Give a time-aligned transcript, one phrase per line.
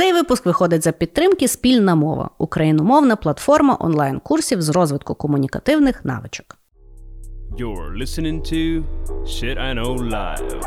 [0.00, 6.58] Цей випуск виходить за підтримки Спільна мова україномовна платформа онлайн-курсів з розвитку комунікативних навичок.
[7.58, 8.82] You're listening to
[9.24, 10.60] Shit I Know Live.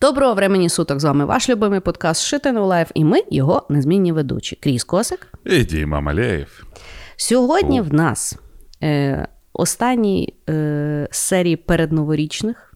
[0.00, 1.00] Доброго времені суток!
[1.00, 4.56] З вами ваш любимий подкаст Shit I Know Live і ми його незмінні ведучі.
[4.56, 5.28] Кріс Косик.
[5.46, 6.64] І Діма Малеєв.
[7.16, 8.38] Сьогодні в нас
[8.82, 12.73] е, останній е, серії передноворічних.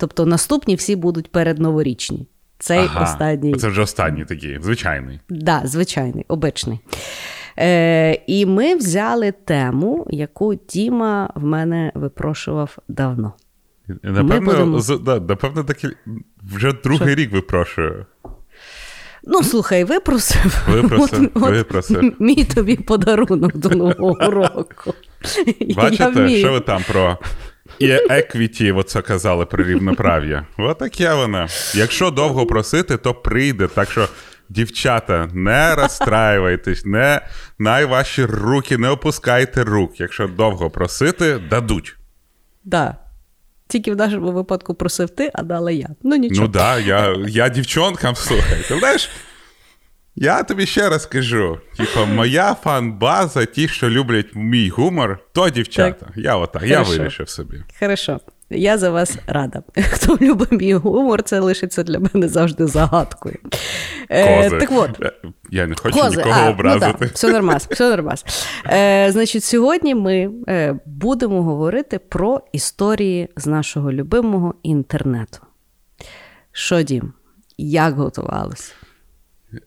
[0.00, 2.26] Тобто наступні всі будуть передноворічні.
[2.58, 3.04] Цей Ага.
[3.04, 3.54] останній.
[3.54, 5.20] Це вже останній такий, звичайний.
[5.28, 6.80] Да, звичайний, обичний.
[7.58, 13.32] Е, і ми взяли тему, яку Діма в мене випрошував давно.
[14.02, 15.88] Напевно, будемо- з, да, напевно, таки
[16.54, 18.06] вже другий рік випрошую.
[19.24, 20.64] Ну, слухай, випросив.
[20.68, 22.20] Випросив, От- от.
[22.20, 24.94] Мій тобі подарунок до Нового року.
[25.60, 26.38] Я Бачите, вмію.
[26.38, 27.18] що ви там про
[27.78, 30.46] і еквіті, оце казали про рівноправ'я.
[30.58, 31.46] Отаке воно.
[31.74, 33.66] Якщо довго просити, то прийде.
[33.66, 34.08] Так що,
[34.48, 37.20] дівчата, не розстраювайтесь, не
[37.58, 40.00] най ваші руки, не опускайте рук.
[40.00, 41.96] Якщо довго просити, дадуть.
[42.64, 42.96] Да.
[43.68, 45.88] Тільки в нашому випадку просив ти, а дала я.
[46.02, 46.46] Ну нічого.
[46.46, 48.64] Ну так, да, я, я дівчонкам слухай.
[48.68, 49.10] Ти знаєш,
[50.20, 56.06] я тобі ще раз кажу: типу, моя фан-база, ті, що люблять мій гумор, то дівчата.
[56.16, 57.62] Я отак, я вирішив собі.
[57.80, 58.20] Хорошо.
[58.50, 59.62] Я за вас рада.
[59.76, 63.38] Хто любить мій гумор, це лишиться для мене завжди загадкою.
[64.10, 65.12] Е, так от, Е,
[65.50, 66.94] Я не хочу Кози, нікого а, образити.
[67.00, 68.24] Ну, да, все нормас, все нормас.
[68.66, 75.38] Е, значить, сьогодні ми е, будемо говорити про історії з нашого любимого інтернету.
[76.52, 77.12] Що, Дім,
[77.58, 78.72] як готувалися?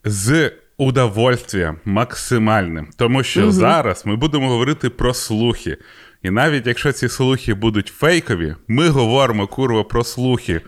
[0.03, 2.87] З удовольствием максимальним.
[2.97, 5.77] Тому що зараз ми будемо говорити про слухи.
[6.23, 10.61] І навіть якщо ці слухи будуть фейкові, ми говоримо курва про слухи.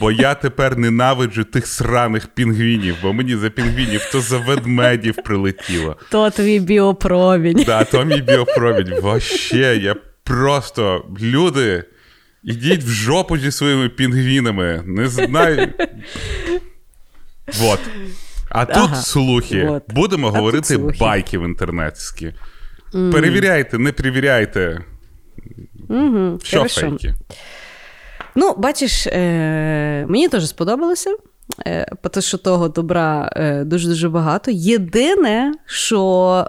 [0.00, 5.96] Бо я тепер ненавиджу тих сраних пінгвінів, бо мені за пінгвінів то за ведмедів прилетіло.
[6.10, 7.62] То твій біопромінь.
[7.66, 8.88] Да, то мій біопровід.
[8.88, 9.94] Вообще, я
[10.24, 11.84] просто люди.
[12.42, 14.82] Ідіть в жопу зі своїми пінгвінами.
[14.86, 15.68] Не знаю.
[17.60, 17.80] Вот.
[18.56, 19.66] А тут Ага, слухи.
[19.68, 19.82] вот.
[19.94, 20.96] Будемо А говорити слухи.
[21.00, 22.32] байки в інтернетські.
[22.92, 24.84] Перевіряйте, не перевіряйте.
[25.88, 26.80] Угу, Що хорошо.
[26.80, 27.14] фейки.
[28.36, 31.16] Ну, бачиш, е, мені теж сподобалося.
[31.66, 34.50] Е, тому що того добра е, дуже-дуже багато.
[34.50, 36.00] Єдине, що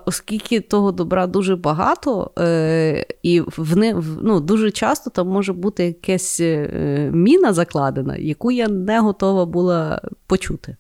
[0.06, 5.85] оскільки того добра дуже багато, е, і в не, ну, дуже часто там може бути
[5.85, 10.78] якась е, міна закладена, яку я не готова була почути.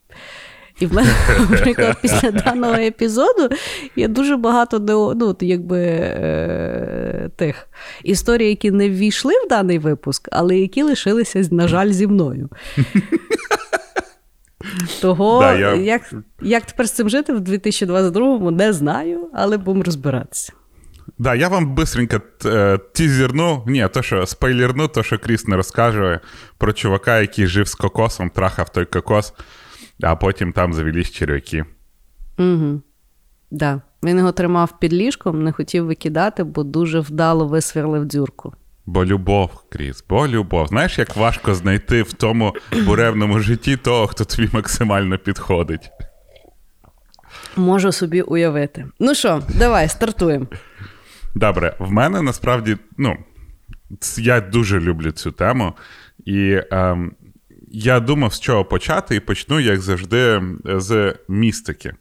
[0.79, 1.09] І в мене,
[1.49, 3.49] наприклад, після даного епізоду
[3.95, 4.79] є дуже багато
[5.19, 7.67] ну, якби, е, тих
[8.03, 12.49] історій, які не ввійшли в даний випуск, але які лишилися, на жаль, зі мною.
[15.01, 16.01] Того, Да, я- як,
[16.41, 20.53] як тепер з цим жити в 2022-му, не знаю, але будемо розбиратися.
[21.17, 26.19] Да, я вам быстренько е, тізерну, ні, то що спойлерну, то що Кріс не розкаже
[26.57, 29.33] про чувака, який жив з кокосом, трахав той кокос,
[30.03, 31.65] а потім там завелись черв'яки.
[32.39, 32.81] Угу.
[33.51, 33.81] Да.
[34.03, 38.53] Він його тримав під ліжком, не хотів викидати, бо дуже вдало висверлив дзюрку.
[38.85, 40.67] Бо любов, Кріс, бо любов.
[40.67, 42.55] Знаєш, як важко знайти в тому
[42.85, 45.89] буревному житті того, хто тобі максимально підходить.
[47.55, 48.85] Можу собі уявити.
[48.99, 50.47] Ну що, давай, стартуємо.
[51.35, 53.17] Добре, в мене насправді, ну,
[54.17, 55.73] я дуже люблю цю тему,
[56.25, 57.11] і ем,
[57.79, 61.93] я думав, з чого почати, і почну, як завжди, з містики.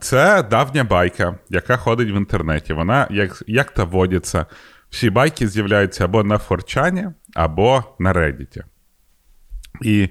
[0.00, 2.72] Це давня байка, яка ходить в інтернеті.
[2.72, 4.46] Вона, як, як та водиться,
[4.90, 8.64] всі байки з'являються або на Форчані, або на Reddit.
[9.82, 10.08] І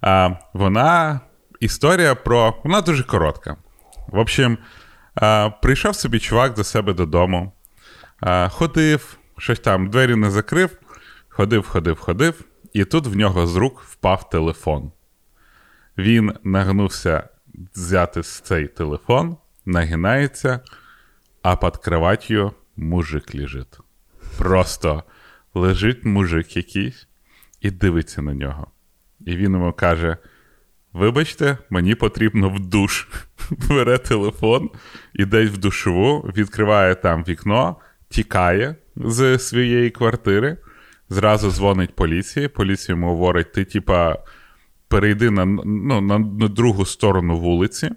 [0.00, 1.20] а, вона
[1.60, 2.54] історія про.
[2.64, 3.56] Вона дуже коротка.
[4.08, 4.58] В общем,
[5.14, 7.52] а, прийшов собі чувак до себе додому,
[8.20, 10.70] а, ходив, щось там, двері не закрив,
[11.28, 14.92] ходив, ходив, ходив, і тут в нього з рук впав телефон.
[15.98, 17.28] Він нагнувся
[17.76, 19.36] взяти цей телефон,
[19.66, 20.60] нагинається,
[21.42, 23.78] а під кроватью мужик лежить.
[24.38, 25.02] Просто
[25.54, 27.08] лежить мужик якийсь
[27.60, 28.66] і дивиться на нього.
[29.26, 30.16] І він йому каже:
[30.92, 33.08] Вибачте, мені потрібно в душ.
[33.50, 34.70] Бере телефон,
[35.14, 37.76] іде в душову, відкриває там вікно,
[38.08, 40.56] тікає з своєї квартири,
[41.10, 42.48] зразу дзвонить поліції.
[42.48, 44.18] Поліція йому говорить: ти, типа,
[44.88, 47.90] перейди на, ну, на, на другу сторону вулиці.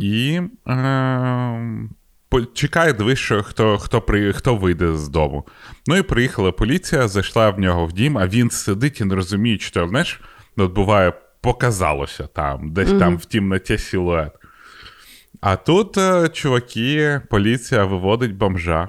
[0.00, 1.88] І е,
[2.54, 5.46] чекає, дивись, що хто хто, при, хто вийде з дому.
[5.86, 9.58] Ну і приїхала поліція, зайшла в нього в дім, а він сидить і не розуміє,
[9.58, 10.20] що знаєш,
[10.56, 12.98] от буває, показалося там, десь mm-hmm.
[12.98, 14.32] там в тімноті силует.
[15.40, 18.88] А тут, е, чуваки, поліція виводить бомжа,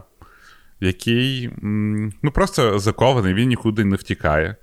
[0.86, 4.56] який ну, просто закований, він нікуди не втікає.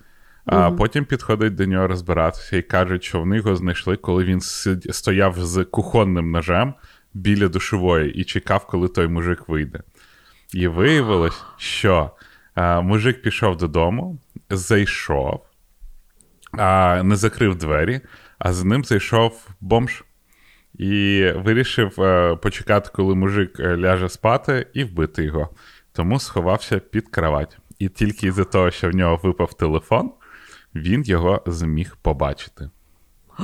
[0.45, 0.77] А mm-hmm.
[0.77, 4.41] потім підходить до нього розбиратися і кажуть, що вони його знайшли, коли він
[4.91, 6.75] стояв з кухонним ножем
[7.15, 9.81] біля душової і чекав, коли той мужик вийде.
[10.55, 12.11] І виявилось, що
[12.55, 14.19] а, мужик пішов додому,
[14.51, 15.41] зайшов,
[16.53, 18.01] а, не закрив двері,
[18.39, 20.05] а за ним зайшов бомж
[20.75, 25.49] і вирішив а, почекати, коли мужик е, ляже спати, і вбити його.
[25.93, 27.59] Тому сховався під кровать.
[27.79, 30.11] І тільки із-за того, що в нього випав телефон,
[30.75, 32.71] він його зміг побачити.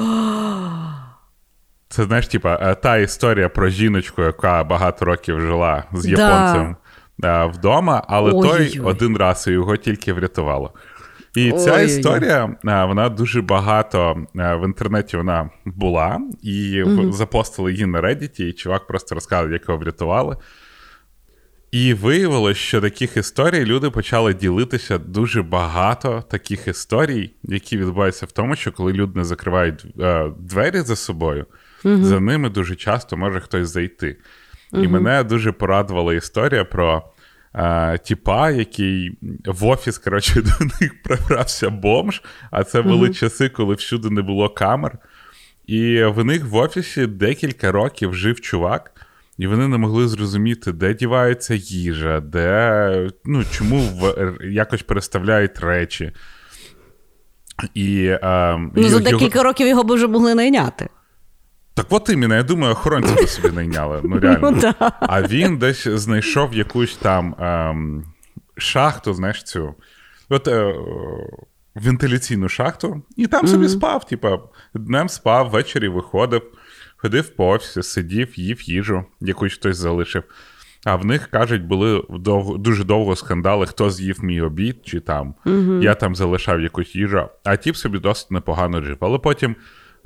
[1.89, 6.77] Це знаєш, типа, е, та історія про жіночку, яка багато років жила з японцем
[7.19, 7.47] да.
[7.47, 8.69] вдома, але Ой-ой-ой.
[8.69, 10.73] той один раз його тільки врятувало.
[11.35, 11.87] І ця Ой-ой-ой.
[11.87, 18.01] історія, е, вона дуже багато е, в інтернеті вона була, і mm запостили її на
[18.01, 20.37] Reddit, і чувак просто розказав, як його врятували.
[21.71, 28.33] І виявилось, що таких історій люди почали ділитися дуже багато таких історій, які відбуваються в
[28.33, 31.47] тому, що коли люди не закривають е, двері за собою,
[31.85, 32.05] угу.
[32.05, 34.17] за ними дуже часто може хтось зайти.
[34.73, 34.83] Угу.
[34.83, 37.03] І мене дуже порадувала історія про
[37.55, 43.15] е, тіпа, який в офіс, коротше, до них пробрався бомж, а це були угу.
[43.15, 44.99] часи, коли всюди не було камер.
[45.67, 48.98] І в них в офісі декілька років жив чувак.
[49.39, 56.13] І вони не могли зрозуміти, де дівається їжа, де ну, чому в, якось переставляють речі.
[57.75, 59.43] І, а, Ну, За декілька його...
[59.43, 60.89] років його б вже могли найняти.
[61.75, 64.01] Так от іменно, я думаю, охоронці би собі найняли.
[64.05, 64.51] Ну, реально.
[64.51, 64.93] Ну, да.
[65.01, 68.05] А він десь знайшов якусь там ем,
[68.57, 69.75] шахту, знаєш, цю.
[70.29, 70.75] От е,
[71.75, 73.49] вентиляційну шахту, і там mm-hmm.
[73.49, 74.07] собі спав.
[74.07, 74.39] Типа,
[74.75, 76.43] днем спав, ввечері виходив
[76.99, 80.23] ходив по офісі, сидів, їв їжу, якусь хтось залишив.
[80.85, 85.35] А в них, кажуть, були довго, дуже довго скандали, хто з'їв мій обід, чи там
[85.47, 85.83] угу.
[85.83, 88.97] я там залишав якусь їжу, а тіп собі досить непогано жив.
[89.01, 89.57] Але потім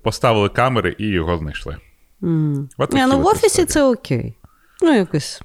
[0.02, 1.76] поставили камери і його знайшли.
[2.22, 2.68] Mm.
[2.78, 3.66] От Не, ну в офісі історії.
[3.66, 4.34] це окей.
[4.82, 5.42] Ну, якось.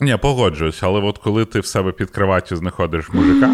[0.00, 3.46] Ні, погоджуюсь, але от коли ти в себе під кроваттю знаходиш мужика,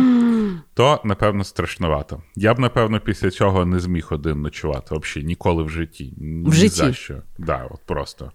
[0.78, 2.22] то напевно страшновато.
[2.36, 6.14] Я б, напевно, після цього не зміг один ночувати взагалі ніколи в житті.
[6.16, 6.76] Ні в житті?
[6.76, 7.22] за що.
[7.38, 8.32] Да, от просто.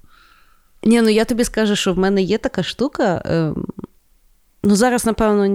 [0.84, 3.24] Ні, ну я тобі скажу, що в мене є така штука.
[3.26, 3.54] Е,
[4.64, 5.46] ну, зараз, напевно,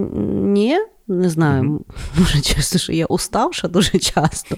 [0.43, 0.77] ні.
[1.07, 1.79] Не знаю, mm-hmm.
[2.19, 4.57] може часто, що я уставша дуже часто.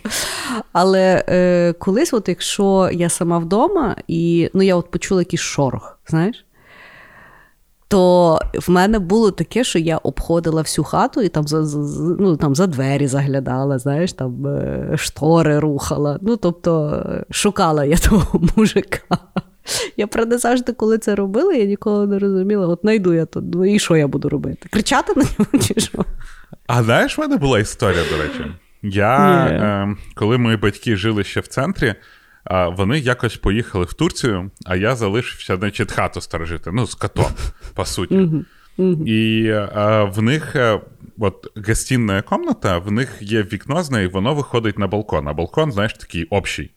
[0.71, 5.99] Але е, колись, от якщо я сама вдома, і ну, я от почула якийсь шорох,
[6.07, 6.45] знаєш?
[7.91, 11.79] То в мене було таке, що я обходила всю хату і там за
[12.19, 16.19] ну, там за двері заглядала, знаєш, там е, штори рухала.
[16.21, 19.17] Ну, тобто шукала я того мужика.
[19.97, 23.65] Я правда завжди, коли це робила, я ніколи не розуміла, от найду я тут, ну
[23.65, 24.69] і що я буду робити?
[24.71, 26.05] Кричати на нього чи що?
[26.67, 28.51] А знаєш, в мене була історія, до речі.
[28.83, 31.95] Я, е, коли мої батьки жили ще в центрі,
[32.49, 37.31] вони якось поїхали в Турцію, а я залишився, значить, хату сторожити, ну, з котом,
[37.75, 38.29] по суті.
[39.05, 40.81] І а, в них е,
[41.19, 45.27] от гостінна комната, в них є вікно з неї, воно виходить на балкон.
[45.27, 46.71] А балкон, знаєш, такий общий.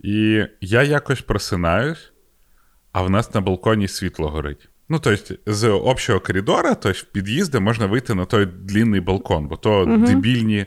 [0.00, 2.12] І я якось просинаюсь,
[2.92, 4.68] а в нас на балконі світло горить.
[4.88, 9.56] Ну, тобто, з общого коридора, тобто в під'їзди можна вийти на той длінний балкон, бо
[9.56, 10.66] то дебільні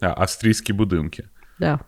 [0.00, 1.24] австрійські будинки.
[1.60, 1.78] Yeah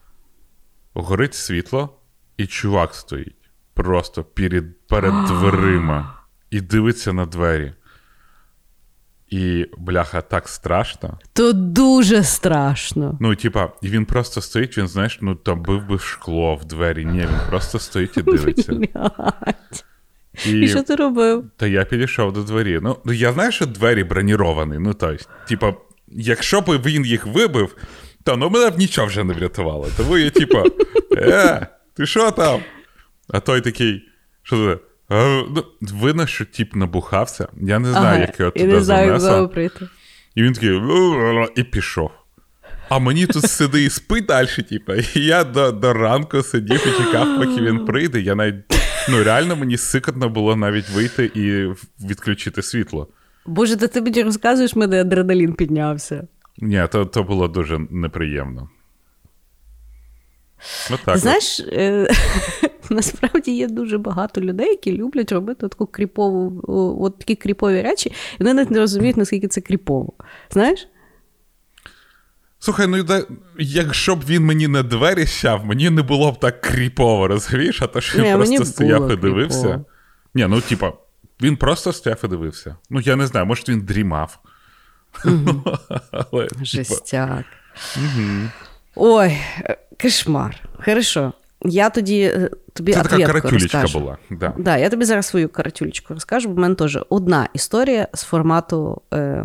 [0.95, 1.97] горить світло,
[2.37, 6.21] і чувак стоїть просто перед, перед дверима
[6.51, 7.73] і дивиться на двері.
[9.31, 11.19] І, бляха, так страшно.
[11.33, 13.19] То дуже страшно.
[13.21, 17.05] Ну, типа, і він просто стоїть, він, знаєш, ну там бив би шкло в двері.
[17.05, 18.81] Ні, він просто стоїть і дивиться.
[20.47, 21.51] І, і що ти робив?
[21.57, 22.81] Та я підійшов до двері.
[22.83, 24.79] Ну, ну я знаю, що двері броніровані.
[24.79, 25.75] Ну, тобто, типа,
[26.09, 27.77] якщо б він їх вибив,
[28.25, 29.89] та ну мене б нічого вже не врятувало.
[29.97, 30.65] Тому я, типа,
[31.17, 32.61] е, ти що там?
[33.29, 34.03] А той такий,
[34.43, 34.79] що це?
[35.11, 37.49] Ну, видно, що тіп набухався.
[37.63, 39.51] Я не знаю, ага, як його туди занесло.
[40.35, 40.81] І він такий
[41.57, 42.11] і пішов.
[42.89, 44.93] А мені тут сиди і спить далі, типу.
[44.95, 48.21] І я до до ранку сидів і чекав, поки він прийде.
[48.21, 48.55] Я навіть
[49.11, 51.69] ну реально мені сикотно було навіть вийти і
[52.07, 53.09] відключити світло.
[53.47, 56.27] Боже, ти мені розказуєш, мене адреналін піднявся.
[56.59, 58.69] Ні, то то було дуже неприємно.
[60.91, 61.17] Отак.
[61.19, 62.09] Знаєш, е-
[62.91, 66.61] насправді є дуже багато людей, які люблять робити таку кріпову,
[67.01, 70.13] от такі кріпові речі, і вони навіть не розуміють, наскільки це кріпово.
[70.51, 70.89] Знаєш?
[72.59, 73.07] Слухай, ну
[73.59, 77.83] якщо б він мені не двері сяв, мені не було б так кріпово, розумієш?
[77.83, 79.85] А то що він просто стояв і дивився.
[80.35, 80.93] Ні, ну типа,
[81.43, 82.77] він просто стояв і дивився.
[82.91, 84.39] Ну, я не знаю, може він дрімав.
[86.63, 87.45] Жестяк.
[88.97, 89.39] Ой,
[90.03, 90.57] кошмар.
[90.85, 91.33] Хорошо.
[91.67, 94.01] Я тоді е, тобі Це така каратюлечка розкажу.
[94.01, 94.19] була.
[94.31, 94.53] Да.
[94.59, 99.03] Да, Я тобі зараз свою каратюлечку розкажу, бо в мене теж одна історія з формату
[99.15, 99.45] е,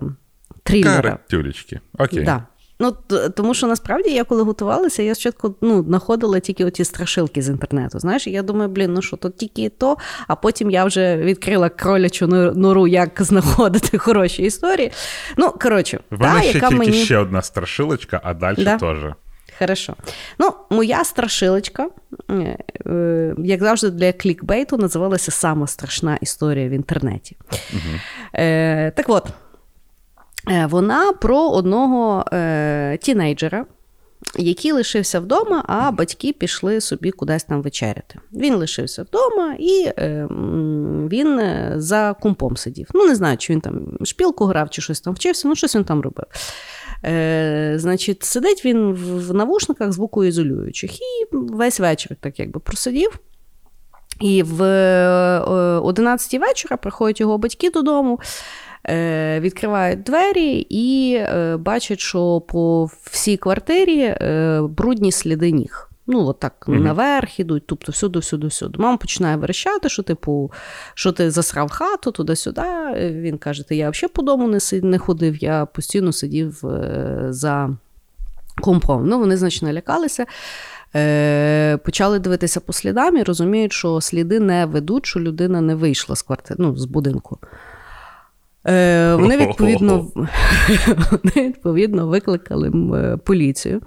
[0.63, 1.01] трилера.
[1.01, 1.79] Каратюлечки.
[1.97, 2.23] Окей.
[2.23, 2.43] Да.
[2.81, 2.95] Ну,
[3.35, 7.99] Тому що насправді я коли готувалася, я спочатку ну, знаходила тільки оті страшилки з інтернету.
[7.99, 12.27] Знаєш, я думаю, блін, ну що, то тільки то, а потім я вже відкрила кролячу
[12.27, 14.91] нору, як знаходити хороші історії.
[15.37, 17.03] Ну, коротше, В мене та, ще яка тільки мені...
[17.03, 18.77] ще одна страшилочка, а далі да?
[18.77, 18.97] теж.
[19.59, 19.95] Хорошо.
[20.39, 21.89] Ну, моя страшилочка,
[22.29, 22.57] е,
[22.87, 27.37] е, як завжди, для клікбейту називалася Сама страшна історія в інтернеті.
[27.73, 27.99] Угу.
[28.95, 29.27] Так от.
[30.49, 33.65] Е, вона про одного е, тінейджера,
[34.37, 38.19] який лишився вдома, а батьки пішли собі кудись там вечеряти.
[38.33, 40.27] Він лишився вдома і е,
[41.11, 42.87] він е, за кумпом сидів.
[42.93, 45.83] Ну, не знаю, чи він там шпілку грав, чи щось там вчився, ну щось він
[45.83, 46.25] там робив.
[47.05, 53.19] Е, Значить, сидить він в навушниках звукоізолюючих і весь вечір так якби просидів.
[54.21, 54.63] І в
[55.79, 58.19] 11 вечора приходять його батьки додому.
[58.89, 65.89] Е, відкривають двері і е, бачать, що по всій квартирі е, брудні сліди ніг.
[66.07, 66.79] Ну, от так mm-hmm.
[66.79, 68.77] наверх ідуть, тобто всюди, всюди, всюди.
[68.79, 70.51] Мама починає верещати, що типу,
[70.93, 72.61] що ти засрав хату туди-сюди.
[72.95, 76.63] Він каже: ти я взагалі по дому не не ходив, я постійно сидів
[77.29, 77.69] за
[78.61, 79.07] компом.
[79.07, 80.25] Ну, вони значно налякалися.
[80.95, 86.15] Е, Почали дивитися по слідам і розуміють, що сліди не ведуть, що людина не вийшла
[86.15, 87.39] з квартири, ну, з будинку.
[88.67, 90.07] Е, Вони відповідно
[91.11, 93.81] вони відповідно викликали е, поліцію.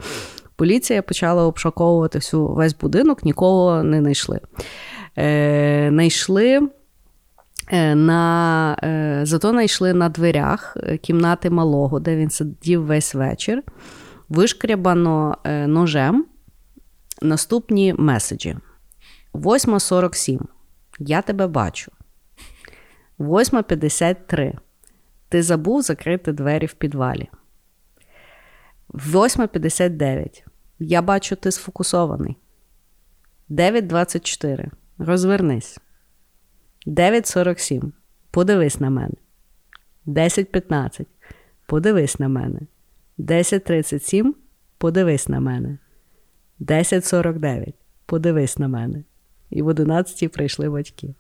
[0.57, 4.41] Поліція почала обшаковувати всю весь будинок, нікого не знайшли.
[5.17, 6.69] Е, Найшли
[7.95, 13.63] на, е, Зато знайшли на дверях кімнати малого, де він сидів весь вечір.
[14.29, 15.37] Вишкрябано
[15.67, 16.25] ножем
[17.23, 18.57] наступні меседжі.
[19.35, 20.41] 8.47.
[20.99, 21.93] Я тебе бачу.
[23.19, 24.59] 8.53.
[25.29, 27.29] Ти забув закрити двері в підвалі.
[28.89, 30.43] 8.59.
[30.79, 32.37] Я бачу, ти сфокусований.
[33.51, 34.71] 9.24.
[34.99, 35.79] Розвернись.
[36.87, 37.93] 9.47.
[38.31, 39.15] Подивись на мене.
[40.07, 41.07] 10.15.
[41.67, 42.61] Подивись на мене.
[43.19, 44.33] 10.37.
[44.79, 45.79] Подивись на мене.
[46.61, 47.75] 10.49.
[48.07, 49.05] Подивись на мене.
[49.51, 51.15] І в 11 прийшли батьки.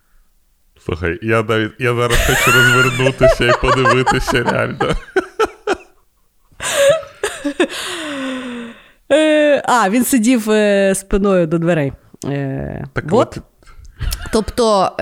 [0.78, 4.96] Слухай, я навіть я зараз хочу розвернутися і подивитися реально.
[9.12, 11.92] Е, а, він сидів е, спиною до дверей.
[12.24, 13.36] Е, так от.
[13.36, 13.42] от.
[14.32, 14.96] Тобто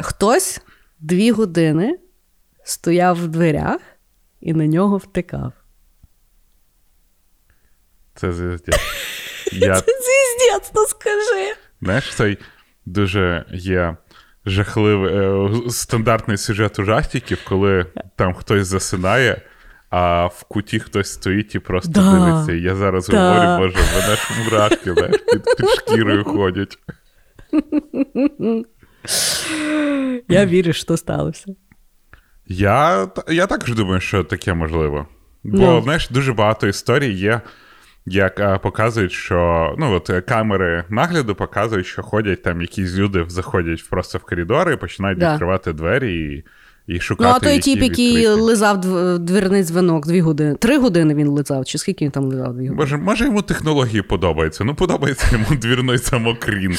[0.00, 0.60] хтось
[1.00, 1.98] дві години
[2.64, 3.80] стояв в дверях
[4.40, 5.52] і на нього втикав.
[8.14, 8.80] Це звіздець.
[9.52, 9.80] Я...
[9.80, 11.54] Це звіздець, ну скажи.
[11.82, 12.38] Знаєш, цей
[12.86, 13.96] дуже є
[14.46, 17.86] жахливий е, стандартний сюжет ужастиків, коли
[18.16, 19.42] там хтось засинає,
[19.90, 22.12] а в куті хтось стоїть і просто да.
[22.12, 22.52] дивиться.
[22.52, 23.32] Я зараз да.
[23.32, 26.78] говорю, боже, мене ж мурашки знаєш, під, під шкірою ходять.
[30.28, 31.54] Я вірю, що сталося.
[32.46, 35.06] Я я також думаю, що таке можливо.
[35.44, 35.82] Бо, no.
[35.82, 37.40] Знаєш, дуже багато історій є
[38.06, 43.90] як а, показують, що ну от камери нагляду показують, що ходять там якісь люди, заходять
[43.90, 45.32] просто в коридори і починають да.
[45.32, 46.44] відкривати двері і
[46.86, 47.30] і шукати.
[47.30, 48.80] Ну, а той тіп, який лизав
[49.20, 50.54] дверний дзвінок дві години.
[50.54, 52.76] Три години він лизав, чи скільки він там лизав дві години?
[52.76, 54.64] Може, може йому технології подобаються.
[54.64, 56.76] Ну, подобається йому двірний самокрін.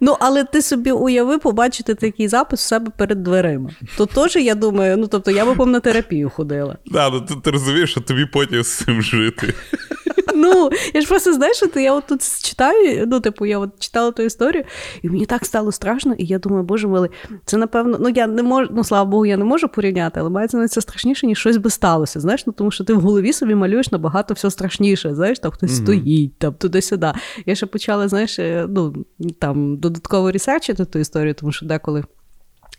[0.00, 3.70] Ну, але ти собі уяви побачити такий запис у себе перед дверима.
[3.96, 6.76] То теж, я думаю, ну тобто я би на терапію ходила.
[6.92, 9.54] Так, ну ти розумієш, що тобі потім з цим жити.
[10.38, 14.10] Ну, я ж просто знаєш, що я от тут читаю, ну, типу, я от читала
[14.10, 14.64] ту історію,
[15.02, 17.10] і мені так стало страшно, і я думаю, боже милий,
[17.44, 20.56] це напевно, ну я не можу, ну слава Богу, я не можу порівняти, але мається
[20.56, 22.20] на це страшніше, ніж щось би сталося.
[22.20, 25.14] Знаєш, ну тому що ти в голові собі малюєш набагато все страшніше.
[25.14, 25.82] Знаєш, там хтось mm-hmm.
[25.82, 27.12] стоїть, там туди-сюди.
[27.46, 29.04] Я ще почала, знаєш, е, ну
[29.38, 32.04] там додатково ресерчити ту історію, тому що деколи.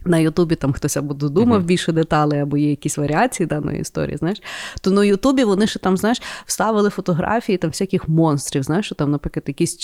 [0.05, 1.65] На Ютубі там хтось або додумав mm-hmm.
[1.65, 4.41] більше деталей, або є якісь варіації даної історії, знаєш,
[4.81, 8.63] то на Ютубі вони ще там, знаєш, вставили фотографії там всяких монстрів.
[8.63, 9.77] Знаєш, що там, наприклад, якийсь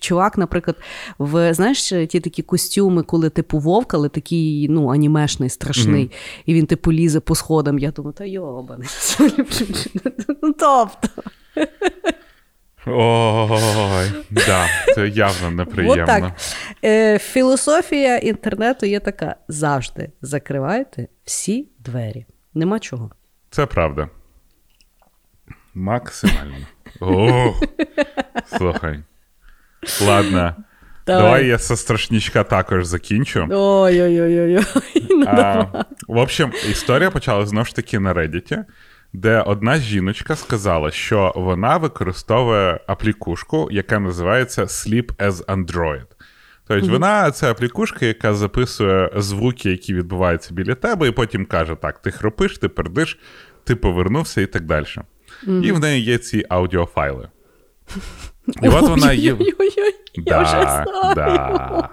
[0.00, 0.76] чувак, наприклад,
[1.18, 6.42] в знаєш, ті такі костюми, коли типу вовк, але такий ну, анімешний, страшний, mm-hmm.
[6.46, 7.78] і він типу лізе по сходам.
[7.78, 8.88] Я думаю, та йобаний.
[10.40, 10.88] Тобто.
[12.86, 16.02] Ой, да, це явно неприємно.
[16.02, 16.32] От так.
[16.84, 22.26] Е, Філософія інтернету є така: завжди закривайте всі двері.
[22.54, 23.10] Нема чого.
[23.50, 24.08] Це правда.
[25.74, 26.56] Максимально.
[27.00, 27.54] О,
[28.58, 29.02] Слухай.
[30.06, 30.54] Ладно.
[31.06, 31.22] Давай.
[31.22, 33.46] Давай я со страшнічка також закінчу.
[33.50, 34.56] Ой-ой-ой.
[36.08, 38.64] В общем, історія почалася знову ж таки на Reddit
[39.12, 46.06] де одна жіночка сказала, що вона використовує аплікушку, яка називається Sleep as Android.
[46.68, 46.90] Тобто, mm-hmm.
[46.90, 52.10] вона це аплікушка, яка записує звуки, які відбуваються біля тебе, і потім каже: так, ти
[52.10, 53.18] хропиш, ти пердиш,
[53.64, 54.84] ти повернувся і так далі.
[54.84, 55.62] Mm-hmm.
[55.62, 57.28] І в неї є ці аудіофайли.
[58.62, 59.34] І от вона її...
[61.14, 61.90] Да,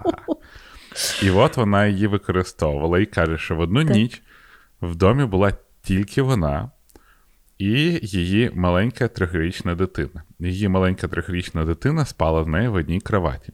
[1.22, 4.22] І от вона її використовувала і каже, що в одну ніч
[4.82, 5.52] в домі була
[5.82, 6.70] тільки вона,
[7.58, 10.22] і її маленька трьохрічна дитина.
[10.38, 13.52] Її маленька трьохрічна дитина спала в неї в одній кроваті.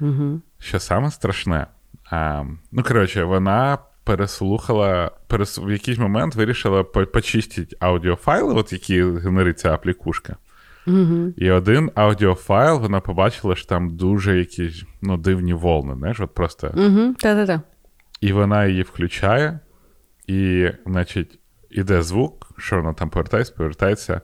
[0.00, 0.40] Угу.
[0.58, 1.66] Що саме страшне?
[2.10, 5.58] А, Ну, коротше, вона переслухала, перес...
[5.58, 10.36] в якийсь момент вирішила почистити аудіофайли, от які генериться аплікушка.
[10.86, 11.32] Угу.
[11.36, 15.94] І один аудіофайл вона побачила, що там дуже якісь ну, дивні волни.
[15.94, 16.66] знаєш, от просто...
[16.76, 17.14] Угу.
[17.18, 17.62] Та-та-та.
[18.20, 19.60] І вона її включає,
[20.26, 21.38] і, значить,
[21.76, 24.20] іде звук, що вона там повертається, повертається,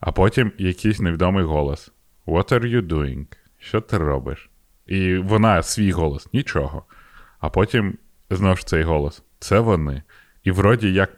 [0.00, 1.92] а потім якийсь невідомий голос.
[2.26, 3.26] What are you doing?
[3.58, 4.50] Що ти робиш?
[4.86, 6.84] І вона свій голос, нічого.
[7.40, 7.98] А потім
[8.30, 9.22] знову ж цей голос.
[9.38, 10.02] Це вони.
[10.44, 11.10] І вроді, як,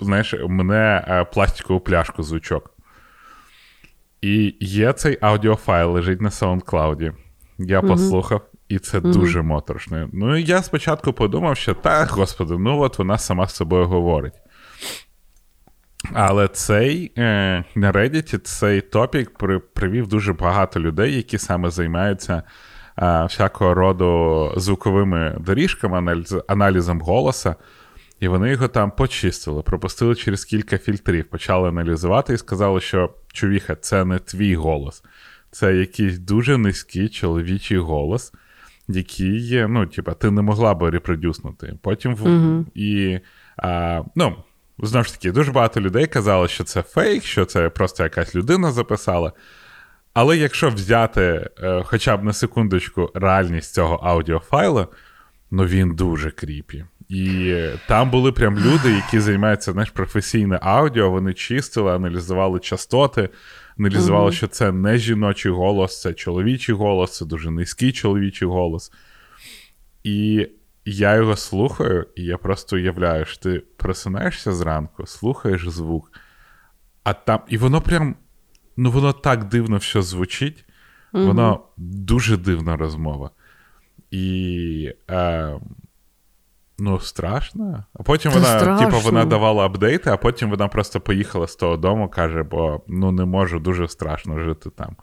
[0.00, 2.74] знаєш, у мене е, пластикову пляшку звучок.
[4.20, 7.12] І є цей аудіофайл, лежить на SoundCloud.
[7.58, 10.08] Я mm послухав, і це mm дуже моторошно.
[10.12, 14.34] Ну, я спочатку подумав, що так, господи, ну от вона сама з собою говорить.
[16.12, 22.42] Але цей е, на Reddit цей топік при, привів дуже багато людей, які саме займаються
[23.02, 27.56] е, всякого роду звуковими доріжками, аналіз, аналізом голоса.
[28.20, 33.76] І вони його там почистили, пропустили через кілька фільтрів, почали аналізувати і сказали, що чувіха,
[33.76, 35.04] це не твій голос,
[35.50, 38.32] це якийсь дуже низький чоловічий голос,
[38.88, 41.78] який є, ну, типа, ти не могла би репродюснути.
[41.82, 42.64] Потім mm-hmm.
[42.74, 43.20] і
[43.56, 44.36] а, ну,
[44.78, 48.72] Знову ж таки, дуже багато людей казали, що це фейк, що це просто якась людина
[48.72, 49.32] записала.
[50.14, 54.88] Але якщо взяти е, хоча б на секундочку реальність цього аудіофайла,
[55.50, 56.84] ну він дуже кріпі.
[57.08, 57.54] І
[57.88, 63.28] там були прям люди, які займаються знаєш, професійне аудіо, вони чистили, аналізували частоти,
[63.78, 64.36] аналізували, mm-hmm.
[64.36, 68.92] що це не жіночий голос, це чоловічий голос, це дуже низький чоловічий голос.
[70.04, 70.48] І
[70.84, 76.12] я його слухаю, і я просто уявляю, що ти просинаєшся зранку, слухаєш звук,
[77.04, 77.40] а там.
[77.48, 78.16] І воно прям.
[78.76, 80.64] Ну, воно так дивно все звучить,
[81.12, 83.30] mm воно дуже дивна розмова.
[84.10, 84.92] І.
[85.10, 85.60] Е,
[86.78, 87.84] Ну, страшно.
[87.94, 91.76] А потім Та вона, типу, вона давала апдейти, а потім вона просто поїхала з того
[91.76, 94.96] дому, каже, бо ну не можу дуже страшно жити там.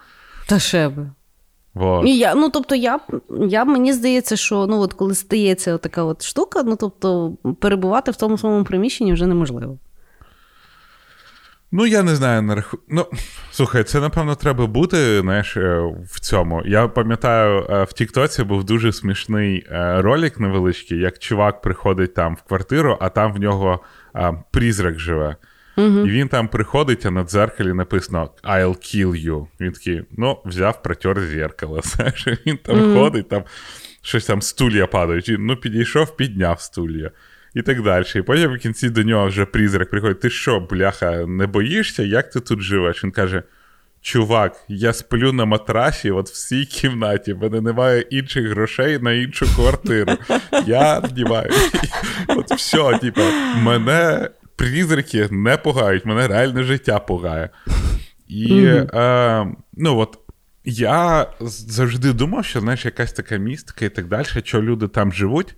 [0.47, 1.11] Та ще би.
[1.73, 2.05] Вот.
[2.05, 2.99] І я, ну, тобто, я
[3.47, 8.15] я мені здається, що ну, от коли стається така от штука, ну тобто перебувати в
[8.15, 9.77] тому самому приміщенні вже неможливо.
[11.73, 12.79] Ну, я не знаю, на раху...
[12.89, 13.05] Ну,
[13.51, 16.61] слухай, це, напевно, треба бути знаєш, е, в цьому.
[16.65, 22.35] Я пам'ятаю, е, в Тіктоці був дуже смішний е, ролик невеличкий, як чувак приходить там
[22.35, 23.79] в квартиру, а там в нього
[24.51, 25.35] призрак живе.
[25.77, 25.99] Угу.
[25.99, 29.47] І він там приходить, а на дзеркалі написано I'll kill you.
[29.59, 31.81] Він такий, ну, взяв, протер зеркало.
[31.83, 32.99] Знаєш, Він там угу.
[32.99, 33.43] ходить, там
[34.01, 35.29] щось там стулья падають.
[35.29, 37.11] Він, ну, підійшов, підняв стулья.
[37.53, 38.05] І так далі.
[38.15, 42.03] І потім в кінці до нього вже призрак приходить: ти що, бляха, не боїшся?
[42.03, 43.03] Як ти тут живеш?
[43.03, 43.43] Він каже:
[44.01, 49.13] Чувак, я сплю на матрасі, от в цій кімнаті, в мене немає інших грошей на
[49.13, 50.13] іншу квартиру.
[50.65, 51.51] Я вдіваю.
[52.27, 53.21] От все, типа,
[53.57, 57.49] мене призраки не пугають, мене реальне життя пугає.
[58.27, 58.97] І mm-hmm.
[58.97, 60.19] е, ну от
[60.65, 65.55] я завжди думав, що знаєш, якась така містика і так далі, що люди там живуть.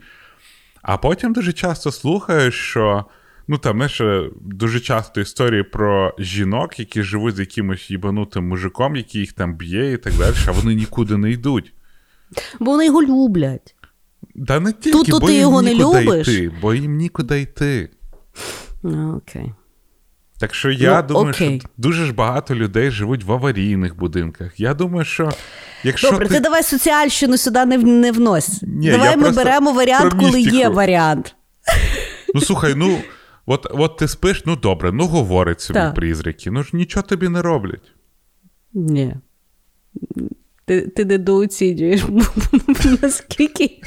[0.81, 3.05] А потім дуже часто слухаєш, що
[3.47, 9.21] ну там знаєш, дуже часто історії про жінок, які живуть з якимось їбанутим мужиком, який
[9.21, 11.73] їх там б'є і так далі, а вони нікуди не йдуть.
[12.59, 13.75] Бо вони його люблять.
[14.35, 16.27] Да не тільки, Тут- тут бо ти їм його не любиш?
[16.27, 17.89] йти, бо їм нікуди йти.
[18.83, 19.53] Ну, окей.
[20.39, 21.59] Так що я Ну, думаю, окей.
[21.59, 24.59] що дуже ж багато людей живуть в аварійних будинках.
[24.59, 25.31] Я думаю, що
[25.83, 26.33] якщо Добре, ти...
[26.33, 26.39] ти...
[26.39, 28.61] давай соціальщину сюди не, не внось.
[28.61, 31.35] Ні, давай ми беремо варіант, коли є варіант.
[32.35, 32.97] Ну слухай, ну
[33.45, 37.41] от, от ти спиш, ну добре, ну говорять собі призраки, ну ж нічого тобі не
[37.41, 37.91] роблять.
[38.73, 39.15] Ні.
[40.65, 42.01] Ти, ти недооцінюєш,
[43.01, 43.81] наскільки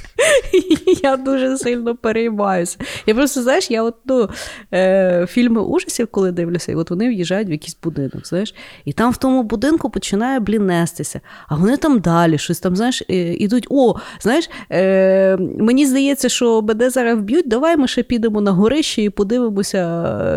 [1.02, 2.78] я дуже сильно переймаюся.
[3.06, 4.28] Я просто, знаєш, я от, ну,
[4.74, 9.12] е, фільми ужасів, коли дивлюся, і от вони в'їжджають в якийсь будинок, знаєш, і там
[9.12, 13.66] в тому будинку починає блін нестися, а вони там далі щось там, знаєш, е, ідуть.
[13.70, 19.02] О, знаєш, е, мені здається, що мене зараз вб'ють, давай ми ще підемо на горище
[19.02, 19.86] і подивимося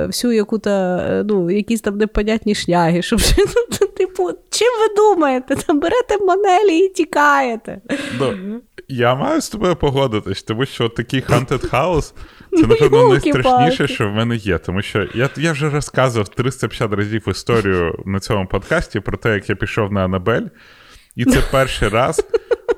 [0.07, 3.19] всю яку-то, е, ну, якісь там непонятні шняги, щоб
[3.99, 5.55] типу, чим ви думаєте?
[5.55, 7.81] Там берете манелі і тікаєте.
[8.19, 12.13] Ну, я маю з тобою погодитись, тому що такий haunted house
[12.57, 14.57] це, напевно, найстрашніше, що в мене є.
[14.57, 19.49] Тому що я, я вже розказував 350 разів історію на цьому подкасті про те, як
[19.49, 20.45] я пішов на Анабель.
[21.15, 22.25] І це перший раз,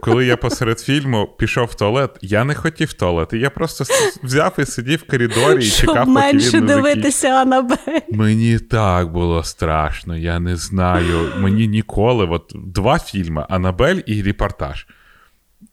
[0.01, 2.11] коли я посеред фільму пішов в туалет.
[2.21, 3.33] Я не хотів в туалет.
[3.33, 3.83] І я просто
[4.23, 7.99] взяв і сидів в коридорі і Щоб чекав, поки менше він не дивитися Анабель.
[8.11, 11.29] Мені так було страшно, я не знаю.
[11.37, 14.87] Мені ніколи, от два фільми: Анабель і репортаж.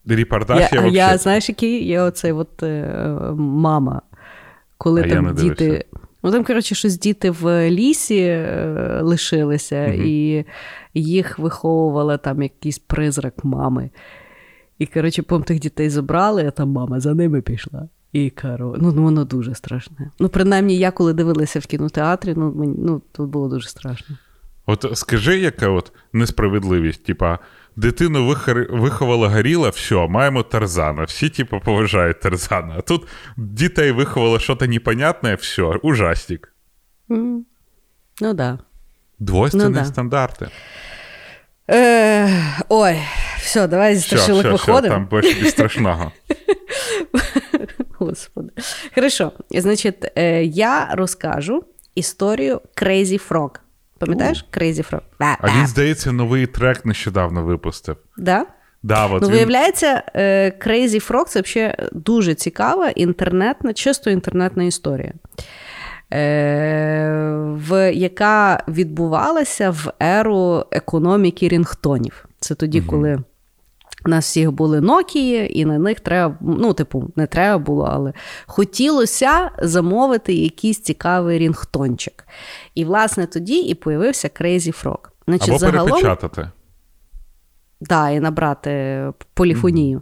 [0.07, 0.97] Репортаж Я, я, вообще...
[0.97, 4.01] я, знаєш, який є оцей от е, мама,
[4.77, 5.85] коли А там діти.
[6.23, 10.01] Ну там, коротше, щось діти в лісі е, лишилися, Мгм.
[10.05, 10.45] і
[10.93, 13.89] їх виховувала там якийсь призрак мами.
[14.79, 17.87] І, коротше, пом тих дітей забрали, а там мама за ними пішла.
[18.13, 20.11] І каро, ну ну, воно дуже страшне.
[20.19, 24.17] Ну, принаймні, я коли дивилася в кінотеатрі, ну мені ну тут було дуже страшно.
[24.65, 27.39] От скажи, яка от несправедливість, типа,
[27.75, 28.67] дитину вихар...
[28.71, 31.03] виховала горіла, все, маємо Тарзана.
[31.03, 32.75] Всі, типу, поважають Тарзана.
[32.77, 36.53] А тут дітей виховало щось непонятне, все, ужастик.
[37.11, 37.45] М.
[38.21, 38.59] Ну да.
[39.19, 39.85] Двойственні Ну да.
[39.85, 40.47] стандарти.
[41.69, 42.29] Е,
[42.69, 42.97] ой,
[43.37, 44.93] все, давай зі страшилок все, виходимо.
[44.95, 46.11] там більше без страшного.
[47.99, 48.49] Господи.
[48.95, 49.31] Хорошо.
[49.51, 51.63] Значить, е, я розкажу
[51.95, 53.49] історію Crazy Frog.
[53.99, 55.01] Пам'ятаєш Crazy Frog?
[55.19, 57.97] А він, здається, новий трек нещодавно випустив.
[58.17, 58.45] Да?
[58.83, 59.35] Да, от Ну, він...
[59.35, 65.13] виявляється, е, Crazy Frog це взагалі дуже цікава інтернетна, чисто інтернетна історія,
[66.11, 72.25] в, яка відбувалася в еру економіки рінгтонів.
[72.39, 73.23] Це тоді, коли.
[74.05, 78.13] У нас всіх були Nokia, і на них треба, ну, типу, не треба було, але
[78.45, 82.27] хотілося замовити якийсь цікавий рінгтончик.
[82.75, 84.97] І, власне, тоді і появився Crazy Frog.
[85.27, 86.49] Значить, Або загалом, перепечатати.
[87.81, 90.01] Да, і набрати поліфонію.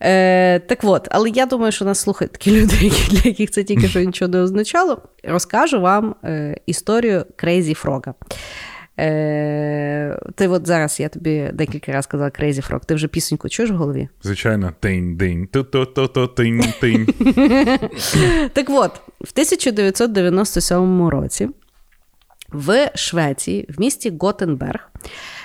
[0.00, 3.64] Е, так от, але я думаю, що нас слухають такі люди, які, для яких це
[3.64, 5.02] тільки що нічого не означало.
[5.24, 8.14] Розкажу вам е, історію Crazy Frog.
[9.00, 12.84] Е, ти от зараз я тобі декілька разів сказала Crazy Frog.
[12.86, 14.08] Ти вже пісеньку чуєш в голові?
[14.22, 15.46] Звичайно, тинь-динь,
[16.36, 17.08] тинь-тинь.
[18.52, 21.48] Так от, в 1997 році
[22.54, 24.90] в Швеції, в місті Готенберг,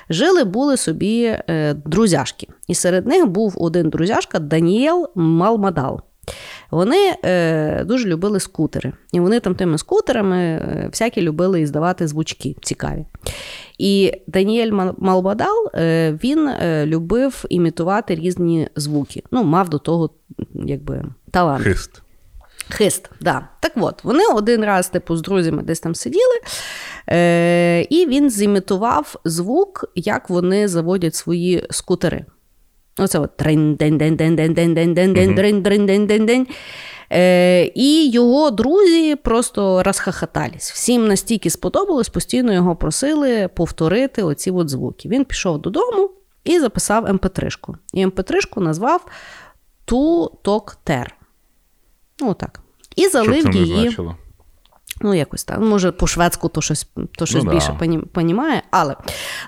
[0.09, 2.47] жили були собі е, друзяшки.
[2.67, 6.01] І серед них був один друзяшка Даніел Малмадал.
[6.71, 8.93] Вони е, дуже любили скутери.
[9.13, 13.05] І вони там тими скутерами е, всякі любили іздавати звучки цікаві.
[13.77, 19.23] І Даніель Мал- Малмадал е, він е, любив імітувати різні звуки.
[19.31, 20.09] Ну, мав до того
[20.53, 21.63] якби, талант.
[21.63, 22.01] Хист.
[22.69, 23.47] Хист, да.
[23.59, 26.35] Так от, вони один раз, типу, з друзями десь там сиділи,
[27.09, 32.25] е- і він зімітував звук, як вони заводять свої скутери.
[32.97, 36.25] Оце от трин день день день день день день день день дрин дрин день день
[36.25, 36.47] день
[37.11, 40.71] Е, І його друзі просто розхахатались.
[40.71, 45.09] Всім настільки сподобалось, постійно його просили повторити оці от звуки.
[45.09, 46.09] Він пішов додому
[46.43, 47.49] і записав МП3.
[47.93, 49.05] І МП3 назвав
[49.85, 51.15] Ту Ток Тер.
[52.21, 52.59] Ну, так.
[52.95, 53.81] І залив це її.
[53.81, 54.15] значило?
[55.01, 55.59] Ну, якось так.
[55.59, 58.63] Може, по-шведську то щось, то щось Ну, більше поні- понімає.
[58.71, 58.95] Але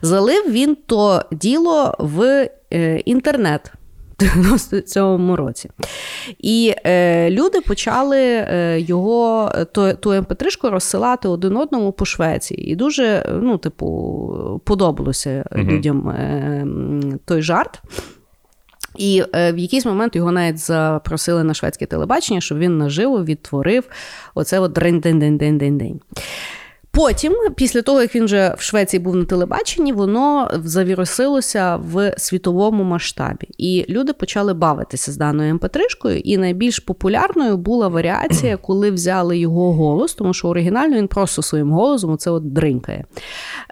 [0.01, 3.73] залив він то діло в е, інтернет.
[4.21, 5.69] в 97 році.
[6.39, 12.71] І е, люди почали е, його то, ту МП3 розсилати один одному по Швеції.
[12.71, 16.65] І дуже, ну, типу, подобалося людям е,
[17.25, 17.81] той жарт.
[19.01, 23.83] І е, в якийсь момент його навіть запросили на шведське телебачення, щоб він наживо відтворив
[24.35, 25.99] оце от дрень день день день день день
[26.91, 32.83] Потім, після того, як він вже в Швеції був на телебаченні, воно завірусилося в світовому
[32.83, 33.47] масштабі.
[33.57, 36.21] І люди почали бавитися з даною МП3-шкою.
[36.23, 41.71] І найбільш популярною була варіація, коли взяли його голос, тому що оригінально він просто своїм
[41.71, 43.05] голосом оце от дринкає.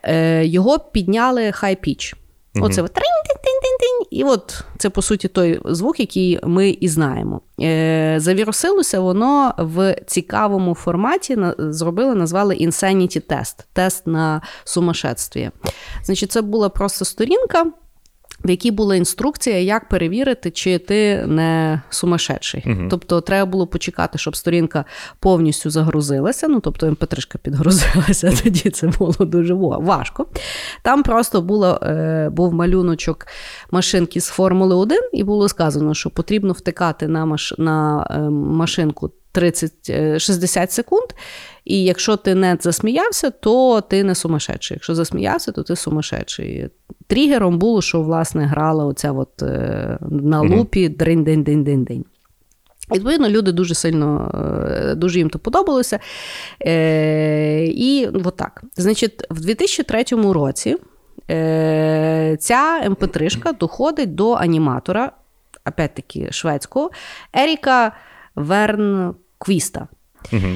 [0.03, 2.15] Е, Його підняли high pitch.
[2.61, 3.78] Оце от тринь-тинь-тинь-тинь.
[4.11, 7.41] І от це, по суті, той звук, який ми і знаємо.
[7.61, 11.37] Е, Завірусилося воно в цікавому форматі.
[11.57, 15.51] Зробили, назвали Insanity Test, тест на сумасшедстві.
[16.03, 17.65] Значить, це була просто сторінка
[18.43, 22.63] в якій була інструкція, як перевірити, чи ти не сумасшедший.
[22.65, 24.85] uh Тобто, треба було почекати, щоб сторінка
[25.19, 26.47] повністю загрузилася.
[26.47, 30.25] Ну, тобто, МП3 підгрузилася, тоді це було дуже важко.
[30.83, 33.27] Там просто було, е, був малюночок
[33.71, 37.53] машинки з Формули 1, і було сказано, що потрібно втикати на, маш...
[37.57, 41.07] на е, машинку 30-60 е, секунд.
[41.69, 44.75] І якщо ти не засміявся, то ти не сумасшедший.
[44.75, 46.69] Якщо засміявся, то ти сумасшедший.
[47.07, 52.05] Тригером було, що власне грала оця от е, на лупі дринь день день день день
[52.91, 54.31] Відповідно, люди дуже сильно,
[54.71, 55.99] е, дуже їм то подобалося.
[56.65, 58.63] Е, І от так.
[58.75, 60.03] Значить, в 2003
[60.33, 60.75] році
[61.29, 65.11] е, ця МП3 доходить до аніматора,
[65.65, 66.91] опять-таки шведського,
[67.33, 67.91] Еріка
[68.35, 69.87] Вернквіста.
[70.33, 70.47] Угу.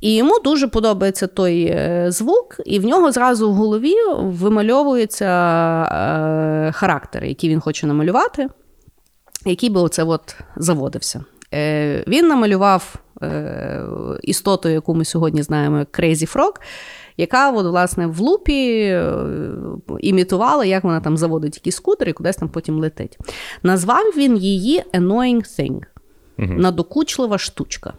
[0.00, 6.72] І йому дуже подобається той е, звук, і в нього зразу в голові вимальовується е,
[6.72, 8.48] характер, який він хоче намалювати,
[9.46, 11.24] який би оце от заводився.
[11.54, 13.82] Е, Він намалював е,
[14.22, 16.52] істоту, яку ми сьогодні знаємо, як Crazy Frog,
[17.16, 19.12] яка от, власне, в лупі е,
[20.00, 23.18] імітувала, як вона там заводить якийсь скутер і кудись там потім летить.
[23.62, 25.80] Назвав він її Annoying Thing.
[26.38, 26.52] Угу.
[26.52, 27.92] Надокучлива штучка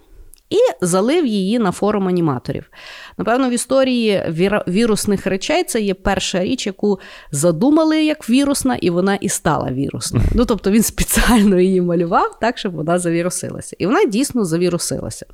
[0.49, 2.71] і залив її на форум аніматорів.
[3.17, 4.23] Напевно, в історії
[4.67, 6.99] вірусних речей це є перша річ, яку
[7.31, 10.25] задумали як вірусна, і вона і стала вірусною.
[10.36, 13.75] Ну тобто він спеціально її малював так, щоб вона завірусилася.
[13.79, 15.25] І вона дійсно завірусилася.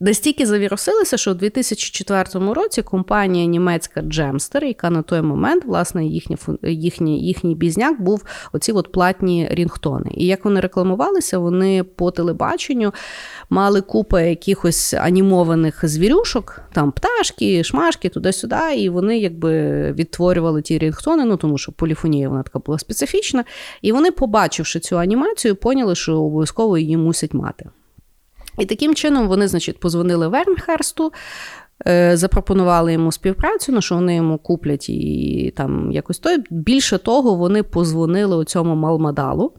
[0.00, 6.36] Настільки завірусилися, що у 2004 році компанія німецька Джемстер, яка на той момент, власне, їхня,
[6.62, 10.10] їхній, їхній бізняк був оці от платні рінгтони.
[10.14, 12.94] І як вони рекламувалися, вони по телебаченню
[13.50, 21.24] мали купу якихось анімованих звірюшок, там пташки, шмашки, туди-сюди, і вони якби відтворювали ті рінгтони,
[21.24, 23.44] ну тому що поліфонія вона така була специфічна.
[23.82, 27.70] І вони, побачивши цю анімацію, поняли, що обов'язково її мусять мати.
[28.58, 31.12] І таким чином вони, значить, позвонили Вернхерсту,
[31.86, 36.36] е, запропонували йому співпрацю, ну що вони йому куплять і там якось то.
[36.50, 39.52] Більше того, вони позвонили у цьому Малмадалу.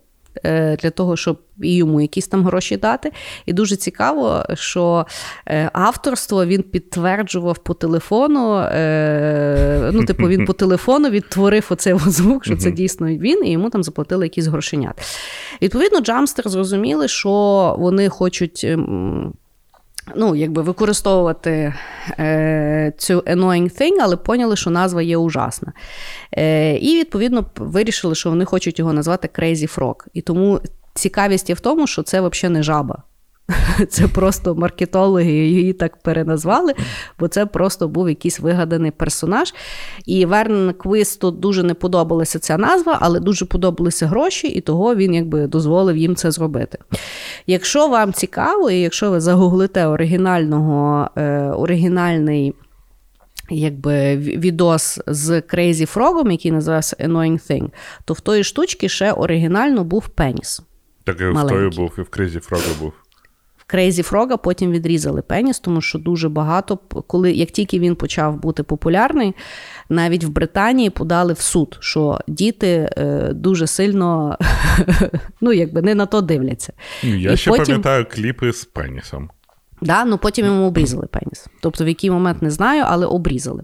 [0.46, 3.12] Е, для того, щоб і йому якісь там гроші дати.
[3.46, 5.06] І дуже цікаво, що
[5.48, 8.56] е, авторство він підтверджував по телефону.
[9.92, 13.84] Ну, типу, він по телефону відтворив оцей звук, що це дійсно він, і йому там
[13.84, 15.18] заплатили якісь грошенят.
[15.62, 18.68] Відповідно, Джамстер зрозуміли, що вони хочуть.
[20.15, 21.74] Ну, якби використовувати
[22.19, 25.74] е, цю annoying thing, але поняли, що назва є ужасна.
[26.38, 29.95] Е, І, відповідно, вирішили, що вони хочуть його назвати Crazy Frog.
[30.13, 30.60] І тому
[30.93, 33.04] цікавість є в тому, що це взагалі не жаба.
[33.90, 36.74] Це просто маркетологи її так переназвали,
[37.20, 39.54] бо це просто був якийсь вигаданий персонаж.
[40.06, 45.14] І Верн Квисту дуже не подобалася ця назва, але дуже подобалися гроші, і того він
[45.14, 46.78] якби дозволив їм це зробити.
[47.48, 52.54] Якщо вам цікаво, і якщо ви загуглите оригінального, е, оригінальний.
[53.52, 57.70] Якби відос з Crazy Frog, який називався Annoying Thing,
[58.06, 60.62] то в тої штучки ще оригінально був пеніс.
[61.04, 62.94] Так і в тої був, і в Crazy Frog був.
[63.69, 66.77] Крейзі Фрога потім відрізали пеніс, тому що дуже багато,
[67.08, 69.36] коли як тільки він почав бути популярний,
[69.89, 74.38] навіть в Британії подали в суд, що діти е, дуже сильно
[75.41, 76.73] ну, якби не на то дивляться.
[77.03, 77.65] Я І ще потім...
[77.65, 79.29] пам'ятаю кліпи з пенісом.
[79.82, 80.06] Да?
[80.06, 81.48] Ну Потім йому обрізали пеніс.
[81.62, 83.63] Тобто, в який момент не знаю, але обрізали.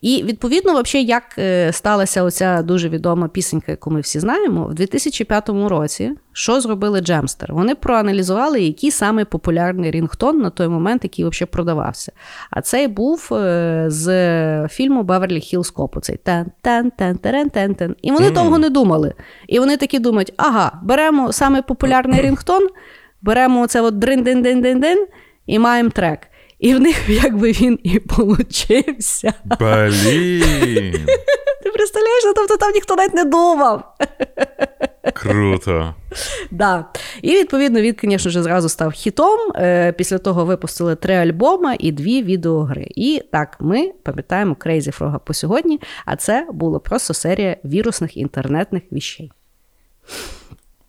[0.00, 4.74] І відповідно, взагалі, як е, сталася оця дуже відома пісенька, яку ми всі знаємо, в
[4.74, 7.54] 2005 році що зробили Jamster?
[7.54, 12.12] Вони проаналізували, який саме популярний рінгтон на той момент, який взагалі продавався.
[12.50, 17.74] А цей був е, з фільму Beverly Hills Cop, цей тен тен тен тен тен
[17.74, 18.32] тен І вони mm.
[18.32, 19.14] довго не думали.
[19.48, 22.68] І вони такі думають: ага, беремо саме популярний рінгтон,
[23.22, 25.06] беремо оце от дрин-дин-дин-дин-дин,
[25.46, 26.18] і маємо трек.
[26.58, 29.34] І в них якби він і получився.
[29.44, 31.06] Блін!
[31.62, 33.94] Ти представляєш, ну, тобто там ніхто навіть не думав.
[35.14, 35.94] Круто.
[36.50, 36.84] Да.
[37.22, 39.52] І відповідно він, звісно ж, зразу став хітом.
[39.54, 42.86] Е, Після того випустили три альбоми і дві відеогри.
[42.90, 48.82] І так, ми пам'ятаємо Crazy Frog по сьогодні, а це була просто серія вірусних інтернетних
[48.92, 49.32] віщей.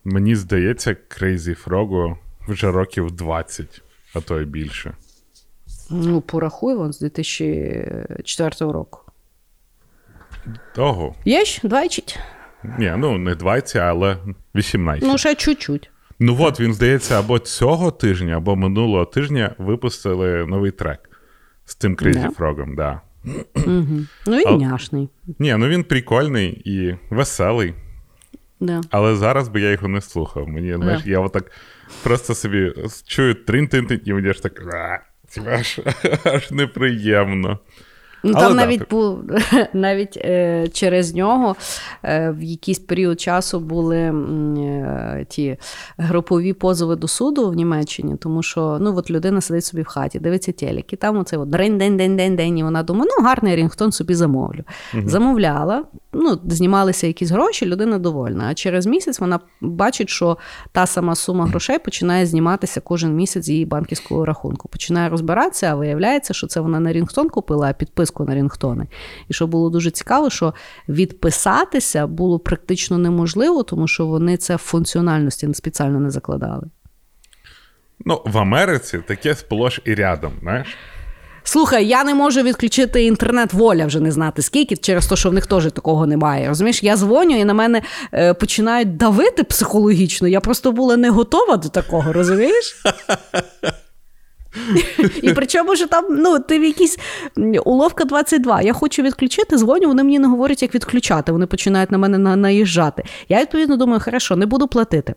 [0.03, 2.15] Мені здається, Crazy Frog
[2.47, 3.81] вже років 20,
[4.15, 4.93] а то й більше.
[5.89, 8.99] Ну, порахуй вон з 2004 року.
[10.77, 11.15] Ого.
[11.25, 12.19] Є ж 20?
[12.79, 14.17] Ні, ну не 20, але
[14.55, 15.03] 18.
[15.07, 15.89] Ну, ще чуть-чуть.
[16.19, 21.09] Ну от він здається, або цього тижня, або минулого тижня випустили новий трек
[21.65, 22.35] з тим Crazy.
[22.35, 23.01] Frog'ом, да.
[23.55, 24.05] Угу.
[24.27, 25.09] Ну, він няшний.
[25.39, 27.73] Ні, ну він прикольний і веселий,
[28.59, 28.81] Да.
[28.89, 30.47] але зараз би я його не слухав.
[30.47, 31.51] Мені, знаєш, я отак
[32.03, 32.73] просто собі
[33.07, 34.61] чую трин-тин-тин, і мені аж так
[35.45, 35.79] аж,
[36.23, 37.59] аж неприємно.
[38.23, 38.89] Ну, Але там да, навіть так.
[38.89, 39.23] був
[39.73, 41.55] навіть е, через нього
[42.03, 45.57] е, в якийсь період часу були е, ті
[45.97, 50.19] групові позови до суду в Німеччині, тому що ну от людина сидить собі в хаті,
[50.19, 53.25] дивиться телек, і там оце от день день день день день і вона думає, ну
[53.25, 54.63] гарний рінгтон собі замовлю.
[55.05, 58.47] Замовляла, ну знімалися якісь гроші, людина довольна.
[58.49, 60.37] А через місяць вона бачить, що
[60.71, 64.67] та сама сума грошей починає зніматися кожен місяць з її банківського рахунку.
[64.69, 68.87] Починає розбиратися, а виявляється, що це вона не рінгтон купила, а підписку на рінгтони.
[69.27, 70.53] І що було дуже цікаво, що
[70.89, 76.67] відписатися було практично неможливо, тому що вони це в функціональності спеціально не закладали.
[78.05, 80.67] Ну, в Америці таке сплош і рядом, знаєш.
[81.49, 85.33] Слухай, я не можу відключити інтернет воля вже не знати скільки, через те, що в
[85.33, 86.47] них теж такого немає.
[86.47, 87.81] Розумієш, я дзвоню і на мене
[88.13, 90.27] е, починають давити психологічно.
[90.27, 92.83] Я просто була не готова до такого, розумієш?
[95.21, 96.97] І причому що там, ну, ти в якійсь
[97.65, 98.61] уловка 22.
[98.61, 101.31] Я хочу відключити, дзвоню, вони мені не говорять, як відключати.
[101.31, 103.03] Вони починають на мене на- наїжджати.
[103.29, 105.13] Я відповідно думаю, хорошо, не буду платити.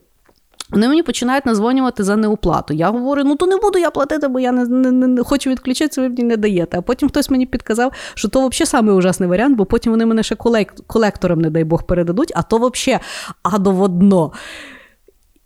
[0.70, 2.74] Вони мені починають назвонювати за неуплату.
[2.74, 5.50] Я говорю: ну то не буду я платити, бо я не, не, не, не хочу
[5.50, 6.78] відключитися, ви мені не даєте.
[6.78, 10.22] А потім хтось мені підказав, що то взагалі самий ужасний варіант, бо потім вони мене
[10.22, 13.02] ще колек, колекторам, не дай Бог, передадуть, а то взагалі
[13.42, 14.32] адоводно.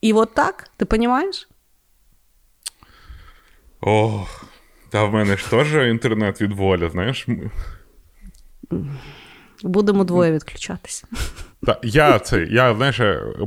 [0.00, 1.48] І от так, ти розумієш?
[3.80, 4.44] Ох,
[4.90, 7.26] та в мене ж теж інтернет від волі, знаєш.
[9.62, 11.06] Будемо двоє відключатися.
[11.66, 13.00] Та, я це, я, знаєш,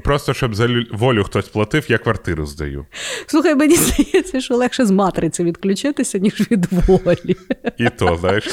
[0.03, 2.85] просто щоб за волю хтось платив, я квартиру здаю.
[3.27, 7.35] Слухай, мені здається, що легше з матриці відключитися, ніж від волі.
[7.77, 8.47] І то, знаєш,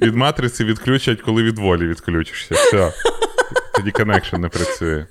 [0.00, 2.54] від матриці відключать, коли від волі відключишся.
[2.54, 2.92] Все.
[3.76, 5.06] Тоді connection не працює.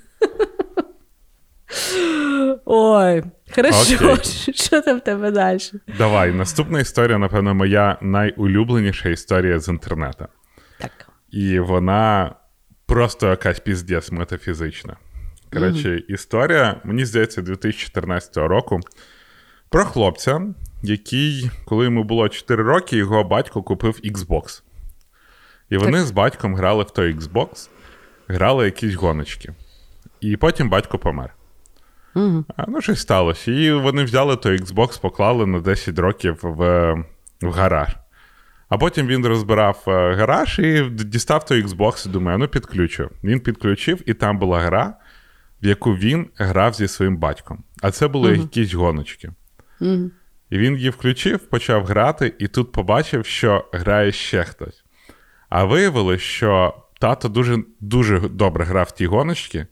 [2.64, 3.22] Ой,
[3.54, 4.54] хорошо, Окей.
[4.54, 5.58] що там в тебе далі?
[5.98, 10.26] Давай, наступна історія, напевно, моя найулюбленіша історія з інтернету.
[10.78, 11.08] Так.
[11.30, 12.34] І вона
[12.88, 14.96] просто якась піздець метафізична.
[15.52, 18.80] Коротше, історія, мені здається, 2014 року
[19.68, 20.42] про хлопця,
[20.82, 24.62] який, коли йому було 4 роки, його батько купив Xbox.
[25.70, 27.68] І вони з батьком грали в той Xbox,
[28.28, 29.54] грали якісь гоночки.
[30.20, 31.34] І потім батько помер.
[32.14, 32.44] Угу.
[32.56, 33.52] А, ну, щось сталося.
[33.52, 36.92] І вони взяли той Xbox, поклали на 10 років в,
[37.42, 37.88] в гараж.
[38.68, 43.10] А потім він розбирав е, гараж і дістав той Xbox і думає, ну підключу.
[43.24, 44.94] Він підключив, і там була гра,
[45.62, 47.64] в яку він грав зі своїм батьком.
[47.82, 49.32] А це були якісь гоночки.
[49.80, 50.10] Угу.
[50.50, 54.84] І він її включив, почав грати, і тут побачив, що грає ще хтось.
[55.48, 59.66] А виявилось, що тато дуже, дуже добре грав в ті гоночки,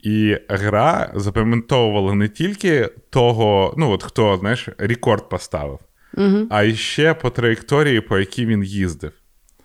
[0.00, 5.78] і гра запам'ятовувала не тільки того, ну от хто, знаєш, рекорд поставив,
[6.14, 6.46] Угу.
[6.50, 9.12] а ще по траєкторії, по якій він їздив.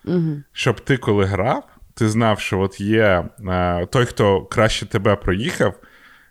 [0.04, 0.42] Угу.
[0.52, 5.80] Щоб ти, коли грав, ти знав, що от є е, той, хто краще тебе проїхав,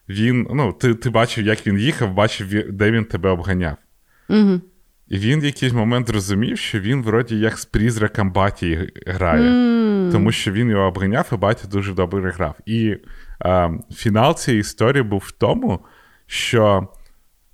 [0.10, 3.78] він, ну, ти, ти бачив, як він їхав, бачив, де він тебе обганяв.
[4.30, 4.62] Угу.
[5.08, 9.52] І він в якийсь момент зрозумів, що він вроді як з призраком баті грає,
[10.12, 12.56] тому що він його обганяв, і батя дуже добре грав.
[12.66, 12.98] І
[13.46, 15.86] е, фінал цієї історії був в тому,
[16.28, 16.88] що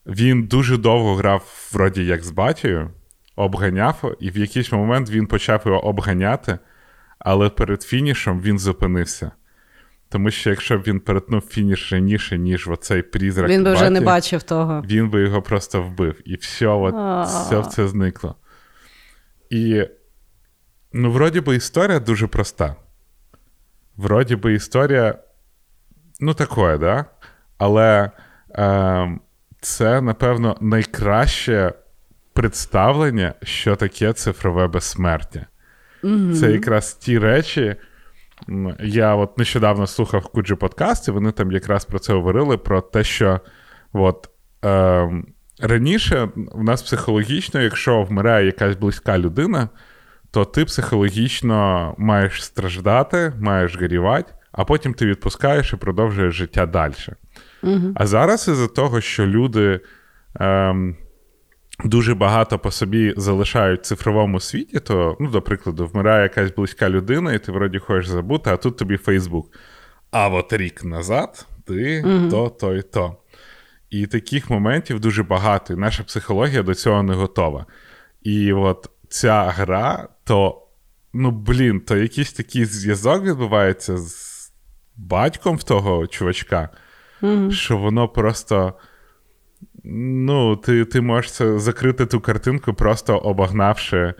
[0.05, 2.89] він дуже довго грав, вроді як з батькою,
[3.35, 6.59] обганяв, і в якийсь момент він почав його обганяти,
[7.19, 9.31] але перед фінішем він зупинився.
[10.09, 13.49] Тому що якщо б він перетнув фініш раніше, ніж оцей призрак.
[13.49, 14.83] Він би вже не бачив того.
[14.87, 16.21] він би його просто вбив.
[16.25, 16.95] І все, от,
[17.27, 18.35] все в це зникло.
[19.49, 19.87] І,
[20.93, 22.75] ну, вроді би, історія дуже проста.
[23.97, 25.19] Вроді би, історія,
[26.19, 27.05] ну, такое, да?
[27.57, 28.11] Але
[28.49, 29.19] е,
[29.61, 31.73] це, напевно, найкраще
[32.33, 35.45] представлення, що таке цифрове безсмертя.
[36.39, 37.75] Це якраз ті речі,
[38.79, 43.03] я от нещодавно слухав Куджі подкаст, і вони там якраз про це говорили: про те,
[43.03, 43.39] що
[43.93, 44.29] от,
[44.65, 45.09] е,
[45.59, 49.69] раніше в нас психологічно, якщо вмирає якась близька людина,
[50.31, 56.93] то ти психологічно маєш страждати, маєш горівати, а потім ти відпускаєш і продовжуєш життя далі.
[57.63, 57.91] Угу.
[57.95, 59.79] А зараз із-за того, що люди.
[60.39, 60.75] Е,
[61.83, 66.89] дуже багато по собі залишають в цифровому світі, то, ну, до прикладу, вмирає якась близька
[66.89, 69.51] людина, і ти вроді хочеш забути, а тут тобі Фейсбук.
[70.11, 73.15] А от рік назад ти mm то, то і то.
[73.89, 75.73] І таких моментів дуже багато.
[75.73, 77.65] І наша психологія до цього не готова.
[78.23, 80.67] І от ця гра, то,
[81.13, 84.31] ну, блін, то якийсь такий зв'язок відбувається з
[84.95, 86.69] батьком в того чувачка,
[87.21, 88.73] mm що воно просто.
[89.83, 94.13] Ну, ти ти можеш закрити ту картинку, просто обогнавши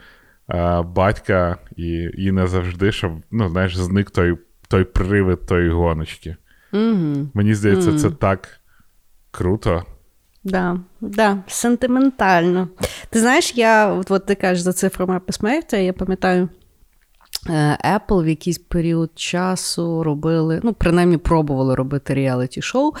[0.46, 4.36] а, батька і і не завжди, щоб ну, знаєш, зник той
[4.68, 6.36] той привид тої гоночки.
[6.72, 7.26] Mm-hmm.
[7.34, 7.98] Мені здається, mm-hmm.
[7.98, 8.48] це так
[9.30, 9.84] круто.
[10.44, 12.68] Да, да, сентиментально.
[13.10, 16.48] Ти знаєш, я от, от ти кажеш за цифрами безсмертя, я пам'ятаю.
[17.48, 22.92] Е, Apple в якийсь період часу робили, ну, принаймні пробували робити реаліті-шоу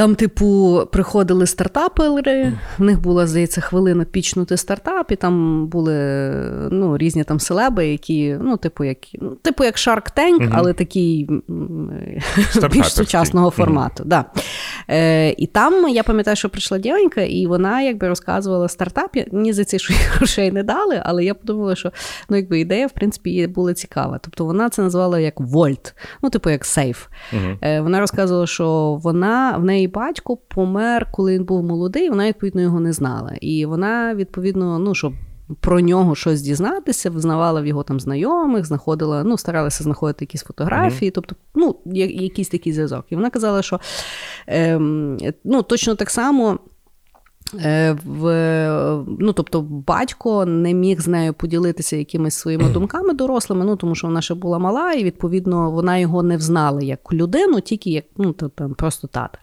[0.00, 5.96] там, типу, приходили стартапери, в них була, здається, хвилина пічнути стартап, і там були
[6.70, 11.28] ну, різні там селеби, які, ну, типу, як ну, типу як Shark Tank, але такий
[12.72, 14.04] більш сучасного формату.
[14.06, 14.24] Да.
[14.88, 19.16] Е, І там я пам'ятаю, що прийшла дівчинка, і вона якби розказувала стартап.
[19.32, 21.92] Мені за ці що грошей не дали, але я подумала, що
[22.28, 24.18] ну, якби ідея, в принципі, була цікава.
[24.22, 27.06] Тобто вона це назвала як Вольт, ну, типу, як сейф.
[27.32, 32.28] uh Е, Вона розказувала, що вона в неї батько помер, коли він був молодий, вона,
[32.28, 33.32] відповідно, його не знала.
[33.40, 35.12] І вона, відповідно, ну, щоб
[35.60, 41.10] про нього щось дізнатися, визнавала в його там знайомих, знаходила, ну, старалася знаходити якісь фотографії,
[41.10, 41.14] mm-hmm.
[41.14, 43.04] тобто, ну, якийсь такий зв'язок.
[43.10, 43.80] І вона казала, що
[44.46, 46.58] ем, ну, точно так само.
[47.64, 53.76] Е, в, ну, Тобто батько не міг з нею поділитися якимись своїми думками дорослими, ну
[53.76, 57.90] тому що вона ще була мала, і відповідно вона його не взнала як людину, тільки
[57.90, 59.38] як ну, то, там, просто тата.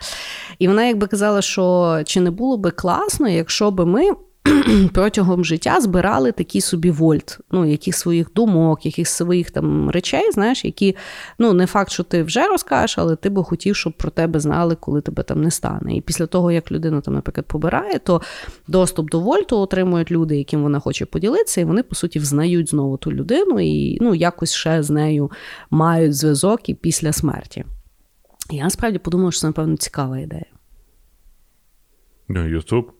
[0.59, 4.11] І вона якби казала, що чи не було би класно, якщо би ми
[4.93, 10.65] протягом життя збирали такі собі вольт, ну, якихось своїх думок, якихось своїх там речей, знаєш,
[10.65, 10.95] які
[11.39, 14.75] ну, не факт, що ти вже розкажеш, але ти би хотів, щоб про тебе знали,
[14.79, 15.95] коли тебе там не стане.
[15.95, 18.21] І після того, як людина там, наприклад, побирає, то
[18.67, 22.97] доступ до вольту отримують люди, яким вона хоче поділитися, і вони, по суті, взнають знову
[22.97, 25.31] ту людину і ну, якось ще з нею
[25.69, 27.65] мають зв'язок і після смерті.
[28.51, 30.45] Я насправді подумала, що це, напевно, цікава ідея.
[32.27, 32.96] Ну, Ютуб.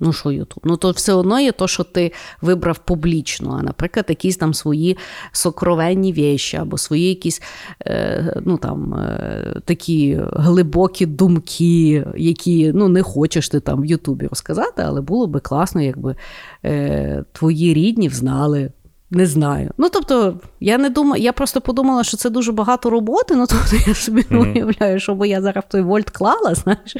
[0.00, 0.60] Ну, що Ютуб?
[0.64, 4.96] Ну, то все одно є то, що ти вибрав публічно, а, наприклад, якісь там свої
[5.32, 7.42] сокровенні віші, або свої якісь
[7.86, 14.26] е, ну, там, е, такі глибокі думки, які ну, не хочеш ти там в Ютубі
[14.26, 16.16] розказати, але було би класно, якби
[16.64, 18.70] е, твої рідні взнали.
[19.12, 19.70] Не знаю.
[19.78, 23.36] Ну, тобто, я не думаю, я просто подумала, що це дуже багато роботи.
[23.36, 24.52] Ну, тобто, я собі не mm-hmm.
[24.52, 26.96] уявляю, що бо я зараз в той вольт клала, знаєш.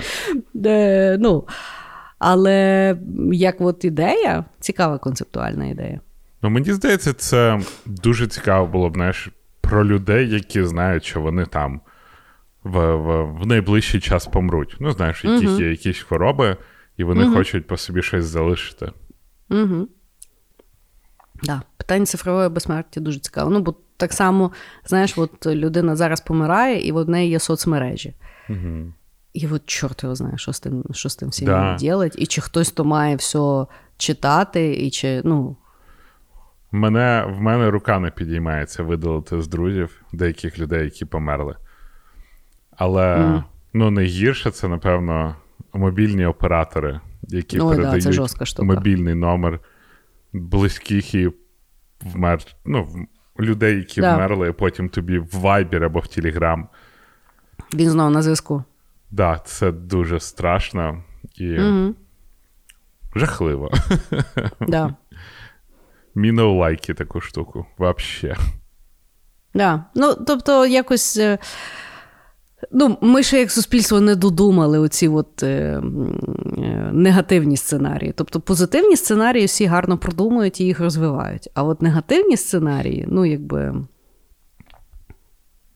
[0.54, 1.44] Де, ну,
[2.20, 2.96] але
[3.32, 6.00] як от ідея, цікава концептуальна ідея.
[6.42, 9.28] Ну, мені здається, це дуже цікаво було б знаєш,
[9.60, 11.80] про людей, які знають, що вони там
[12.64, 14.76] в в, в найближчий час помруть.
[14.80, 16.56] Ну, знаєш, яких uh є якісь хвороби,
[16.96, 18.92] і вони uh хочуть по собі щось залишити.
[19.50, 19.88] Угу.
[21.42, 21.62] Да.
[21.76, 23.50] Питання цифрової безсмерті дуже цікаво.
[23.50, 24.52] Ну, бо так само,
[24.86, 28.14] знаєш, от людина зараз помирає, і в неї є соцмережі.
[28.48, 28.92] Угу.
[29.32, 31.78] І от чорт його знає, що з тим що з тим всім да.
[31.82, 33.66] робити, і чи хтось то має все
[33.96, 35.56] читати, і чи, ну.
[36.72, 41.56] Мене, В мене рука не підіймається видалити з друзів деяких людей, які померли.
[42.76, 43.44] Але mm.
[43.72, 45.36] ну, найгірше це, напевно,
[45.72, 48.74] мобільні оператори, які Ой, передають да, це штука.
[48.74, 49.60] мобільний номер
[50.32, 51.30] близьких і
[52.00, 52.40] вмер...
[52.64, 52.88] ну,
[53.40, 54.14] людей, які да.
[54.14, 56.64] вмерли, а потім тобі в Viber або в Telegram.
[57.74, 58.64] Він знову на зв'язку.
[59.10, 61.02] Да, це дуже страшно
[61.34, 61.94] і угу.
[63.14, 63.70] жахливо.
[64.68, 64.94] Да.
[66.14, 67.66] Мінов лайки таку штуку.
[67.78, 68.36] Вообще.
[69.54, 69.84] Да.
[69.94, 71.16] Ну, тобто, якось.
[71.16, 71.38] Е,
[72.72, 75.82] ну, Ми ще як суспільство не додумали оці от, е, е,
[76.92, 78.12] негативні сценарії.
[78.16, 81.50] Тобто позитивні сценарії всі гарно продумують і їх розвивають.
[81.54, 83.74] А от негативні сценарії, ну, якби.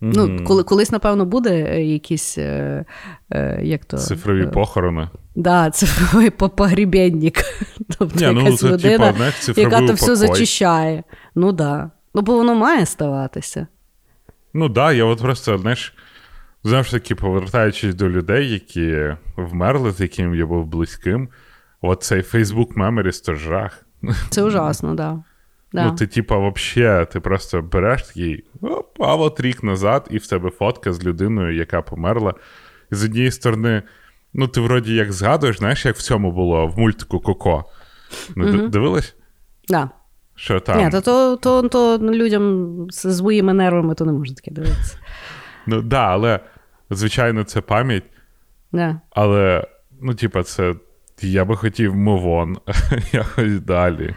[0.04, 0.12] Mm-hmm.
[0.38, 2.84] Ну, коли, Колись, напевно, буде е, якісь е,
[3.30, 3.96] е, як то...
[3.96, 5.08] цифрові е, похорони.
[5.34, 7.44] Да, цифровий погрібенник.
[7.98, 9.12] Тобто Ні, ну, якась це, людина,
[9.46, 11.02] типу, яка то все зачищає.
[11.34, 11.90] Ну да.
[12.14, 13.66] Ну, бо воно має ставатися.
[14.54, 15.94] Ну так, да, я от просто, знаєш,
[16.64, 21.28] знову ж таки, повертаючись до людей, які вмерли, з яким я був близьким,
[21.80, 23.86] от цей Facebook Memories то жах.
[24.30, 24.96] Це ужасно, так.
[24.96, 25.22] Да.
[25.74, 25.84] Да.
[25.84, 30.26] Ну, ти, типа, вообще, ти просто береш такий, оп, а от рік назад, і в
[30.26, 32.34] тебе фотка з людиною, яка померла.
[32.92, 33.82] І з однієї сторони,
[34.34, 37.64] ну, ти вроді як згадуєш, знаєш, як в цьому було в мультику Коко.
[38.36, 39.16] Ну, mm Дивилась?
[39.68, 39.90] Да.
[40.34, 40.84] Що там?
[40.84, 44.98] Ні, то, то, то, то людям з своїми нервами то не можна таке дивитися.
[45.66, 46.40] Ну так, да, але,
[46.90, 48.04] звичайно, це пам'ять.
[48.72, 49.00] Да.
[49.10, 49.66] Але,
[50.00, 50.74] ну, типа, це
[51.20, 52.58] я би хотів мовон
[53.12, 54.14] якось далі.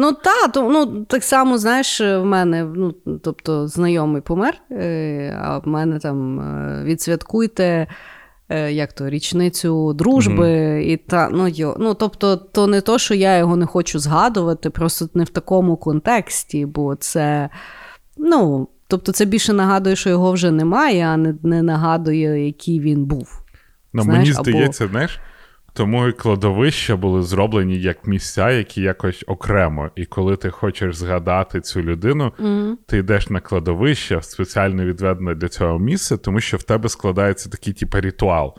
[0.00, 5.58] Ну так, то, ну, так само, знаєш, в мене ну, тобто, знайомий помер, е, а
[5.58, 7.86] в мене там е, відсвяткуйте
[8.48, 10.48] е, як то, річницю дружби.
[10.48, 10.78] Mm-hmm.
[10.78, 14.70] і та, ну, йо, ну, Тобто, то не то, що я його не хочу згадувати,
[14.70, 17.48] просто не в такому контексті, бо це.
[18.16, 23.04] ну, Тобто, це більше нагадує, що його вже немає, а не не нагадує, який він
[23.04, 23.42] був.
[23.92, 24.90] Ну, знаєш, Мені здається, або...
[24.90, 25.20] знаєш.
[25.72, 29.90] Тому і кладовища були зроблені як місця, які якось окремо.
[29.96, 32.76] І коли ти хочеш згадати цю людину, mm-hmm.
[32.86, 37.72] ти йдеш на кладовище, спеціально відведене для цього місце, тому що в тебе складається такий
[37.72, 38.56] типу, ритуал.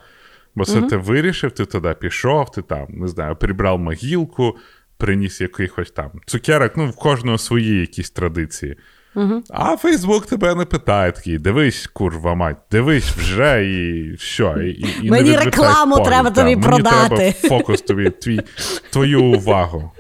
[0.55, 0.89] Бо це mm-hmm.
[0.89, 4.57] ти вирішив, ти туди пішов, ти там, не знаю, прибрав могілку,
[4.97, 8.78] приніс якихось там цукерок, ну, в кожного свої якісь традиції.
[9.16, 9.43] Угу.
[9.49, 14.62] А Фейсбук тебе не питає такий, дивись, курва мать, дивись вже і що.
[14.62, 17.16] І, і Мені рекламу погляд, треба тобі да, продати.
[17.16, 18.41] Мені треба фокус тобі, твій,
[18.89, 19.91] твою увагу.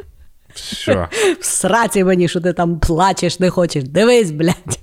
[0.55, 1.07] Що?
[1.39, 3.83] В сраці мені, що ти там плачеш, не хочеш.
[3.83, 4.79] Дивись, блядь.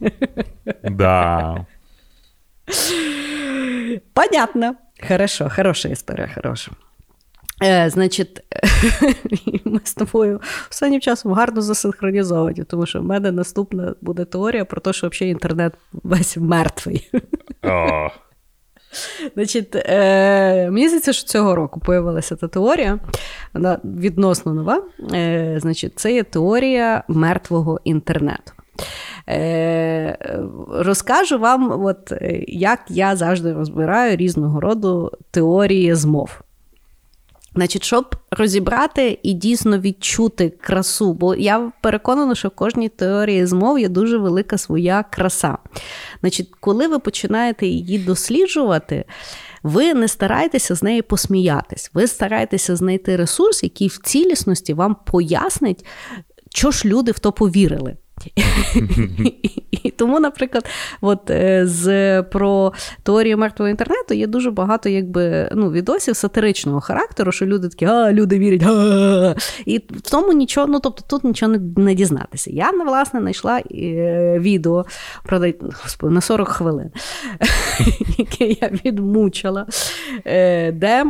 [0.84, 1.66] Да.
[4.12, 4.74] Понятно.
[5.08, 6.70] Хорошо, хороша історія, хороша.
[7.62, 8.42] Е, Значить,
[9.64, 10.40] ми з тобою
[10.70, 15.32] останнім часом гарно засинхронізовані, тому що в мене наступна буде теорія про те, що взагалі
[15.32, 17.10] інтернет весь мертвий.
[17.62, 18.10] Oh.
[19.34, 22.98] Значить, е, Мені здається, що цього року появилася та теорія,
[23.54, 24.82] вона відносно нова.
[25.14, 28.52] Е, Значить, Це є теорія мертвого інтернету.
[29.28, 30.18] Е,
[30.70, 32.12] Розкажу вам, от,
[32.48, 36.40] як я завжди розбираю різного роду теорії змов.
[37.54, 43.78] Значить, щоб розібрати і дійсно відчути красу, бо я переконана, що в кожній теорії змов
[43.78, 45.58] є дуже велика своя краса.
[46.20, 49.04] Значить, коли ви починаєте її досліджувати,
[49.62, 55.86] ви не стараєтеся з неї посміятись, ви стараєтеся знайти ресурс, який в цілісності вам пояснить,
[56.50, 57.96] що ж люди в то повірили.
[59.84, 60.66] І тому, наприклад,
[61.00, 67.32] от е, з про теорію мертвого інтернету є дуже багато якби, ну, відосів сатиричного характеру,
[67.32, 69.34] що люди такі, а, люди вірять, а
[69.66, 72.50] і в тому нічого, ну тобто тут нічого не, не дізнатися.
[72.50, 74.86] Я, власне, знайшла е, відео
[75.24, 75.52] правда,
[75.82, 76.90] господи, на 40 хвилин,
[78.18, 79.66] яке я відмучила,
[80.24, 81.04] е, де.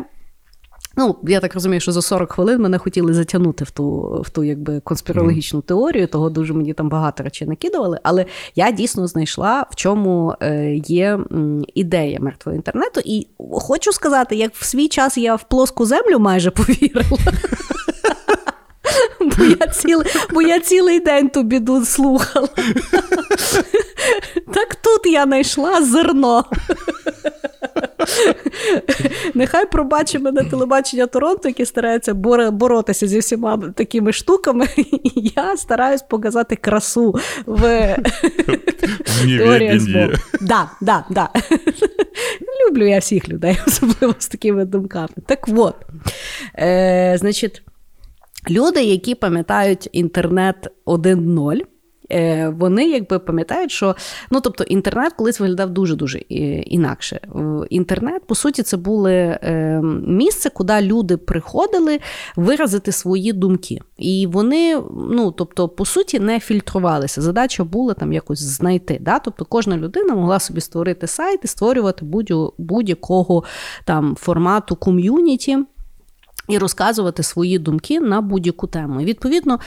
[0.99, 4.44] Ну, я так розумію, що за 40 хвилин мене хотіли затягнути в ту в ту
[4.44, 8.01] якби конспірологічну теорію, того дуже мені там багато речей накидували.
[8.03, 11.18] Але я дійсно знайшла, в чому е, є
[11.74, 13.01] ідея мертвого інтернету.
[13.05, 17.18] І хочу сказати, як в свій час я в плоску землю майже повірила.
[19.20, 22.49] Бо я цілий, бо я цілий день ту біду слухала.
[24.55, 26.44] Так тут я знайшла зерно.
[29.39, 34.66] Нехай пробачить мене телебачення Торонто, яке старається боротися зі всіма такими штуками.
[35.36, 37.14] Я стараюсь показати красу
[37.47, 37.61] в
[39.26, 39.80] теорії
[40.41, 41.28] Да, да, да.
[42.68, 45.09] Люблю я всіх людей, особливо з такими думками.
[45.26, 45.74] Так от,
[46.59, 47.62] е, значить,
[48.51, 51.64] люди, які пам'ятають інтернет 1.0, Е,
[52.48, 53.96] вони якби пам'ятають, що
[54.30, 57.20] ну тобто інтернет колись виглядав дуже-дуже інакше.
[57.70, 62.00] Інтернет, по суті, це було е, місце, куди люди приходили
[62.36, 63.80] виразити свої думки.
[63.98, 67.22] І вони, ну тобто, по суті, не фільтрувалися.
[67.22, 68.98] Задача була там якось знайти.
[69.00, 69.18] Да?
[69.18, 72.04] Тобто кожна людина могла собі створити сайт і створювати
[72.59, 73.44] будь-якого
[73.84, 75.59] там формату ком'юніті
[76.48, 79.00] і розказувати свої думки на будь-яку тему.
[79.00, 79.59] І відповідно.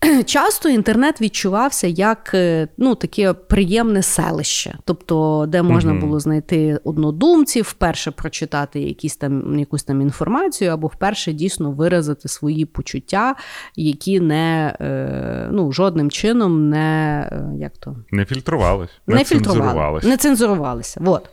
[0.24, 6.80] Часто інтернет відчувався як е, ну, таке приємне селище, тобто, де можна mm було знайти
[6.84, 13.34] однодумців, вперше прочитати якісь там, якусь там інформацію, або вперше дійсно виразити свої почуття,
[13.76, 17.96] які не е, ну, жодним чином не е, як то?
[18.10, 21.00] Не фільтрувалися, не, не фільтрувалися, не цензурувалися.
[21.02, 21.30] Вот.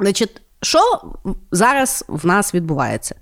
[0.00, 0.80] Значить, Що
[1.52, 3.14] зараз в нас відбувається?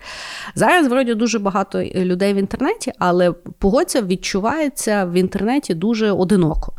[0.55, 6.73] Зараз вроді дуже багато людей в інтернеті, але погодься відчувається в інтернеті дуже одиноко.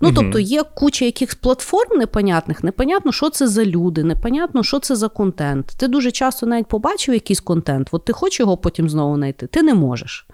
[0.00, 4.96] Ну, тобто є куча якихось платформ непонятних, непонятно, що це за люди, непонятно, що це
[4.96, 5.66] за контент.
[5.66, 9.62] Ти дуже часто навіть побачив якийсь контент, от ти хочеш його потім знову знайти, ти
[9.62, 10.26] не можеш.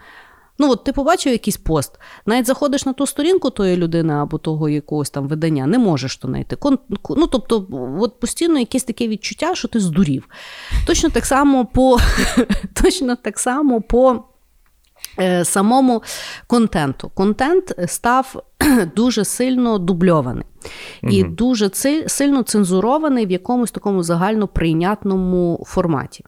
[0.58, 1.92] Ну, от ти побачив якийсь пост,
[2.26, 6.28] навіть заходиш на ту сторінку тої людини або того якогось там видання, не можеш то
[6.28, 6.56] знайти.
[7.08, 7.66] Ну, тобто,
[8.00, 10.28] от постійно якесь таке відчуття, що ти здурів.
[10.86, 11.98] Точно так само по
[12.82, 14.24] точно так само по
[15.20, 16.02] е, самому
[16.46, 17.10] контенту.
[17.14, 18.42] Контент став
[18.96, 20.44] дуже сильно дубльований
[21.02, 21.32] і угу.
[21.32, 21.70] дуже
[22.06, 26.24] сильно цензурований в якомусь такому загально прийнятному форматі.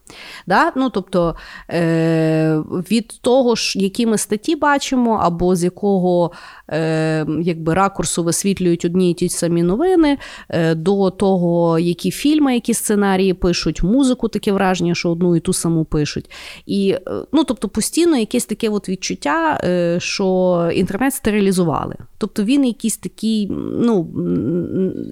[0.46, 0.72] Да?
[0.76, 1.36] Ну, Тобто
[1.70, 2.56] е-
[2.90, 6.32] від того, ж, які ми статті бачимо, або з якого
[6.70, 10.18] е- якби, ракурсу висвітлюють одні і ті самі новини,
[10.48, 15.52] е- до того, які фільми, які сценарії пишуть, музику таке враження, що одну і ту
[15.52, 16.30] саму пишуть.
[16.66, 17.00] І, е,
[17.32, 21.96] ну, Тобто постійно якесь таке от відчуття, е, що інтернет стерилізували.
[22.26, 23.48] Тобто він якийсь такий,
[23.80, 24.08] ну,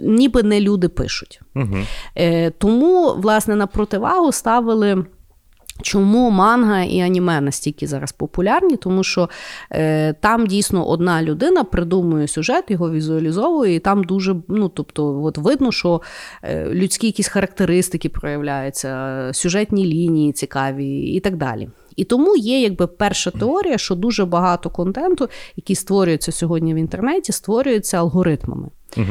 [0.03, 1.41] ніби не люди пишуть.
[1.57, 1.77] Угу.
[2.17, 5.05] Е, Тому, власне, на противагу ставили.
[5.83, 8.77] Чому манга і аніме настільки зараз популярні?
[8.77, 9.29] Тому що
[9.71, 15.39] е, там дійсно одна людина придумує сюжет, його візуалізовує, і там дуже ну, тобто, от
[15.39, 16.03] видно, що
[16.43, 21.69] е, людські якісь характеристики проявляються, сюжетні лінії цікаві і так далі.
[21.97, 27.33] І тому є якби перша теорія, що дуже багато контенту, який створюється сьогодні в інтернеті,
[27.33, 28.69] створюється алгоритмами.
[28.97, 29.07] Угу.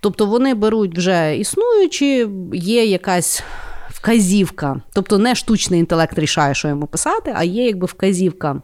[0.00, 3.42] Тобто вони беруть вже існуючі, є якась.
[3.90, 8.62] Вказівка, тобто не штучний інтелект рішає, що йому писати, а є якби вказівка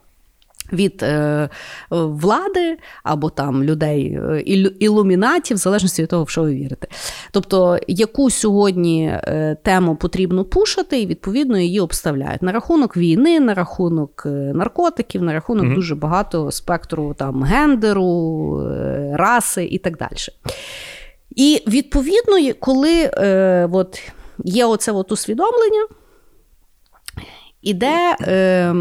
[0.72, 1.48] від е,
[1.90, 4.40] влади або там людей е,
[4.78, 6.88] ілюмінатів, в залежності від того, в що ви вірите.
[7.30, 13.54] Тобто, яку сьогодні е, тему потрібно пушити, і відповідно її обставляють на рахунок війни, на
[13.54, 19.98] рахунок е, наркотиків, на рахунок mm дуже багато спектру там гендеру, е, раси і так
[19.98, 20.10] далі.
[21.36, 24.12] І відповідно, коли е, от,
[24.44, 25.86] є оце от усвідомлення,
[27.62, 28.16] іде.
[28.20, 28.74] Е,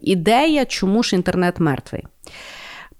[0.00, 2.04] ідея, чому ж інтернет мертвий.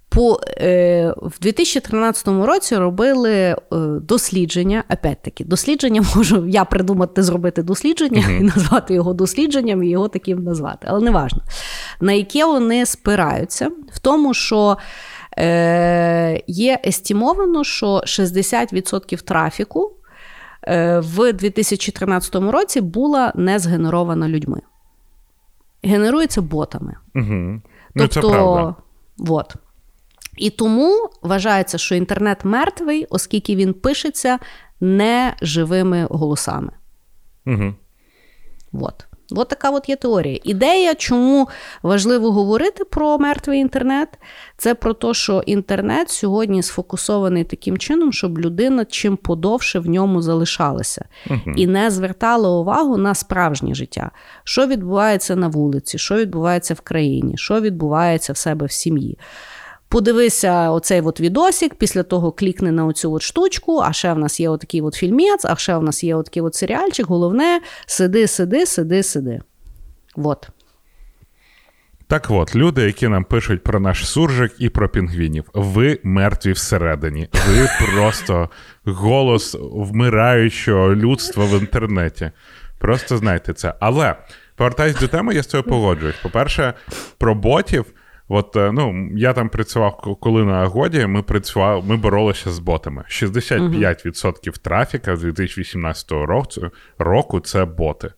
[0.09, 3.57] По, е, В 2013 році робили е,
[4.03, 4.85] дослідження.
[4.91, 8.41] Опять-таки, дослідження можу я придумати зробити дослідження uh-huh.
[8.41, 11.43] і назвати його дослідженням, і його таким назвати, але не важно.
[12.01, 14.77] На яке вони спираються в тому, що
[15.39, 19.93] е, є естімовано, що 60% трафіку
[20.63, 24.61] е, в 2013 році була не згенерована людьми
[25.83, 26.95] генерується ботами.
[27.15, 27.63] Угу.
[27.97, 28.75] Тобто, це правда.
[29.19, 29.55] От.
[30.37, 34.39] І тому вважається, що інтернет мертвий, оскільки він пишеться
[34.81, 36.73] не живими голосами.
[37.47, 37.75] Угу.
[38.73, 39.08] Вот.
[39.37, 40.39] От така от є теорія.
[40.45, 41.49] Ідея, чому
[41.83, 44.09] важливо говорити про мертвий інтернет,
[44.57, 50.23] це про те, що інтернет сьогодні сфокусований таким чином, щоб людина чим подовше в ньому
[50.23, 54.11] залишалася uh і не звертала увагу на справжнє життя,
[54.45, 59.19] що відбувається на вулиці, що відбувається в країні, що відбувається в себе в сім'ї.
[59.89, 64.41] Подивися оцей от відосик, після того клікни на оцю от штучку, а ще в нас
[64.41, 67.07] є отакий от фільмець, а ще в нас є отакий от серіальчик.
[67.07, 69.41] Головне, сиди, сиди, сиди, сиди.
[70.17, 70.49] Вот.
[72.07, 77.29] Так от, люди, які нам пишуть про наш суржик і про пінгвінів, ви мертві всередині.
[77.49, 78.51] Ви просто
[78.85, 82.31] голос вмираючого людства в інтернеті.
[82.79, 83.75] Просто знайте це.
[83.81, 84.17] Але
[84.57, 86.17] повертаюсь до теми, я з цього погоджуюсь.
[86.23, 86.75] По-перше,
[87.19, 87.85] про ботів.
[88.29, 93.05] От е, ну я там працював, коли на Агоді ми працювали, ми боролися з ботами.
[93.09, 96.61] 65% трафіка з 2018 року
[96.99, 98.13] року це боти.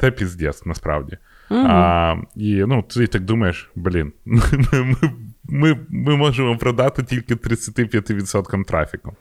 [0.00, 1.18] Це піздець, насправді.
[1.50, 1.66] Uh-huh.
[1.68, 4.96] А, І ну, ти так думаєш, блін, ми
[5.44, 9.16] ми, ми можемо продати тільки 35% трафіку.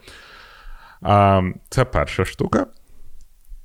[1.01, 2.65] А, Це перша штука.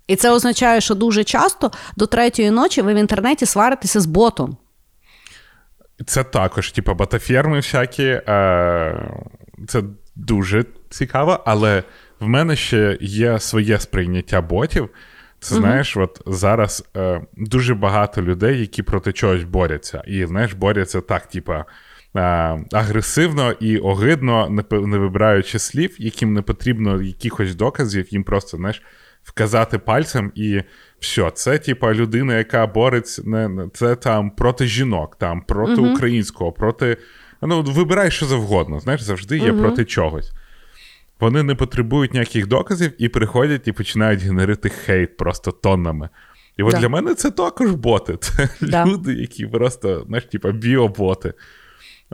[0.06, 4.56] І це означає, що дуже часто до третьої ночі ви в інтернеті сваритеся з ботом.
[6.06, 8.04] Це також, типу, батаферми всякі.
[8.04, 9.10] Е,
[9.68, 9.82] Це
[10.16, 11.82] дуже цікаво, але
[12.20, 14.88] в мене ще є своє сприйняття ботів.
[15.40, 20.02] Це знаєш, от зараз е, дуже багато людей, які проти чогось борються.
[20.06, 21.64] І знаєш, борються так, типа.
[22.16, 22.20] Е,
[22.72, 28.82] агресивно і огидно, не, не вибираючи слів, яким не потрібно якихось доказів, їм просто знаєш,
[29.24, 30.60] вказати пальцем і
[31.00, 36.52] все, це типа людина, яка бореться не це там проти жінок, там проти uh українського,
[36.52, 36.96] проти.
[37.42, 38.80] Ну, вибирай що завгодно.
[38.80, 40.32] Знаєш, завжди є uh проти чогось.
[41.20, 46.08] вони не потребують ніяких доказів і приходять і починають генерити хейт просто тоннами.
[46.56, 46.80] І от Да.
[46.80, 48.16] для мене це також боти.
[48.20, 48.86] Це Да.
[48.86, 51.34] люди, які просто, знаєш, типа біоботи.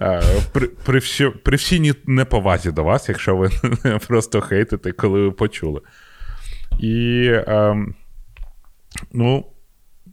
[0.00, 3.50] Е, При, при, всі, при всій неповазі до вас, якщо ви
[4.08, 5.80] просто хейтите, коли ви почули.
[6.80, 7.94] І ем,
[9.12, 9.46] ну,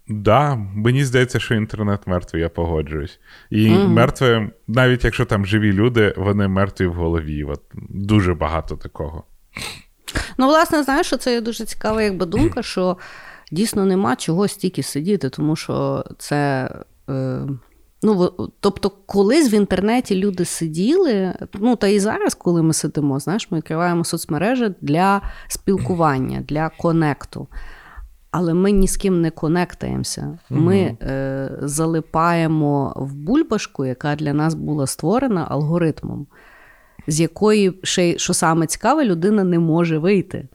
[0.07, 3.19] да, мені здається, що інтернет мертвий, я погоджуюсь.
[3.49, 7.43] І мертві, навіть якщо там живі люди, вони мертві в голові.
[7.43, 9.23] От, дуже багато такого.
[10.37, 12.97] Ну, власне, знаєш, що це є дуже цікава якби думка, що
[13.51, 16.69] дійсно нема чого стільки сидіти, тому що це.
[17.09, 17.39] Е,
[18.03, 23.51] ну, тобто, колись в інтернеті люди сиділи, ну та і зараз, коли ми сидимо, знаєш,
[23.51, 27.47] ми відкриваємо соцмережі для спілкування, для конекту.
[28.31, 30.39] Але ми ні з ким не конектаємося.
[30.49, 36.27] Ми е, залипаємо в бульбашку, яка для нас була створена алгоритмом,
[37.07, 40.47] з якої ще що саме цікаве, людина не може вийти.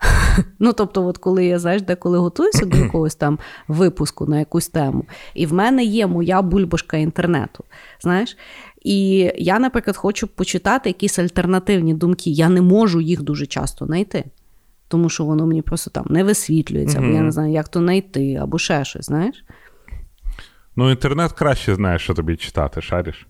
[0.58, 3.38] Ну, тобто, от коли я знаєш, деколи готуюся до якогось там
[3.68, 7.64] випуску на якусь тему, і в мене є моя бульбашка інтернету.
[8.00, 8.36] Знаєш,
[8.82, 12.30] і я, наприклад, хочу почитати якісь альтернативні думки.
[12.30, 14.24] Я не можу їх дуже часто знайти,
[14.88, 18.34] тому що воно мені просто там не висвітлюється, або я не знаю, як то знайти,
[18.34, 19.44] або ще щось, знаєш.
[20.76, 23.26] Ну, інтернет краще знає, що тобі читати, шариш.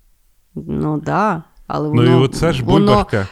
[0.54, 1.04] Ну так.
[1.04, 3.28] Да, але Ну і оце ж воно- бульбашка.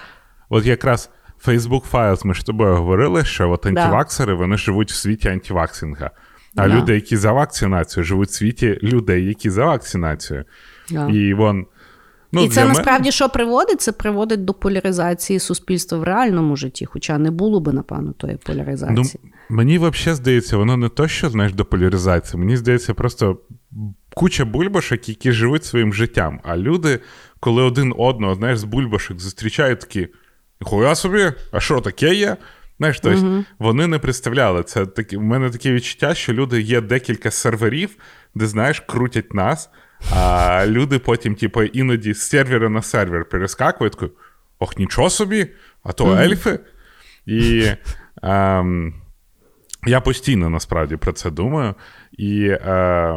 [0.49, 1.11] От якраз
[1.47, 6.11] Facebook Files, ми ж з тобою говорили, що от антиваксери вони живуть в світі антиваксинга.
[6.57, 6.77] А Да.
[6.77, 10.45] люди, які за вакцинацію, живуть в світі людей, які за вакцинацію.
[10.91, 11.09] Да.
[11.09, 11.67] І вон.
[12.35, 13.81] Ну, і це насправді що приводить?
[13.81, 18.39] Це приводить до поляризації суспільства в реальному житті, хоча не було би, напевно, тої Ну,
[18.47, 19.21] поляризації.
[19.49, 22.41] мені взагалі здається, воно не то, що знаєш, до поляризації.
[22.41, 23.39] Мені здається, просто
[24.15, 26.41] куча бульбашок, які живуть своїм життям.
[26.45, 26.99] А люди,
[27.41, 30.09] коли один одного, знаєш, з бульбашок зустрічають такі.
[30.63, 32.37] Хуя собі, а що таке є?
[32.79, 34.63] Знаєш, тобто вони не представляли.
[34.63, 37.97] Це такі, у мене таке відчуття, що люди є декілька серверів,
[38.35, 39.71] де, знаєш, крутять нас,
[40.11, 44.13] а люди потім, типу, іноді з сервера на сервер перескакують, такі,
[44.59, 45.47] ох, нічого собі,
[45.83, 46.59] а то ельфи.
[47.27, 47.67] І
[48.23, 48.95] ем,
[49.87, 51.75] я постійно насправді про це думаю.
[52.13, 53.15] І е,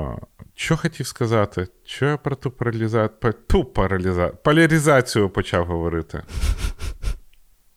[0.55, 1.67] що хотів сказати?
[1.85, 4.27] Що я про ту паралізацію, ту параліза...
[4.27, 6.23] поляризацію почав говорити?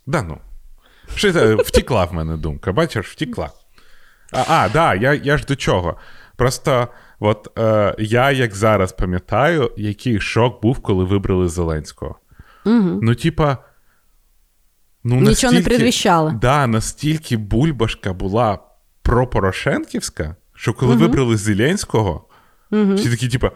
[0.08, 0.38] Да ну.
[1.14, 1.54] Що це?
[1.54, 3.50] Втікла в мене думка, бачиш, втікла.
[4.32, 5.96] А, а да, я, я ж до чого.
[6.36, 6.88] Просто
[7.20, 12.18] от е, я, як зараз пам'ятаю, який шок був, коли вибрали Зеленського.
[12.66, 12.98] Угу.
[13.02, 13.58] Ну, типа.
[15.04, 16.30] Ну, Нічого не настільки- предвіщало.
[16.30, 18.58] Да, настільки бульбашка була
[19.02, 22.28] пропорошенківська, що коли вибрали Зеленського,
[22.70, 23.50] всі такі, типа,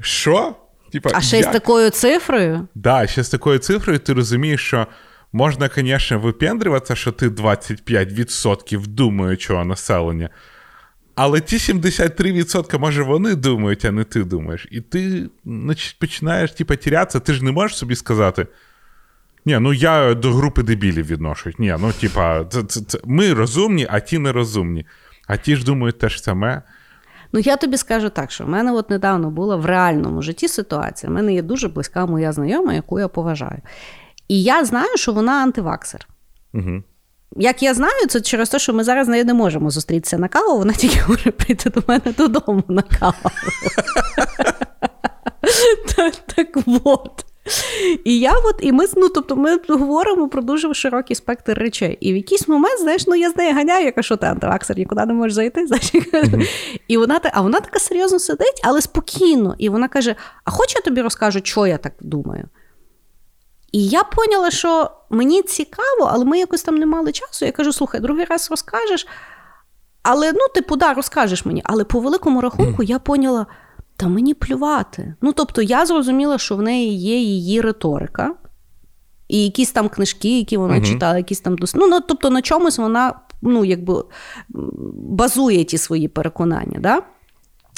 [0.00, 0.54] що?
[0.92, 2.68] Типа, А ще й з такою цифрою.
[2.74, 4.86] Да, ще з такою цифрою ти розумієш, що
[5.34, 10.30] можна, звісно, випендрюватися, що ти 25% думаючого населення.
[11.14, 14.68] Але ті 73%, може, вони думають, а не ти думаєш.
[14.70, 18.46] І ти нач- починаєш типу, тірятися, ти ж не можеш собі сказати.
[19.46, 21.58] Ні, ну я до групи дебілів відношусь.
[21.58, 24.86] Ні, ну типа, це, це, це, ми розумні, а ті нерозумні.
[25.26, 26.62] А ті ж думають те ж саме.
[27.32, 31.10] Ну, я тобі скажу так, що в мене от недавно була в реальному житті ситуація.
[31.10, 33.60] В мене є дуже близька моя знайома, яку я поважаю.
[34.28, 36.08] І я знаю, що вона антиваксер.
[36.54, 36.82] Угу.
[37.36, 40.58] Як я знаю, це через те, що ми зараз нею не можемо зустрітися на каву,
[40.58, 43.30] вона тільки може прийти до мене додому на каву.
[45.96, 46.48] так, так
[46.84, 47.24] от.
[48.04, 51.98] І я от, і ми, ну, тобто ми говоримо про дуже широкий спектр речей.
[52.00, 54.78] І в якийсь момент, знаєш, ну я з нею ганяю, я кажу, що ти антиваксер,
[54.78, 55.66] нікуди не можеш зайти.
[55.66, 55.92] Знаєш,
[56.88, 59.54] і вона а вона така серйозно сидить, але спокійно.
[59.58, 62.48] І вона каже: А хоч я тобі розкажу, що я так думаю?
[63.74, 67.44] І я поняла, що мені цікаво, але ми якось там не мали часу.
[67.44, 69.06] Я кажу: слухай, другий раз розкажеш.
[70.02, 71.62] Але ну, типу, да, розкажеш мені.
[71.64, 73.46] Але по великому рахунку я поняла,
[73.96, 75.14] та мені плювати.
[75.20, 78.34] Ну, тобто, я зрозуміла, що в неї є її риторика,
[79.28, 80.84] і якісь там книжки, які вона Мгм.
[80.84, 81.74] читала, якісь там дос...
[81.74, 84.04] ну, ну, тобто на чомусь вона ну, якби,
[84.94, 86.78] базує ті свої переконання.
[86.80, 87.02] Да?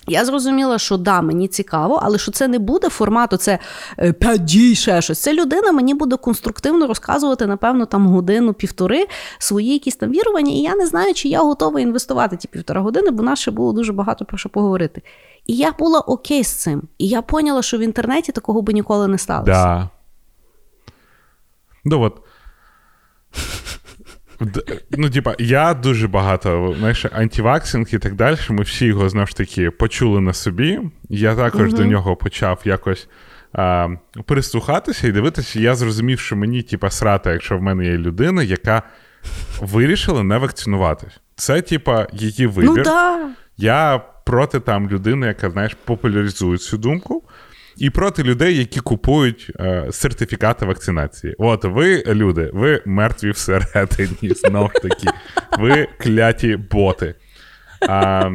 [0.09, 3.59] Я зрозуміла, що да, мені цікаво, але що це не буде формату, це
[4.19, 5.21] 5 дій, ще щось.
[5.21, 9.07] Це людина мені буде конструктивно розказувати, напевно, там годину-півтори
[9.39, 10.53] свої якісь там вірування.
[10.53, 13.73] І я не знаю, чи я готова інвестувати ті півтора години, бо нас ще було
[13.73, 15.03] дуже багато про що поговорити.
[15.47, 16.83] І я була окей з цим.
[16.99, 19.53] І я поняла, що в інтернеті такого би ніколи не сталося.
[19.53, 19.89] Да.
[21.85, 22.21] Ну от.
[24.91, 28.37] Ну, типа, я дуже багато, знаєш, антиваксинг і так далі.
[28.51, 30.81] Ми всі його знову ж таки почули на собі.
[31.09, 31.77] Я також Мгм.
[31.77, 33.09] до нього почав якось
[33.53, 33.89] а,
[34.25, 38.83] прислухатися і дивитися, я зрозумів, що мені, типа, срата, якщо в мене є людина, яка
[39.61, 41.21] вирішила не вакцинуватись.
[41.37, 42.71] Це, типа, її вибір.
[42.77, 43.29] Ну да.
[43.57, 47.23] Я проти там людини, яка, знаєш, популяризує цю думку.
[47.77, 51.35] І проти людей, які купують е, сертифікати вакцинації.
[51.39, 55.09] От ви, люди, ви мертві всередині, знов таки.
[55.59, 57.15] Ви кляті боти.
[57.89, 58.31] А,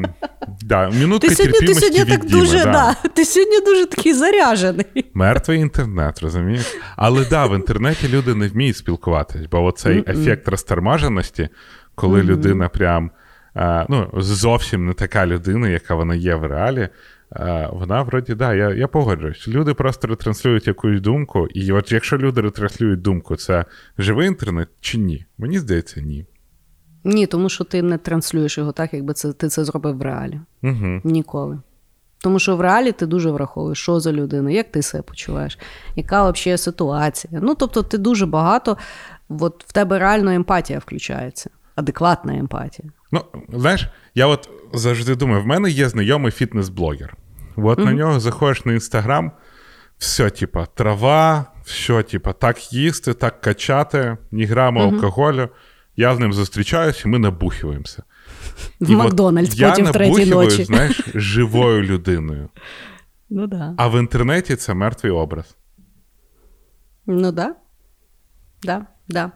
[0.61, 2.71] да, Минутка Ти сьогодні, ти сьогодні від так Діми, дуже, да.
[2.71, 3.09] да.
[3.09, 4.85] ти сьогодні дуже такий заряжений.
[5.13, 6.75] Мертвий інтернет, розумієш?
[6.95, 11.49] Але да, в інтернеті люди не вміють спілкуватись, бо оцей ефект розторможеності,
[11.95, 13.11] коли людина прям
[13.53, 16.89] а, ну, зовсім не така людина, яка вона є в реалі.
[17.31, 19.47] А, Вона вроді, да, я, я погоджуюсь.
[19.47, 23.65] Люди просто ретранслюють якусь думку, і от якщо люди ретранслюють думку, це
[23.97, 25.25] живий інтернет чи ні?
[25.37, 26.25] Мені здається, ні.
[27.03, 30.39] Ні, тому що ти не транслюєш його так, якби це, ти це зробив в реалі.
[30.63, 31.01] Угу.
[31.03, 31.59] Ніколи.
[32.23, 35.59] Тому що в реалі ти дуже враховуєш, що за людина, як ти себе почуваєш,
[35.95, 37.39] яка взагалі ситуація.
[37.43, 38.77] Ну, тобто, ти дуже багато,
[39.29, 42.89] от в тебе реально емпатія включається, адекватна емпатія.
[43.11, 47.13] Ну, знаєш, я от завжди думаю, в мене є знайомий фітнес-блогер.
[47.55, 49.31] От на нього заходиш на інстаграм,
[49.97, 55.49] все, типа, трава, все, типа, так їсти, так качати, ні грама алкоголю.
[55.95, 58.03] Я з ним зустрічаюся, і ми набухуємося.
[58.79, 60.63] В І от Макдональдс я потім в третій ночі.
[60.63, 62.49] знаєш, живою людиною.
[63.29, 63.73] Ну да.
[63.77, 65.55] А в інтернеті це мертвий образ.
[67.05, 67.55] Ну да.
[68.63, 69.31] Да, да.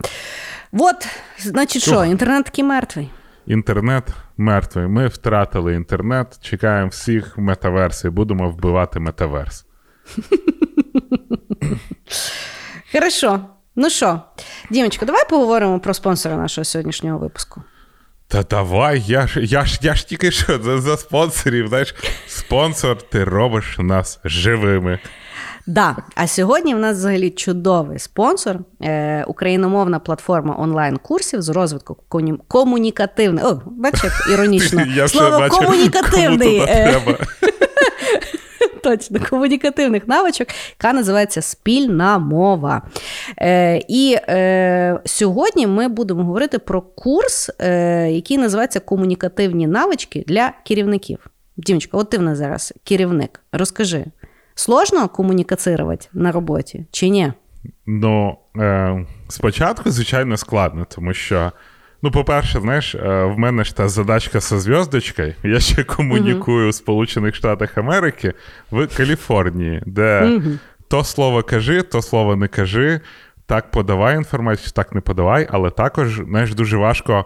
[0.72, 1.08] От,
[1.40, 3.10] значить, що, інтернет такий мертвий.
[3.48, 4.04] Інтернет
[4.38, 4.88] мертвий.
[4.88, 9.66] Ми втратили інтернет, чекаємо всіх в метаверсі, будемо вбивати метаверс.
[12.94, 13.40] Хорошо.
[13.76, 14.22] Ну що,
[14.70, 17.64] Дімочка, давай поговоримо про спонсора нашого сьогоднішнього випуску.
[18.28, 21.68] Та давай, я ж я ж я ж тільки що за, за спонсорів.
[21.68, 21.96] Знаєш,
[22.28, 25.00] спонсор, ти робиш нас живими.
[25.68, 31.98] Да, а сьогодні в нас взагалі чудовий спонсор, е, україномовна платформа онлайн-курсів з розвитку
[32.48, 33.46] комунікативних.
[33.46, 34.82] О, бачиш, як іронічно.
[34.96, 36.58] Я Слово бачу, комунікативний.
[36.58, 37.02] е.
[38.84, 40.48] Точно, комунікативних навичок,
[40.80, 42.82] яка називається спільна мова.
[43.38, 50.54] Е, і е, сьогодні ми будемо говорити про курс, е, який називається Комунікативні навички для
[50.68, 51.18] керівників.
[51.58, 53.42] Дімочка, от ти в нас зараз керівник.
[53.52, 54.06] Розкажи,
[54.56, 57.34] сложно комунікацирувати на роботі чи ні?
[57.86, 61.52] Ну, е, спочатку, звичайно, складно, тому що,
[62.02, 65.34] ну, по-перше, знаєш, е, в мене ж та задачка зі зв'язочкою.
[65.44, 68.34] Я ще комунікую в Сполучених Штатах Америки
[68.72, 70.42] в Каліфорнії, де
[70.88, 73.02] то слово кажи, то слово не кажи,
[73.46, 77.26] так подавай інформацію, так не подавай, але також, знаєш, дуже важко.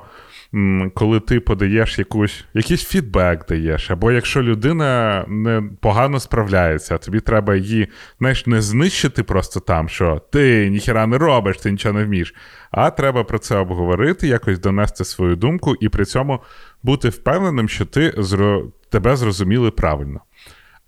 [0.93, 7.55] Коли ти подаєш якусь, якийсь фідбек даєш, або якщо людина не погано справляється, тобі треба
[7.55, 7.87] її
[8.19, 12.33] знаєш, не знищити просто там, що ти ніхіра не робиш, ти нічого не вмієш.
[12.71, 16.39] А треба про це обговорити, якось донести свою думку і при цьому
[16.83, 18.71] бути впевненим, що ти зро...
[18.89, 20.21] тебе зрозуміли правильно.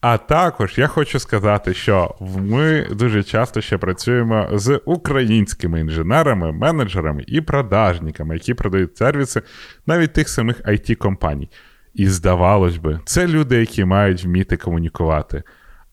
[0.02, 7.24] А також я хочу сказати, що ми дуже часто ще працюємо з українськими інженерами, менеджерами
[7.28, 9.42] і продажниками, які продають сервіси
[9.88, 11.50] навіть тих самих it компаній
[11.94, 15.44] І здавалось би, це люди, які мають вміти комунікувати.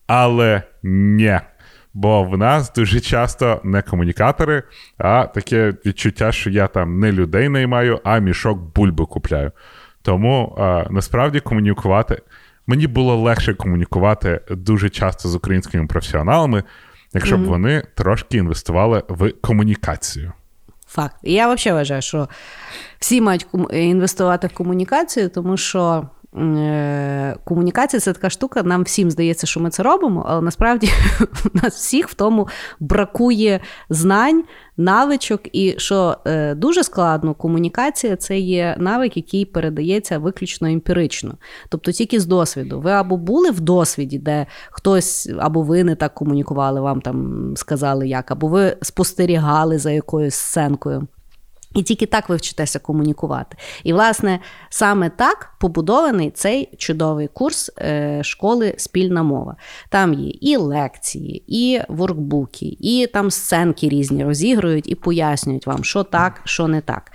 [0.07, 1.39] Але ні.
[1.93, 4.63] Бо в нас дуже часто не комунікатори,
[4.97, 9.51] а таке відчуття, що я там не людей наймаю, а мішок бульби купляю.
[10.01, 12.21] Тому а, насправді комунікувати.
[12.69, 16.63] Мені було легше комунікувати дуже часто з українськими професіоналами,
[17.13, 20.31] якщо б вони трошки інвестували в комунікацію.
[20.87, 21.15] Факт.
[21.23, 22.29] Я взагалі вважаю, що
[22.99, 26.09] всі мають інвестувати в комунікацію, тому що
[27.43, 28.63] комунікація це така штука.
[28.63, 30.89] Нам всім здається, що ми це робимо, але насправді
[31.45, 32.47] у нас всіх в тому
[32.79, 33.59] бракує
[33.89, 34.43] знань,
[34.77, 41.37] навичок, і що е, дуже складно, комунікація це є навик, який передається виключно емпірично.
[41.69, 42.79] Тобто тільки з досвіду.
[42.79, 48.07] Ви або були в досвіді, де хтось або ви не так комунікували, вам там сказали
[48.07, 51.07] як, або ви спостерігали за якоюсь сценкою.
[51.75, 53.57] І тільки так ви вчитеся комунікувати.
[53.83, 54.39] І, власне,
[54.69, 59.55] саме так побудований цей чудовий курс е, школи спільна мова.
[59.89, 66.03] Там є і лекції, і воркбуки, і там сценки різні розігрують і пояснюють вам, що
[66.03, 67.11] так, що не так.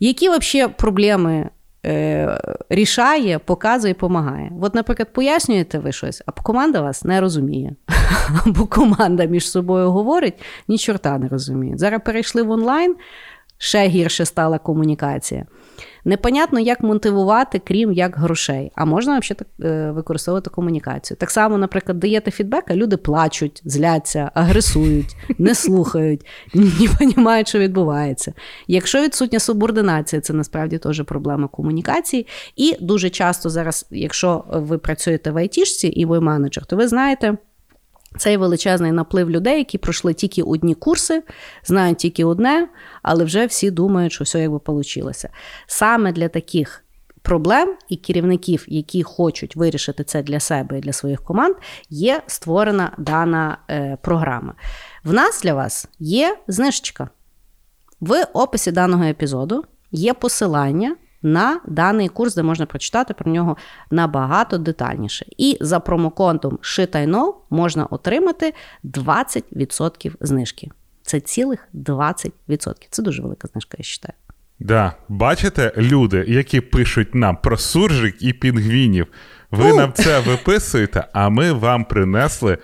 [0.00, 1.50] Які взагалі проблеми
[1.86, 4.52] е, рішає, показує, допомагає?
[4.62, 7.72] От, наприклад, пояснюєте ви щось, а команда вас не розуміє.
[8.46, 11.78] Або команда між собою говорить, ні чорта не розуміє.
[11.78, 12.96] Зараз перейшли в онлайн.
[13.62, 15.46] Ще гірше стала комунікація.
[16.04, 18.72] Непонятно, як мотивувати, крім як грошей.
[18.74, 21.16] А можна взагалі так е, використовувати комунікацію.
[21.16, 27.58] Так само, наприклад, даєте фідбек, а люди плачуть, зляться, агресують, не слухають, не розуміють, що
[27.58, 28.32] відбувається.
[28.68, 32.26] Якщо відсутня субординація, це насправді теж проблема комунікації.
[32.56, 37.36] І дуже часто зараз, якщо ви працюєте в айтішці і ви менеджер, то ви знаєте.
[38.18, 41.22] Цей величезний наплив людей, які пройшли тільки одні курси,
[41.64, 42.68] знають тільки одне,
[43.02, 45.12] але вже всі думають, що все якби вийшло.
[45.66, 46.84] Саме для таких
[47.22, 51.56] проблем і керівників, які хочуть вирішити це для себе і для своїх команд,
[51.90, 54.54] є створена дана е, програма.
[55.04, 57.08] В нас для вас є знижечка.
[58.00, 63.56] В описі даного епізоду є посилання на даний курс, де можна прочитати про нього
[63.90, 65.26] набагато детальніше.
[65.38, 68.54] І за промоконтом ShitIKnow можна отримати
[68.84, 70.70] 20% знижки.
[71.02, 72.30] Це цілих 20%.
[72.90, 74.14] Це дуже велика знижка, я вважаю.
[74.60, 74.92] Да.
[75.08, 79.06] Бачите, люди, які пишуть нам про суржик і пінгвінів,
[79.50, 82.58] ви нам це виписуєте, а ми вам принесли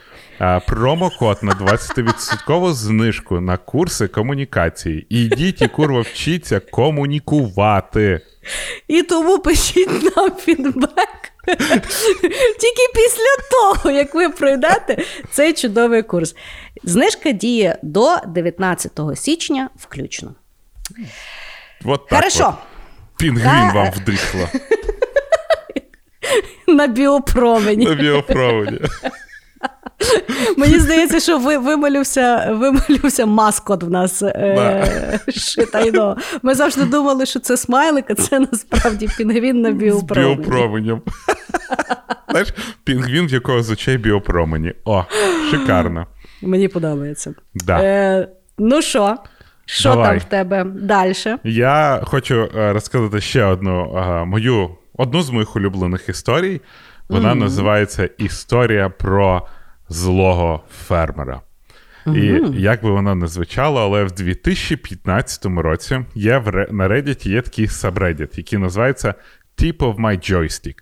[0.66, 5.06] промокод на 20% знижку на курси комунікації.
[5.08, 8.20] Ідіть і курва вчіться комунікувати.
[8.88, 11.32] І тому пишіть нам фідбек.
[12.60, 16.36] Тільки після того, як ви пройдете цей чудовий курс.
[16.84, 20.34] Знижка діє до 19 січня включно.
[21.82, 22.48] Вот так Хорошо.
[22.48, 22.54] От.
[23.18, 24.48] Пінгвін вам вдихло
[26.68, 27.86] На біопромені.
[27.86, 28.80] на біопроводі.
[30.56, 36.16] Мені здається, що ви вималювся, вималювся маскот в нас е, шитайно.
[36.42, 40.36] Ми завжди думали, що це смайлик, а це насправді пінгвін на З біопромені.
[40.36, 41.02] біопроменем.
[42.30, 42.48] Знаєш,
[42.84, 44.72] пінгвін, в якого з очей біопромені.
[44.84, 45.04] О,
[45.50, 46.06] шикарно.
[46.42, 47.34] Мені подобається.
[47.54, 47.82] Да.
[47.82, 48.28] Е,
[48.58, 49.16] ну що?
[49.66, 50.08] Що Давай.
[50.08, 51.14] там в тебе далі?
[51.44, 56.60] Я хочу е, розказати ще одну е, мою одну з моїх улюблених історій.
[57.08, 59.46] Вона називається Історія про
[59.88, 61.40] злого фермера.
[62.06, 67.42] І як би воно не звучало, але в 2015 році є в на Reddit є
[67.42, 69.14] такий сабреддіт, який називається
[69.58, 70.74] Tip of my joystick.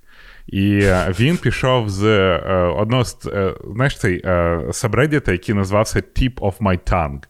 [0.46, 2.38] І е, він пішов з е,
[2.76, 7.22] одного з е, знаєш цей е, сабреддіта, який називався Tip of my tongue.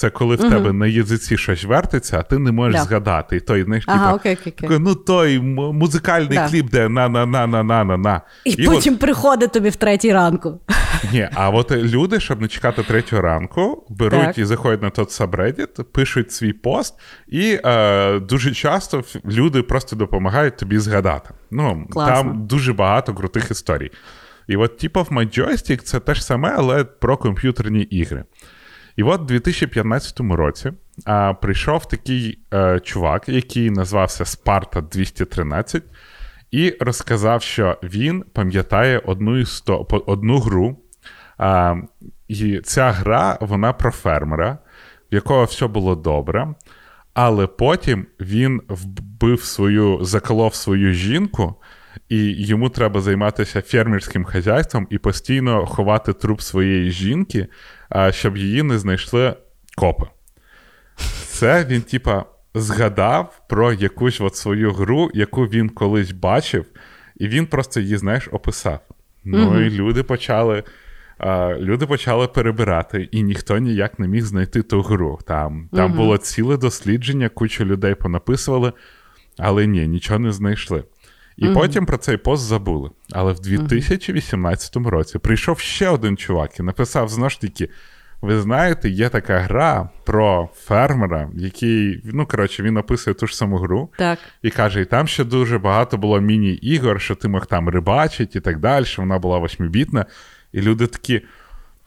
[0.00, 2.84] Це коли в тебе на язиці щось вертиться, а ти не можеш Да.
[2.86, 3.36] згадати.
[3.36, 4.78] І той, знаєш, Ага, типа, окей, окей, окей.
[4.80, 5.40] ну той
[5.72, 6.48] музикальний Да.
[6.48, 9.76] кліп, де на на на на на на на І, от- потім приходить тобі в
[9.76, 10.60] третій ранку.
[11.12, 14.38] ні, а от люди, щоб не чекати третього ранку, беруть Так.
[14.38, 16.94] і заходять на тот subreddit, пишуть свій пост,
[17.28, 21.30] і е, дуже часто люди просто допомагають тобі згадати.
[21.50, 22.14] Ну, Класно.
[22.14, 23.90] там дуже багато крутих історій.
[24.48, 28.24] І от Tip of My Joystick це те ж саме, але про комп'ютерні ігри.
[29.00, 30.72] І от у 2015 році
[31.04, 35.82] а, прийшов такий е, чувак, який назвався Sparta 213,
[36.50, 39.86] і розказав, що він пам'ятає одну, істо...
[40.06, 40.76] одну гру.
[41.38, 41.76] А,
[42.28, 44.58] і ця гра вона про фермера,
[45.12, 46.54] в якого все було добре.
[47.14, 51.54] Але потім він вбив свою, заколов свою жінку,
[52.08, 57.79] і йому треба займатися фермерським хазяйством і постійно ховати труп своєї жінки, а,
[58.10, 59.34] щоб її не знайшли
[59.76, 60.06] копи.
[61.26, 62.24] Це він, типа,
[62.54, 66.64] згадав про якусь от свою гру, яку він колись бачив,
[67.16, 68.80] і він просто її, знаєш, описав.
[69.24, 70.62] Ну і люди почали.
[71.58, 75.18] Люди почали перебирати, і ніхто ніяк не міг знайти ту гру.
[75.26, 78.72] Там, там було ціле дослідження, кучу людей понаписували,
[79.38, 80.84] але ні, нічого не знайшли.
[81.36, 82.90] І потім про цей пост забули.
[83.12, 87.68] Але в 2018 році прийшов ще один чувак і написав знову ж таки:
[88.22, 93.56] ви знаєте, є така гра про фермера, який, ну коротше, він описує ту ж саму
[93.56, 93.88] гру.
[93.98, 94.18] Так.
[94.42, 98.40] І каже, і там ще дуже багато було міні-ігор, що ти мог там рибачити і
[98.40, 100.06] так далі, що вона була восьмібітна.
[100.52, 101.22] І люди такі.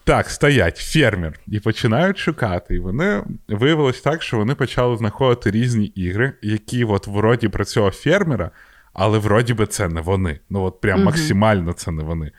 [0.05, 2.75] Так, стоять, фермер, і починають шукати.
[2.75, 7.91] І вони виявилось так, що вони почали знаходити різні ігри, які от вроді про цього
[7.91, 8.51] фермера,
[8.93, 10.39] але вроді би це не вони.
[10.49, 12.31] Ну от прям максимально це не вони.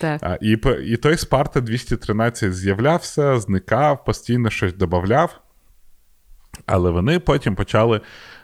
[0.00, 0.22] Так.
[0.22, 5.40] А, і, і той Спарта 213 з'являвся, зникав, постійно щось додавав.
[6.66, 8.00] Але вони потім почали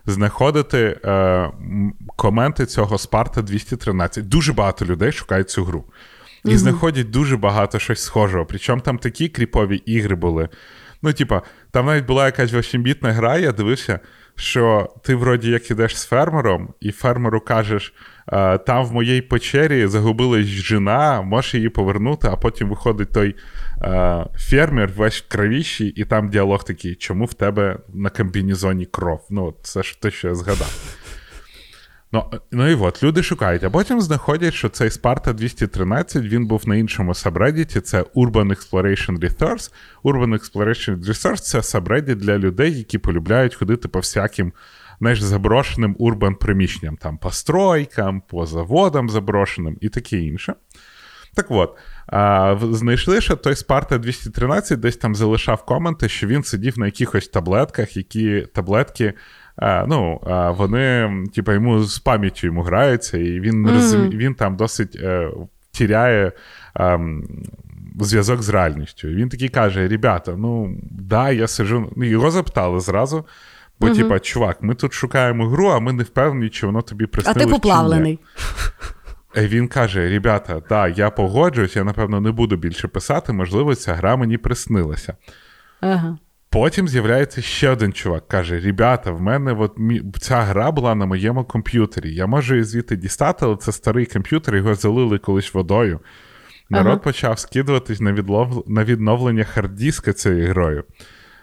[0.06, 1.50] знаходити е,
[2.16, 4.28] коменти цього Спарта 213.
[4.28, 5.84] Дуже багато людей шукають цю гру.
[6.44, 8.46] І знаходять дуже багато щось схожого.
[8.46, 10.48] Причому там такі кріпові ігри були.
[11.02, 14.00] Ну, типа, там навіть була якась 8-бітна гра, я дивився,
[14.37, 17.95] що ти вроді як ідеш з фермером, і фермеру кажеш:
[18.32, 23.37] «Е, там в моїй печері загубилась жена, можеш її повернути, а потім виходить той
[23.82, 29.26] е, фермер, весь в кровіщі, і там діалог такий, чому в тебе на комбінезоні кров?
[29.30, 31.03] Ну, це ж те, що я згадав.
[32.14, 36.68] Ну ну і от, люди шукають, а потім знаходять, що цей Sparta 213 він був
[36.68, 39.72] на іншому сабреддіті, це Urban Exploration Resource.
[40.04, 44.52] Urban Exploration Resource це сабреддіт для людей, які полюбляють ходити по всяким
[44.98, 50.54] знаєш, заброшеним урбан приміщенням, там по стройкам, по заводам заброшеним і таке інше.
[51.34, 56.78] Так от, а, знайшли, що той Sparta 213 десь там залишав коменти, що він сидів
[56.78, 59.14] на якихось таблетках, які таблетки
[59.57, 63.74] а, ну, а, вони, типу, йому з пам'яттю йому граються, і він mm-hmm.
[63.74, 65.30] розумі, він там досить е,
[65.70, 66.32] тіряє
[66.80, 67.00] е,
[68.00, 69.09] зв'язок з реальністю.
[69.09, 71.92] Він такий каже: Ребята, ну да, я сижу.
[71.96, 73.24] Ну, Його запитали зразу.
[73.80, 73.96] Бо, mm-hmm.
[73.96, 77.42] типа, чувак, ми тут шукаємо гру, а ми не впевнені, чи воно тобі приснилось.
[77.42, 78.18] А ти поплавлений.
[79.36, 84.16] Він каже: Ребята, да, я погоджуюсь, я, напевно, не буду більше писати, можливо, ця гра
[84.16, 85.16] мені приснилася.
[85.80, 86.18] Ага.
[86.55, 89.76] Потім з'являється ще один чувак, каже: Ребята, в мене от
[90.20, 92.14] ця гра була на моєму комп'ютері.
[92.14, 96.00] Я можу її звідти дістати, але це старий комп'ютер, його залили колись водою.
[96.70, 96.96] Народ ага.
[96.96, 98.64] почав скидуватись на відлов...
[98.66, 100.84] на відновлення харддіска цією грою.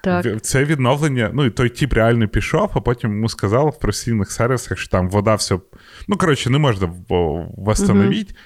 [0.03, 0.41] Так.
[0.41, 4.77] Це відновлення, ну і той тіп реально пішов, а потім йому сказали в професійних сервісах,
[4.77, 5.59] що там вода все.
[6.07, 6.93] Ну, коротше, не можна
[7.57, 8.33] восстановити.
[8.33, 8.39] Угу.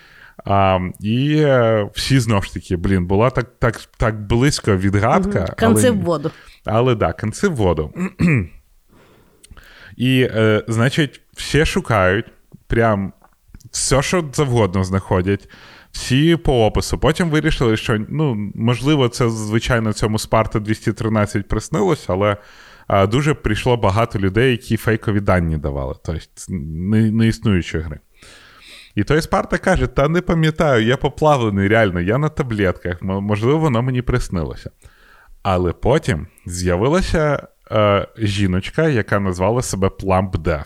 [0.45, 5.39] А, І е, всі знову ж таки, блін, була так так, так близько відгадка.
[5.39, 5.53] Угу.
[5.59, 6.31] Конці в воду.
[6.65, 7.93] Але так, конці в воду.
[9.97, 12.25] І, е, значить, всі шукають
[12.67, 13.13] прям
[13.71, 15.49] все, що завгодно знаходять,
[15.91, 16.97] всі по опису.
[16.97, 22.37] Потім вирішили, що ну, можливо, це, звичайно, цьому Спарта 213 приснилось, але
[22.87, 27.99] а, дуже прийшло багато людей, які фейкові дані давали, тобто не, існуючі гри.
[28.95, 33.81] І той Спарта каже: Та не пам'ятаю, я поплавлений, реально, я на таблетках, можливо, воно
[33.81, 34.71] мені приснилося.
[35.43, 40.65] Але потім з'явилася е, жіночка, яка назвала себе Plump Dev.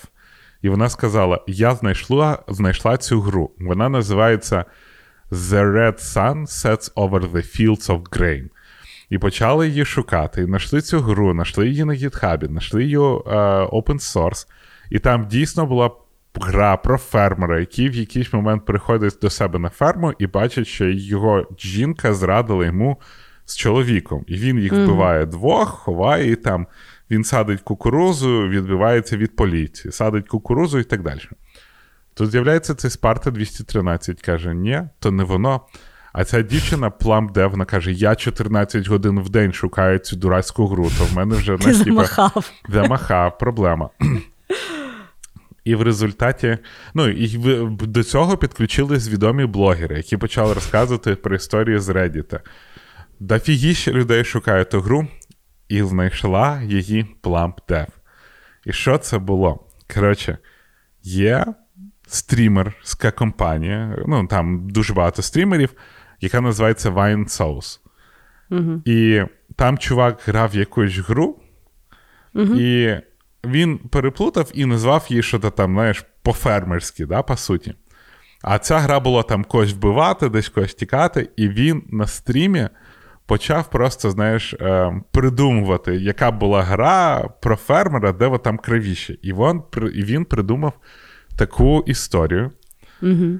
[0.61, 3.51] І вона сказала: Я знайшла знайшла цю гру.
[3.59, 4.65] Вона називається
[5.31, 8.49] The Red Sun Sets Over the Fields of Grain.
[9.09, 10.41] І почали її шукати.
[10.41, 14.47] І знайшли цю гру, знайшли її на гітхабі, знайшли її е, open source.
[14.89, 15.91] І там дійсно була
[16.35, 20.85] гра про фермера, який в якийсь момент приходить до себе на ферму і бачить, що
[20.85, 23.01] його жінка зрадила йому
[23.49, 24.25] з чоловіком.
[24.27, 25.29] І він їх вбиває mm-hmm.
[25.29, 26.67] двох, ховає і там.
[27.11, 31.19] Він садить кукурузу, відбивається від поліції, садить кукурузу і так далі.
[32.13, 35.61] Тут з'являється цей Спарта 213, каже: ні, то не воно.
[36.13, 40.91] А ця дівчина Плам Девна каже: Я 14 годин в день шукаю цю дурацьку гру,
[40.97, 42.51] то в мене вже Ти замахав.
[42.69, 43.89] замахав, проблема.
[45.63, 46.57] І в результаті,
[46.93, 47.37] ну і
[47.69, 52.39] до цього підключились відомі блогери, які почали розказувати про історії з Reddit.
[53.19, 55.07] Дофігіще людей шукає ту гру,
[55.69, 57.87] і знайшла її Plump Dev.
[58.65, 59.67] І що це було?
[59.93, 60.37] Коротше,
[61.03, 61.45] є
[62.07, 65.73] стрімерська компанія, ну там дуже багато стрімерів,
[66.21, 67.79] яка називається Wine Sauce.
[68.49, 68.81] Угу.
[68.85, 69.21] І
[69.55, 71.39] там чувак грав якусь гру,
[72.35, 72.55] угу.
[72.55, 72.99] і
[73.45, 77.73] він переплутав і назвав її що то там, знаєш, по-фермерськи, да, по суті.
[78.41, 82.69] А ця гра була там когось вбивати, десь когось тікати, і він на стрімі
[83.29, 89.17] почав просто, знаєш, е, придумувати, яка була гра про фермера, де там кривіше.
[89.21, 89.61] І він,
[89.93, 90.73] і він придумав
[91.37, 92.51] таку історію.
[93.01, 93.39] Угу.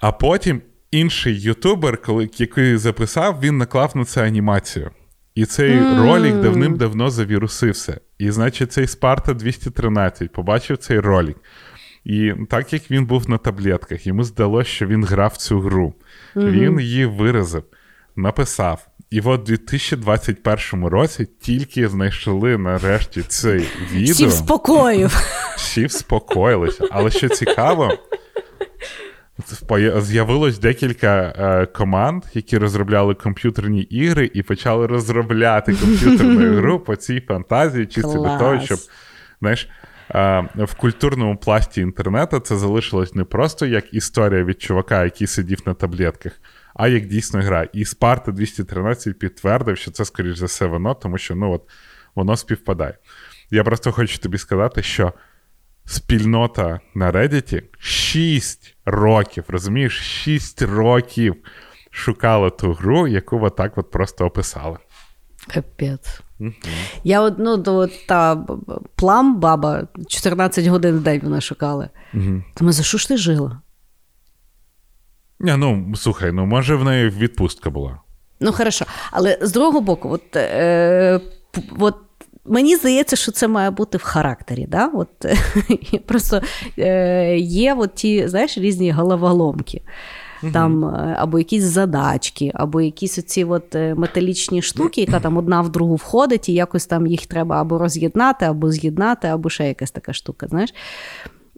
[0.00, 4.90] А потім інший ютубер, коли, який записав, він наклав на це анімацію.
[5.34, 6.02] І цей mm.
[6.02, 8.00] ролик давним-давно завірусився.
[8.18, 11.36] І, значить, цей Спарта 213 побачив цей ролик.
[12.04, 15.94] І так як він був на таблетках, йому здалося, що він грав цю гру.
[16.34, 16.50] Mm-hmm.
[16.50, 17.64] Він її виразив,
[18.16, 18.86] написав.
[19.10, 24.12] І от у 2021 році тільки знайшли нарешті цей відео.
[24.12, 25.16] Всі вспокоїв.
[25.56, 26.84] Всі вспокоїлися.
[26.90, 27.92] Але що цікаво,
[30.00, 37.20] з'явилось декілька е, команд, які розробляли комп'ютерні ігри, і почали розробляти комп'ютерну гру по цій
[37.20, 38.78] фантазії, чисто для того, щоб
[39.40, 39.68] знаєш,
[40.10, 45.58] е, в культурному пласті інтернету це залишилось не просто як історія від чувака, який сидів
[45.66, 46.32] на таблетках
[46.78, 47.68] а як дійсно гра.
[47.72, 51.62] І Спарта 213 підтвердив, що це, скоріш за все, воно, тому що ну, от,
[52.14, 52.98] воно співпадає.
[53.50, 55.12] Я просто хочу тобі сказати, що
[55.84, 61.36] спільнота на Reddit 6 років, розумієш, 6 років
[61.90, 64.76] шукала ту гру, яку отак от просто описали.
[65.54, 66.20] Капець.
[67.04, 68.46] Я от, ну, то, та
[68.96, 71.90] плам баба 14 годин в день вона шукала.
[72.58, 73.60] Думаю, за що ж ти жила?
[75.40, 77.98] Ні, ну слухай, ну може в неї відпустка була.
[78.40, 78.84] Ну, хорошо.
[79.12, 81.20] Але з другого боку, от, е,
[81.78, 81.96] от
[82.44, 84.66] мені здається, що це має бути в характері.
[84.68, 84.90] Да?
[84.94, 85.36] От, е,
[86.06, 86.40] просто
[86.78, 89.82] е, є от ті, знаєш, різні головоломки.
[90.52, 95.60] Там е, або якісь задачки, або якісь оці от е, металічні штуки, яка там одна
[95.60, 99.90] в другу входить, і якось там їх треба або роз'єднати, або з'єднати, або ще якась
[99.90, 100.46] така штука.
[100.46, 100.74] знаєш.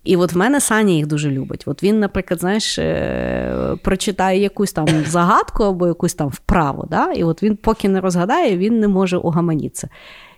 [0.08, 1.62] І от в мене Саня їх дуже любить.
[1.66, 7.12] От він, наприклад, знаєш, е, прочитає якусь там загадку або якусь там вправу, да?
[7.12, 9.88] і от він поки не розгадає, він не може угаманітися.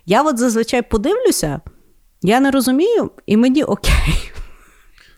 [0.05, 1.61] Я от зазвичай подивлюся,
[2.21, 4.31] я не розумію, і мені окей.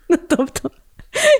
[0.09, 0.71] Ну, тобто,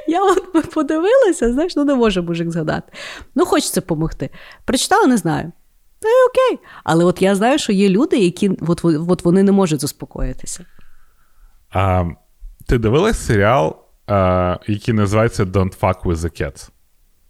[0.08, 2.94] я от подивилася, знаєш, ну не може мужик згадати.
[3.36, 4.30] Ну, хочеться допомогти.
[4.66, 5.52] Прочитала, не знаю.
[6.00, 6.66] Та й окей.
[6.84, 10.66] Але от я знаю, що є люди, які от, от вони не можуть заспокоїтися.
[11.72, 12.06] А,
[12.74, 13.76] ти дивилась серіал,
[14.08, 16.70] а, який називається Don't Fuck with the Cats?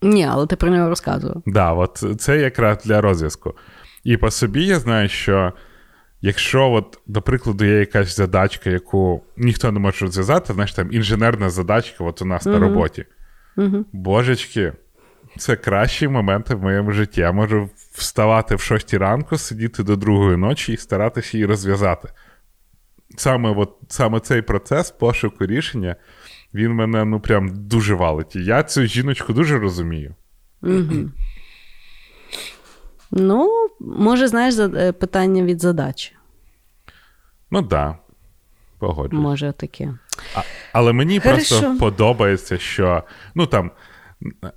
[0.02, 1.42] Ні, але ти про нього розказував.
[1.46, 3.54] Да, от це якраз для розв'язку.
[4.04, 5.54] І по собі я знаю, що
[6.22, 11.50] якщо, от, до прикладу, є якась задачка, яку ніхто не може розв'язати, знаєш, там інженерна
[11.50, 13.06] задачка от у нас на роботі.
[13.94, 14.74] Божечки,
[15.38, 17.22] це кращі моменти в моєму житті.
[17.22, 22.10] Я можу вставати в 6 ранку, сидіти до другої ночі і старатися її розв'язати.
[23.18, 25.96] Саме, от, саме цей процес пошуку рішення,
[26.54, 28.36] він мене ну прям дуже валить.
[28.36, 30.16] І я цю жіночку дуже розумію.
[33.12, 36.16] Ну, може, знаєш, е, питання від задачі.
[37.52, 37.98] Ну так, да,
[38.80, 39.24] погоджуюсь.
[39.24, 39.94] Може, таке.
[40.36, 40.42] А,
[40.74, 43.04] але мені просто подобається, що
[43.36, 43.72] ну там.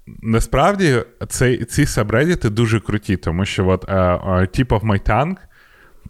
[0.07, 5.37] Насправді цей, ці сабредіти дуже круті, тому що от е, е, Tip of My Tongue,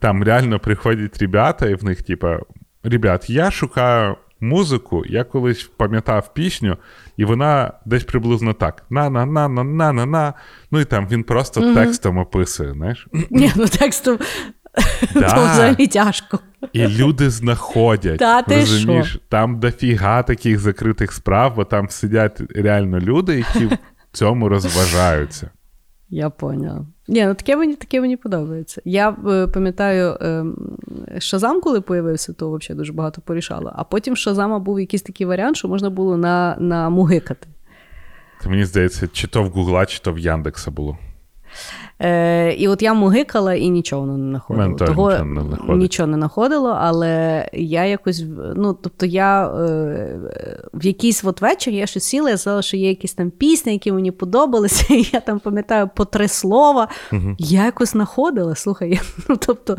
[0.01, 2.39] там реально приходять ребята, і в них, типа,
[2.85, 6.77] ребят, я шукаю музику, я колись пам'ятав пісню,
[7.17, 10.35] і вона десь приблизно так: на-на-на-на-на-на-на.
[10.71, 13.07] Ну і там він просто текстом описує, знаєш.
[13.31, 14.19] Ні, ну текстом
[15.15, 15.27] Да.
[15.53, 16.39] взагалі тяжко.
[16.73, 18.19] І люди знаходять.
[18.19, 19.09] Та ти розумієш?
[19.11, 19.19] що?
[19.29, 23.79] Там дофіга таких закритих справ, бо там сидять реально люди, які в
[24.13, 25.51] цьому розважаються.
[26.11, 26.87] Я поняла.
[27.09, 28.83] Ні, ну таке мені, таке мені подобається.
[28.85, 30.45] Я е, пам'ятаю, е,
[31.19, 33.73] Шазам, коли появився, то взагалі дуже багато порішало.
[33.77, 37.49] А потім Шазама був якийсь такий варіант, що можна було на, на мугикати.
[38.43, 40.99] Це мені здається, чи то в Гугла, чи то в Яндекса було.
[42.03, 44.67] Е, і от я мугикала і нічого не знаходила.
[44.67, 45.77] Мене Того, нічого не знаходить.
[45.83, 48.25] нічого не знаходило, але я якось,
[48.57, 50.19] ну, тобто я е,
[50.75, 53.93] в якийсь от вечір я щось сіла, я сказала, що є якісь там пісні, які
[53.93, 56.89] мені подобалися, і я там пам'ятаю по три слова.
[57.39, 59.77] Я якось знаходила, слухай, я, ну, тобто,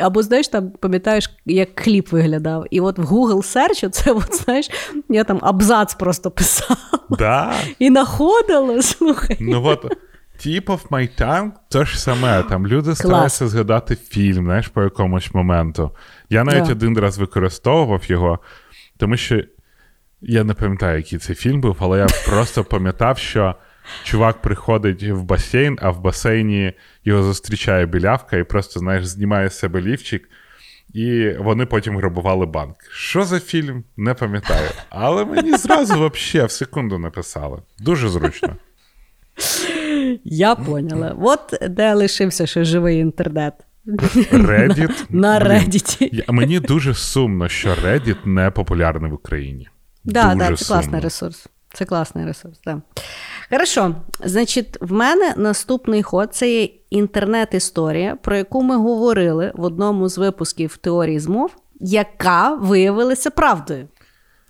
[0.00, 2.64] або знаєш, там пам'ятаєш, як кліп виглядав.
[2.70, 4.70] І от в Google Search, це от, знаєш,
[5.08, 6.76] я там абзац просто писала
[7.18, 7.52] Да.
[7.78, 9.36] і знаходила, слухай.
[9.40, 9.96] Ну от
[10.46, 12.42] Tip of My Tongue то ж саме.
[12.42, 15.90] Там люди стараються згадати фільм, знаєш, по якомусь моменту.
[16.30, 16.72] Я навіть Да.
[16.72, 18.38] один раз використовував його,
[18.96, 19.42] тому що
[20.20, 23.54] я не пам'ятаю, який це фільм був, але я просто пам'ятав, що
[24.04, 26.72] чувак приходить в басейн, а в басейні
[27.04, 30.28] його зустрічає білявка і просто, знаєш, знімає з себе лівчик.
[30.94, 32.76] І вони потім грабували банк.
[32.90, 33.84] Що за фільм?
[33.96, 34.68] Не пам'ятаю.
[34.90, 37.62] Але мені зразу вообще в секунду написали.
[37.78, 38.56] Дуже зручно.
[40.24, 41.16] Я поняла.
[41.20, 43.54] От де лишився ще живий інтернет.
[44.32, 44.90] Reddit.
[45.10, 46.32] На Блін, Reddit.
[46.32, 49.68] Мені дуже сумно, що Reddit не популярний в Україні.
[50.04, 51.46] Да, дуже да, це класний ресурс.
[51.72, 52.78] Це класний ресурс, так.
[53.50, 53.94] Хорошо.
[54.24, 60.18] Значить, в мене наступний ход це є інтернет-історія, про яку ми говорили в одному з
[60.18, 63.88] випусків теорії змов, яка виявилася правдою.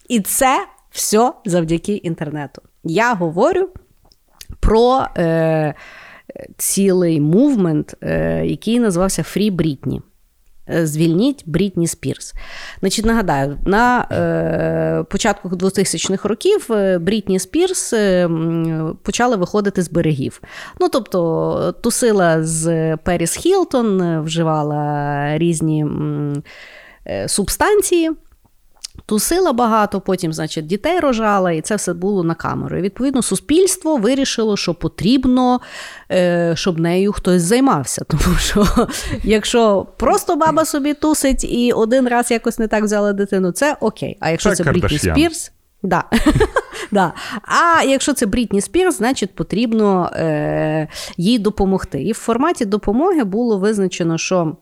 [0.08, 2.62] І це все завдяки інтернету.
[2.84, 3.68] Я говорю
[4.60, 5.74] про е,
[6.56, 10.00] цілий мувмент, е, який називався Free Britney.
[10.74, 12.34] Е, Звільніть Брітні Спірс.
[12.80, 18.28] Значить, нагадаю, на е, початку 2000-х років е, Брітні Спірс е,
[19.02, 20.42] почали виходити з берегів.
[20.80, 25.86] Ну, тобто, тусила з Періс Хілтон, вживала різні
[27.06, 28.10] е, субстанції.
[29.06, 32.78] Тусила багато, потім, значить, дітей рожала, і це все було на камеру.
[32.78, 35.60] І відповідно суспільство вирішило, що потрібно,
[36.12, 38.04] е, щоб нею хтось займався.
[38.08, 38.66] Тому що
[39.24, 44.16] якщо просто баба собі тусить і один раз якось не так взяла дитину, це окей.
[44.20, 45.52] А якщо Це це, Брітні Спірс.
[45.82, 46.04] Да.
[46.92, 47.12] да.
[47.42, 52.02] А якщо це Брітні Спірс, значить потрібно е, їй допомогти.
[52.02, 54.56] І в форматі допомоги було визначено, що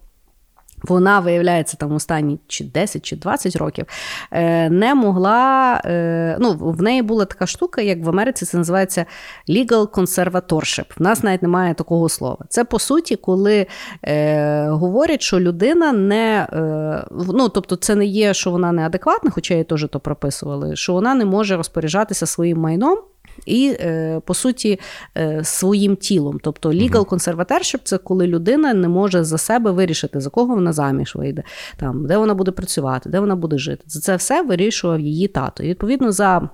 [0.83, 3.87] Вона, виявляється, там останні чи 10 чи 20 років
[4.31, 5.81] е, не могла.
[5.85, 9.07] Е, ну, В неї була така штука, як в Америці це називається
[9.49, 10.85] legal conservatorship.
[10.99, 12.45] В нас навіть немає такого слова.
[12.49, 13.67] Це по суті, коли
[14.03, 19.55] е, говорять, що людина не е, ну, тобто, це не є, що вона неадекватна, хоча
[19.55, 22.99] її теж то прописували, що вона не може розпоряджатися своїм майном
[23.47, 24.81] і, е, по суті,
[25.16, 26.39] е, своїм тілом.
[26.43, 31.15] Тобто legal conservatorship– це коли людина не може за себе вирішити, за кого вона заміж
[31.15, 31.43] вийде,
[31.77, 33.85] там, де вона буде працювати, де вона буде жити.
[33.86, 35.62] За це все вирішував її тато.
[35.62, 36.48] І відповідно за.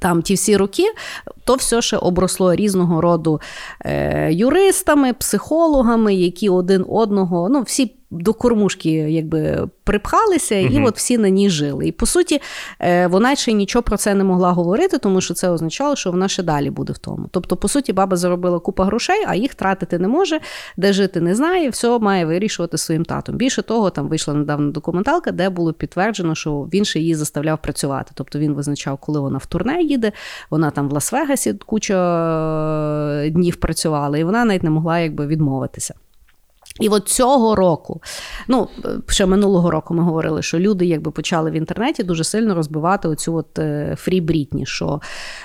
[0.00, 0.84] Там ті всі роки,
[1.44, 3.40] то все ще обросло різного роду
[3.80, 11.18] е, юристами, психологами, які один одного, ну всі до кормушки якби припхалися, і от всі
[11.18, 11.86] на ній жили.
[11.86, 12.40] І по суті,
[12.80, 16.28] е, вона ще нічого про це не могла говорити, тому що це означало, що вона
[16.28, 17.28] ще далі буде в тому.
[17.30, 20.40] Тобто, по суті, баба заробила купа грошей, а їх тратити не може,
[20.76, 23.36] де жити не знає, все має вирішувати своїм татом.
[23.36, 28.12] Більше того, там вийшла недавно документалка, де було підтверджено, що він ще її заставляв працювати.
[28.14, 30.12] Тобто він визначав, коли вона в турне їде,
[30.50, 31.96] вона там в Лас-Вегасі куча
[33.24, 35.94] е, днів працювала, і вона навіть не могла якби відмовитися.
[36.80, 38.02] І от цього року,
[38.48, 38.68] ну
[39.08, 43.34] ще минулого року ми говорили, що люди якби почали в інтернеті дуже сильно розбивати оцю
[43.34, 43.60] от
[43.96, 45.00] фрі Брітні, що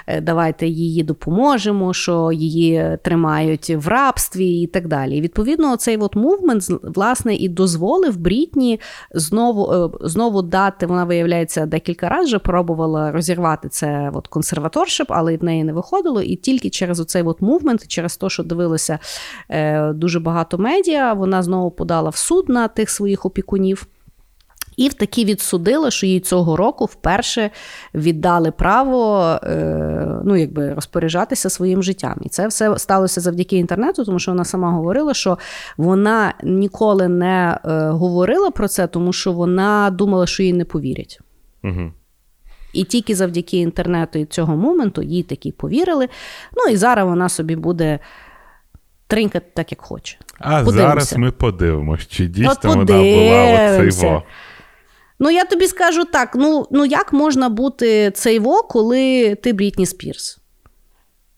[0.08, 5.18] е, давайте її допоможемо, що її тримають в рабстві і так далі.
[5.18, 8.80] І відповідно, цей от мувмент власне і дозволив Брітні
[9.12, 10.86] знову е, знову дати.
[10.86, 16.22] Вона виявляється декілька разів вже пробувала розірвати це от консерваторшип, але в неї не виходило.
[16.22, 19.00] І тільки через оцей от мувмент, через те, що дивилося
[19.50, 23.88] е, дуже багато медіа вона знову подала в суд на тих своїх опікунів.
[24.78, 27.52] І в таки відсудила, що їй цього року вперше
[27.96, 32.18] віддали право е, ну, якби розпоряджатися своїм життям.
[32.22, 35.38] І це все сталося завдяки інтернету, тому що вона сама говорила, що
[35.78, 41.20] вона ніколи не е, говорила про це, тому що вона думала, що їй не повірять.
[41.64, 41.92] Угу.
[42.74, 46.10] І тільки завдяки інтернету і цього моменту їй таки повірили.
[46.58, 48.00] Ну і зараз вона собі буде
[49.12, 50.18] тринькати так, як хоче.
[50.40, 50.88] А Подивимося.
[50.88, 54.24] зараз ми подивимося, чи дійсно От вона була оцей во.
[55.20, 59.86] Ну, я тобі скажу так: ну ну як можна бути цей во, коли ти Брітні
[59.86, 60.38] Спірс?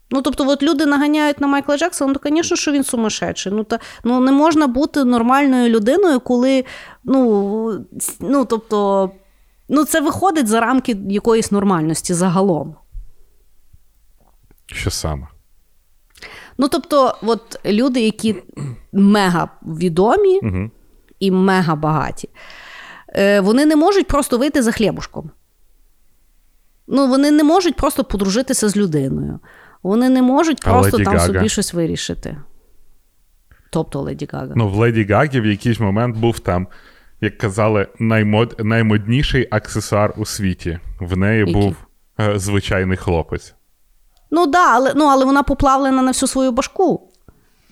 [0.09, 3.51] Ну, тобто, от люди наганяють на Майкла Джексона, ну, звісно, що він сумасшедший.
[3.51, 6.65] Ну, та, ну, не можна бути нормальною людиною, коли,
[7.03, 7.85] ну,
[8.19, 9.11] ну, тобто,
[9.69, 12.75] ну, це виходить за рамки якоїсь нормальності загалом.
[14.65, 15.27] Що саме?
[16.57, 18.35] Ну, тобто, от люди, які
[18.93, 20.71] мега відомі угу.
[21.19, 22.29] і мега багаті,
[23.15, 25.31] е, вони не можуть просто вийти за хлібушком.
[26.87, 29.39] Ну, Вони не можуть просто подружитися з людиною.
[29.83, 31.19] Вони не можуть просто там Гага.
[31.19, 32.37] собі щось вирішити.
[33.69, 34.53] Тобто Леді Гага.
[34.55, 36.67] Ну, в Леді Гагі в якийсь момент був там,
[37.21, 38.55] як казали, наймод...
[38.59, 40.79] наймодніший аксесуар у світі.
[40.99, 41.53] В неї Який?
[41.53, 41.75] був
[42.19, 43.55] е, звичайний хлопець.
[44.35, 47.01] Ну да, але ну, але вона поплавлена на всю свою башку.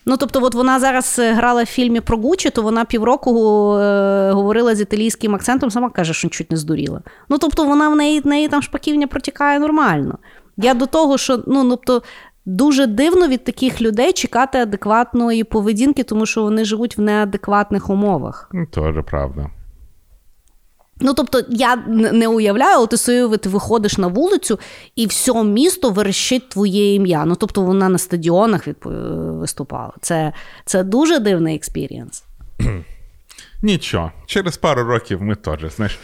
[0.06, 3.30] Ну, тобто, от вона зараз е, грала в фільмі про Гучі, то вона півроку
[3.76, 7.00] е, говорила з італійським акцентом, сама каже, що чуть не здуріла.
[7.28, 10.18] Ну, тобто, вона в неї в неї там шпаківня протікає нормально.
[10.56, 12.02] Я до того, що ну, тобто,
[12.46, 18.50] дуже дивно від таких людей чекати адекватної поведінки, тому що вони живуть в неадекватних умовах.
[18.52, 19.50] Ну, Теж правда.
[21.00, 24.58] Ну, тобто, я не уявляю, от ти собі ти виходиш на вулицю,
[24.96, 27.24] і все місто верещить твоє ім'я.
[27.24, 28.84] Ну, тобто, вона на стадіонах відп...
[28.84, 29.92] виступала.
[30.00, 30.32] Це
[30.64, 32.24] це дуже дивний experience.
[33.62, 35.98] Нічого, через пару років ми теж, знаєш,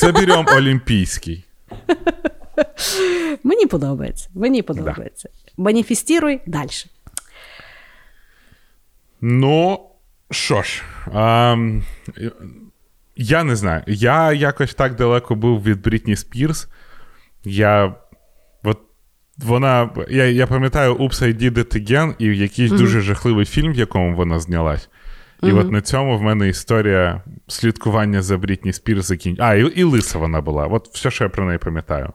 [0.00, 1.44] заберемо Олімпійський.
[3.42, 4.28] Мені подобається.
[4.34, 5.28] Мені подобається.
[5.34, 5.62] Да.
[5.62, 6.70] Маніфестіруй далі.
[9.20, 9.80] Ну,
[10.30, 10.82] що ж.
[11.14, 11.56] А,
[13.18, 13.82] я не знаю.
[13.86, 16.68] Я якось так далеко був від Брітні Спірс.
[17.44, 17.94] Я.
[18.64, 18.78] От
[19.38, 19.90] вона.
[20.08, 22.78] Я я пам'ятаю I Did It Again і якийсь mm-hmm.
[22.78, 24.88] дуже жахливий фільм, в якому вона знялась.
[25.42, 25.58] І mm-hmm.
[25.58, 29.48] от на цьому в мене історія слідкування за Брітні Спірс закінчила.
[29.48, 30.66] А, і, і лиса вона була.
[30.66, 32.12] От все, що я про неї пам'ятаю.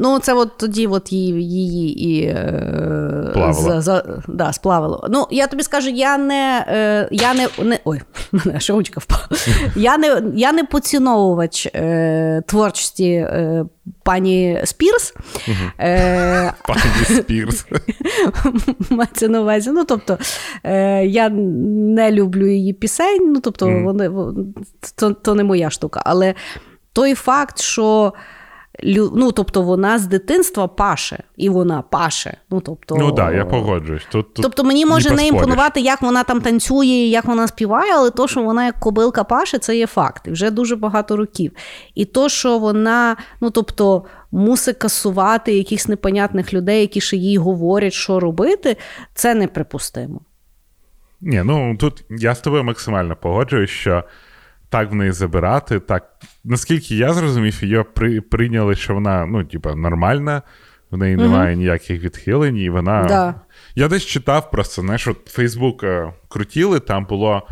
[0.00, 5.06] Ну, це от тоді от її її і е, за, за, да, сплавило.
[5.10, 8.00] Ну, я тобі скажу, я не е, я не, не ой,
[8.32, 9.28] мене ручка впала.
[9.76, 13.64] Я не я не поціновувач е, творчості е,
[14.02, 15.14] пані Спірс.
[15.80, 17.66] Е, Пані Спірс.
[18.90, 19.70] Мається на увазі.
[19.70, 20.18] Ну, тобто,
[20.64, 24.10] е, я не люблю її пісень, ну, тобто, вони,
[24.96, 26.02] то, то не моя штука.
[26.04, 26.34] Але
[26.92, 28.12] той факт, що
[28.84, 32.36] ну, тобто вона з дитинства паше, і вона паше.
[32.50, 34.06] Ну, тобто, ну да, я погоджуюсь.
[34.12, 37.92] Тут, тут Тобто мені може не не імпонувати, як вона там танцює, як вона співає,
[37.94, 40.26] але то, що вона як кобилка паше, це є факт.
[40.26, 41.52] І вже дуже багато років.
[41.94, 47.92] І то, що вона, ну тобто, мусить касувати якихось непонятних людей, які ще їй говорять,
[47.92, 48.76] що робити,
[49.14, 50.20] це неприпустимо.
[51.20, 54.04] Ні, ну тут я з тобою максимально погоджуюсь, що
[54.70, 56.10] так в неї забирати, так.
[56.44, 60.42] Наскільки я зрозумів, її при, прийняли, що вона, ну, типа, нормальна,
[60.90, 63.04] в неї немає ніяких відхилень, і вона.
[63.04, 63.34] Да.
[63.74, 67.42] Я десь читав просто, знаєш, от Фейсбук е, крутіли, там було.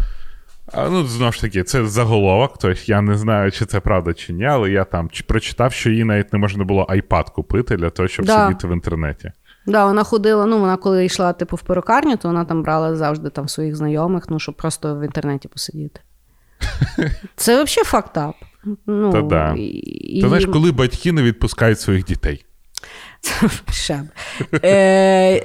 [0.90, 4.44] Ну, знову ж таки, це заголовок, тобто я не знаю, чи це правда чи ні,
[4.44, 8.26] але я там прочитав, що їй навіть не можна було iPad купити для того, щоб
[8.26, 8.47] Да.
[8.47, 9.32] сидіти в інтернеті.
[9.66, 13.30] Да, вона ходила, ну вона коли йшла типу в перукарню, то вона там брала завжди
[13.30, 16.01] там своїх знайомих, ну, щоб просто в інтернеті посидіти.
[17.37, 18.35] Це взагалі фактап.
[18.87, 19.55] Ну, Та да.
[19.59, 22.45] і- Ти знаєш, коли батьки не відпускають своїх дітей.
[23.70, 24.03] Ще.
[24.53, 24.70] Е,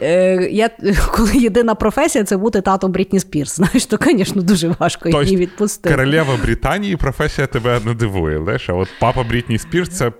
[0.01, 0.69] е, я,
[1.11, 3.55] коли єдина професія це бути татом Брітні Спірс.
[3.55, 5.95] Знаєш, то, звісно, дуже важко Тобто її відпустити.
[5.95, 10.11] Королева Британії професія тебе не дивує, знаєш, а от папа Брітні Спірс це,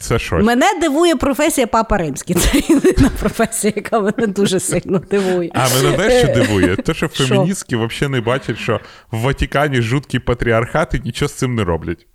[0.00, 0.44] це щось.
[0.44, 2.36] Мене дивує професія Папа Римський.
[2.40, 5.50] Це єдина професія, яка мене дуже сильно дивує.
[5.54, 6.76] А мене знаєш, що дивує?
[6.76, 11.54] Те, що феміністки взагалі не бачать, що в Ватикані жуткий патріархат і нічого з цим
[11.54, 12.06] не роблять.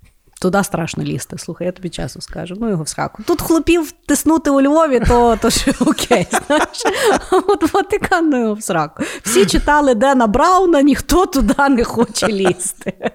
[0.42, 1.38] Туди страшно лізти.
[1.38, 2.56] Слухай, я тобі часу скажу.
[2.60, 3.24] Ну його в сраку.
[3.24, 6.28] Тут хлопів тиснути у Львові, то, то ще окей.
[6.48, 6.84] Знаєш?
[7.32, 9.04] А от Ватикан ну його в сраку.
[9.24, 12.94] Всі читали Дена Брауна, ніхто туди не хоче лізти.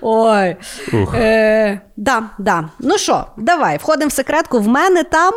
[0.00, 0.56] Ой.
[1.14, 2.68] Е, да, да.
[2.78, 4.58] Ну що, давай, входимо в секретку.
[4.60, 5.34] В мене там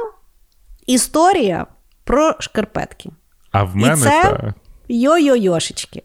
[0.88, 1.66] історія
[2.04, 3.10] про шкарпетки.
[3.52, 4.54] А в мене І це та...
[4.90, 6.02] йо-йо-йошечки.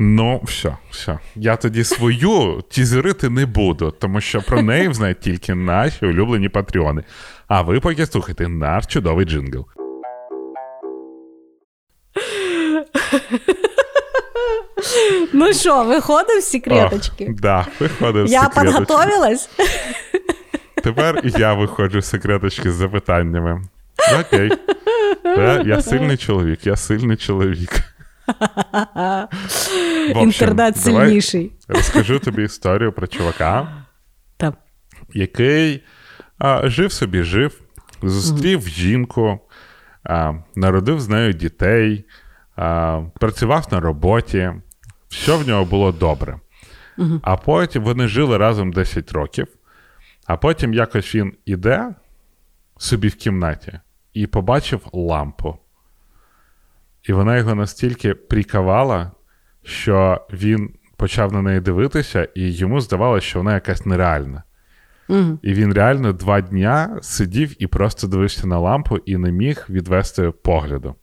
[0.00, 1.18] Ну, все, все.
[1.34, 7.04] Я тоді свою тізерити не буду, тому що про неї знають тільки наші улюблені патреони.
[7.48, 9.66] А ви поки слухайте наш чудовий джингл.
[15.32, 17.26] Ну що, виходимо в секреточки?
[17.30, 18.78] Ох, да, виходив Я секреточки.
[18.78, 19.50] підготовилась.
[20.82, 23.62] Тепер я виходжу з секреточки з запитаннями.
[24.20, 24.52] Окей.
[25.26, 27.70] Е, Я сильний чоловік, я сильний чоловік.
[30.10, 31.52] Общем, Інтернет давай сильніший.
[31.68, 33.84] Розкажу тобі історію про чувака,
[34.36, 34.52] Та.
[35.14, 35.84] який
[36.38, 37.60] а, жив собі, жив,
[38.02, 39.40] зустрів жінку,
[40.04, 42.04] а, народив з нею дітей,
[42.56, 44.52] а, працював на роботі,
[45.08, 46.40] все в нього було добре.
[47.22, 49.46] А потім вони жили разом 10 років,
[50.26, 51.94] а потім якось він іде
[52.78, 53.80] собі в кімнаті
[54.12, 55.58] і побачив лампу.
[57.08, 59.12] І вона його настільки прикавала,
[59.62, 64.42] що він почав на неї дивитися, і йому здавалося, що вона якась нереальна.
[65.08, 65.38] Угу.
[65.42, 70.30] І він реально два дня сидів і просто дивився на лампу і не міг відвести
[70.30, 70.94] погляду.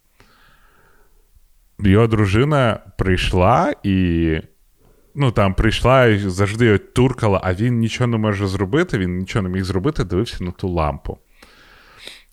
[1.80, 4.40] Його дружина прийшла і.
[5.18, 9.49] Ну, там прийшла і завжди туркала, а він нічого не може зробити, він нічого не
[9.49, 11.18] міг зробити, дивився на ту лампу.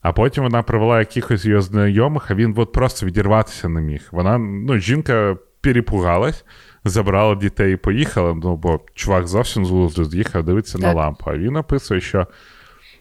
[0.02, 4.08] А потім вона привела якихось його знайомих, а він от просто відірватися не міг.
[4.12, 6.44] Вона, ну, жінка перепугалась,
[6.84, 11.24] забрала дітей і поїхала, ну, бо чувак зовсім з глузду з'їхав, дивиться на лампу.
[11.26, 12.26] А він описує, що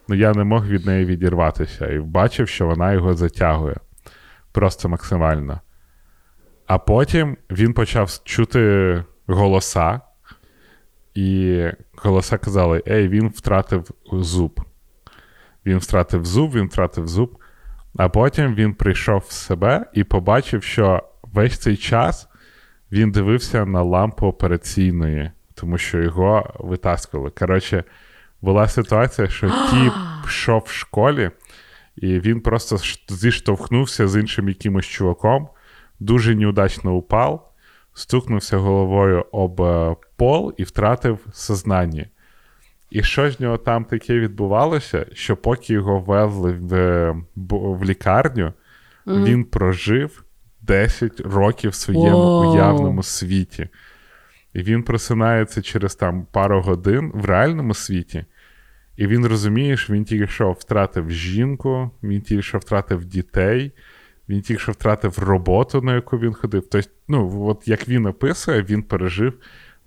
[0.08, 3.76] ну, я не мог від неї відірватися, і бачив, що вона його затягує.
[4.52, 5.60] Просто максимально.
[6.66, 10.00] А потім він почав чути голоса,
[11.14, 11.64] і
[11.96, 14.60] голоса казали: Ей, він втратив зуб.
[15.66, 17.38] Він втратив зуб, він втратив зуб.
[17.96, 22.28] А потім він прийшов в себе і побачив, що весь цей час
[22.92, 27.30] він дивився на лампу операційної, тому що його витаскували.
[27.30, 27.84] Коротше,
[28.42, 29.92] була ситуація, що тіп
[30.26, 31.30] йшов в школі,
[31.96, 32.76] і він просто
[33.08, 35.48] зіштовхнувся з іншим якимось чуваком,
[36.00, 37.52] дуже неудачно упав,
[37.94, 42.06] стукнувся головою об е, пол і втратив сознання.
[42.92, 47.16] І що ж нього там таке відбувалося, що поки його везли в, е,
[47.50, 48.52] в лікарню,
[49.06, 50.24] він прожив
[50.60, 52.52] 10 років в своєму Вау.
[52.52, 53.68] уявному світі.
[54.54, 58.24] І він просинається через там пару годин в реальному світі.
[58.96, 63.72] І він розуміє, що він тільки що втратив жінку, він тільки що втратив дітей,
[64.28, 66.68] він тільки що втратив роботу, на яку він ходив.
[66.70, 69.32] Тобто, ну, от як він описує, він пережив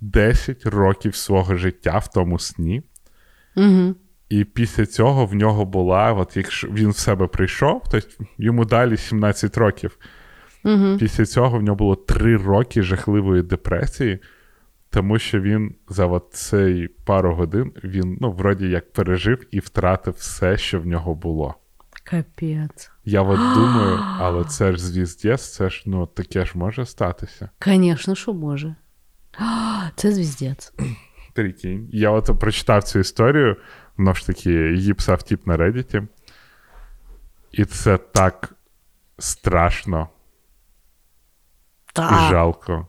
[0.01, 2.83] 10 років свого життя в тому сні.
[3.55, 3.95] Угу.
[4.29, 8.97] І після цього в нього була, от якщо він в себе прийшов, тобто йому далі
[8.97, 9.97] 17 років.
[10.63, 10.97] Угу.
[10.99, 14.19] Після цього в нього було 3 роки жахливої депресії,
[14.89, 20.13] тому що він за от цей пару годин він, ну, вроді як пережив і втратив
[20.13, 21.55] все, що в нього було.
[22.03, 22.91] Капець.
[23.05, 27.49] Я от думаю, але це ж звіздець, це ж ну таке ж може статися.
[27.65, 28.75] Звісно, що може.
[29.95, 30.73] Це звіздець.
[31.35, 31.89] Прикинь.
[31.91, 33.55] Я от прочитав цю історію,
[33.97, 36.07] воно ж таки, її писав тип на Reddit.
[37.51, 38.53] І це так
[39.19, 40.09] страшно
[41.97, 42.87] і жалко.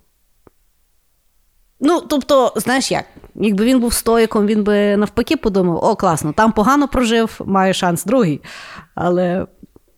[1.81, 3.05] Ну, тобто, знаєш як,
[3.35, 8.05] якби він був стоїком, він би навпаки подумав: о, класно, там погано прожив, має шанс
[8.05, 8.41] другий.
[8.95, 9.47] Але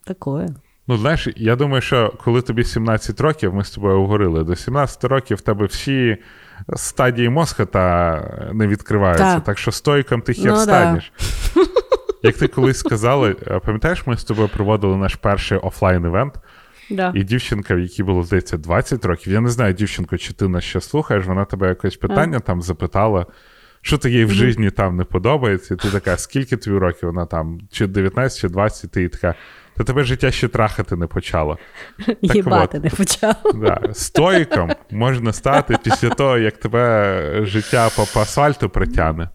[0.04, 0.48] такое.
[0.86, 5.04] Ну, знаєш, я думаю, що коли тобі 17 років, ми з тобою говорили, до 17
[5.04, 6.16] років в тебе всі
[6.76, 9.34] стадії мозка та не відкриваються.
[9.34, 9.44] Так.
[9.44, 11.00] Так що стойком ти хер Ну, да.
[12.22, 13.32] Як ти колись сказала,
[13.64, 16.32] пам'ятаєш, ми з тобою проводили наш перший офлайн-івент,
[16.90, 17.12] Да.
[17.14, 19.32] і дівчинка, в якій було, здається, 20 років.
[19.32, 23.26] Я не знаю, дівчинко, чи ти нас ще слухаєш, вона тебе якось питання там запитала,
[23.82, 25.74] що ти їй в житті там не подобається.
[25.74, 29.34] І ти така, скільки тобі років вона там, чи 19, чи 20, ти така.
[29.78, 31.58] Та тебе життя ще трахати не почало.
[32.22, 33.34] Їбати не почав.
[33.54, 33.80] Да.
[33.92, 39.28] Стоїком можна стати після того, як тебе життя по, по асфальту притягне.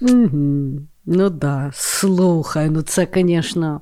[0.00, 0.70] Угу.
[1.06, 3.80] Ну да, слухай, ну це, звісно.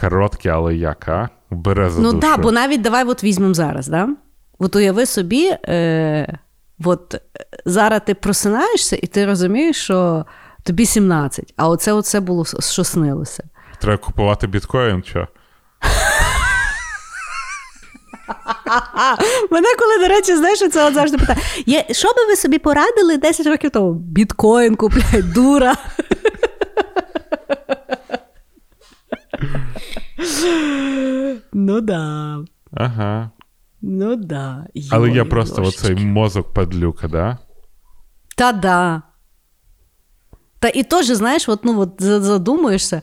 [0.00, 1.28] Коротке, але як, а?
[1.50, 4.08] Бере за Ну так, да, бо навіть давай от візьмемо зараз, да?
[4.58, 6.38] От уяви собі, е,
[6.84, 7.20] от е,
[7.64, 10.26] зараз ти просинаєшся, і ти розумієш, що
[10.64, 13.44] тобі 17, а оце оце було що снилося.
[13.80, 15.20] Треба купувати біткоін, що?
[19.50, 21.40] Мене коли, до речі, знаєш, це от завжди питає:
[21.90, 23.92] що би ви собі порадили 10 років тому?
[23.92, 25.76] Біткоін купляй, дура.
[31.52, 32.36] ну да.
[32.72, 33.30] Ага.
[33.82, 34.66] Ну да.
[34.90, 37.38] Але я просто оцей мозок падлюка, да?
[38.36, 39.02] Та да.
[40.60, 43.02] Та і теж, знаєш, от, ну, от за- задумуєшся,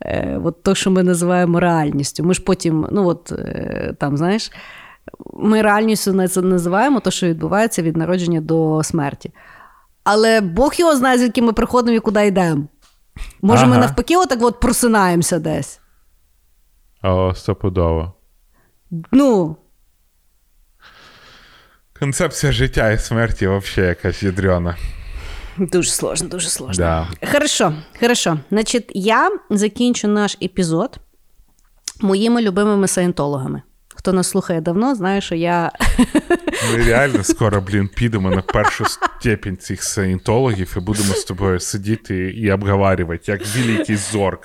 [0.00, 2.24] е, от то, що ми називаємо реальністю.
[2.24, 4.50] Ми ж потім, ну от е, там, знаєш,
[5.34, 9.32] ми реальністю це називаємо те, що відбувається від народження до смерті.
[10.04, 12.64] Але Бог його знає, звідки ми приходимо і куди йдемо.
[13.42, 15.80] Може, ми навпаки, отак от просинаємося десь.
[17.02, 18.12] О, стопудово.
[19.12, 19.56] Ну,
[21.98, 24.76] Концепція життя і смерті взагалі якась ядрена.
[25.72, 26.84] Дуже сложно, дуже сложно.
[26.84, 27.28] Да.
[27.32, 28.38] Хорошо, хорошо.
[28.50, 30.98] Значить, я закінчу наш епізод
[32.00, 33.62] моїми любимими саєнтологами.
[33.94, 35.72] Хто нас слухає давно, знає, що я
[36.72, 42.16] Ми реально скоро, блін, підемо на першу степінь цих саєнтологів і будемо з тобою сидіти
[42.16, 44.38] і обговорювати, як великий зорг.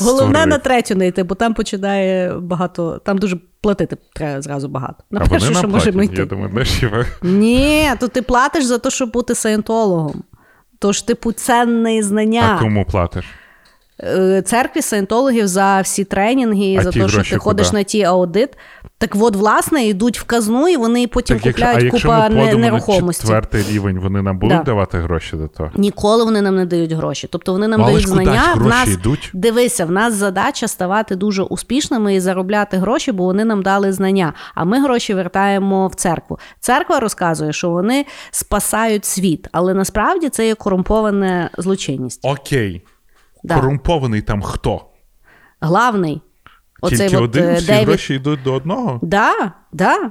[0.00, 5.04] Головне на третю не йти, бо там починає багато, там дуже платити треба зразу багато.
[5.10, 6.16] На А вони першу, що можемо йти.
[6.16, 10.22] Я думаю, Іва, Ні, то ти платиш за те, щоб бути саєнтологом.
[10.78, 12.56] Тож, типу, цінне знання.
[12.58, 13.24] а кому платиш?
[14.02, 18.50] Е, церкві саєнтологів за всі тренінги, А за те, що ти ходиш на ті аудит.
[18.98, 22.28] Так от, власне, йдуть в казну, і вони потім Так, якщо, а купляють якщо купа
[22.28, 23.22] ми на нерухомості.
[23.22, 24.62] четвертий рівень, вони нам будуть Да.
[24.62, 25.70] давати гроші до того?
[25.74, 27.28] Ніколи вони нам не дають гроші.
[27.32, 28.54] Тобто вони нам але дають куди знання.
[28.56, 29.30] В нас йдуть?
[29.34, 34.32] дивися, в нас задача ставати дуже успішними і заробляти гроші, бо вони нам дали знання.
[34.54, 36.38] А ми гроші вертаємо в церкву.
[36.60, 42.20] Церква розказує, що вони спасають світ, але насправді це є корумпована злочинність.
[42.22, 42.82] Окей.
[43.44, 43.54] Да.
[43.54, 44.84] Корумпований там хто?
[45.60, 46.22] Главний.
[46.80, 48.98] Оцей Тільки от, один, е, всі Девід гроші йдуть до одного?
[49.02, 50.10] Да, да.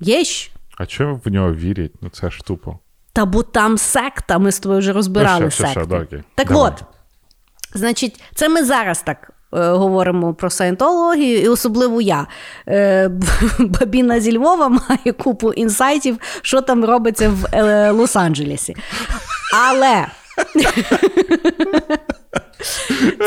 [0.00, 0.50] Є ж.
[0.78, 1.92] А чого в нього вірять?
[2.00, 2.78] Ну це ж тупо.
[3.12, 5.80] Та бо там секта, ми з тобою вже розбирали Ну, секти.
[5.80, 6.22] все, да, окей.
[6.34, 6.62] Так Давай.
[6.72, 6.84] от,
[7.74, 12.26] значить, це ми зараз так е, говоримо про саєнтологію, і особливо я.
[12.68, 13.08] Е,
[13.58, 18.76] бабіна зі Львова має купу інсайтів, що там робиться в е, Лос-Анджелесі.
[19.54, 20.06] Але.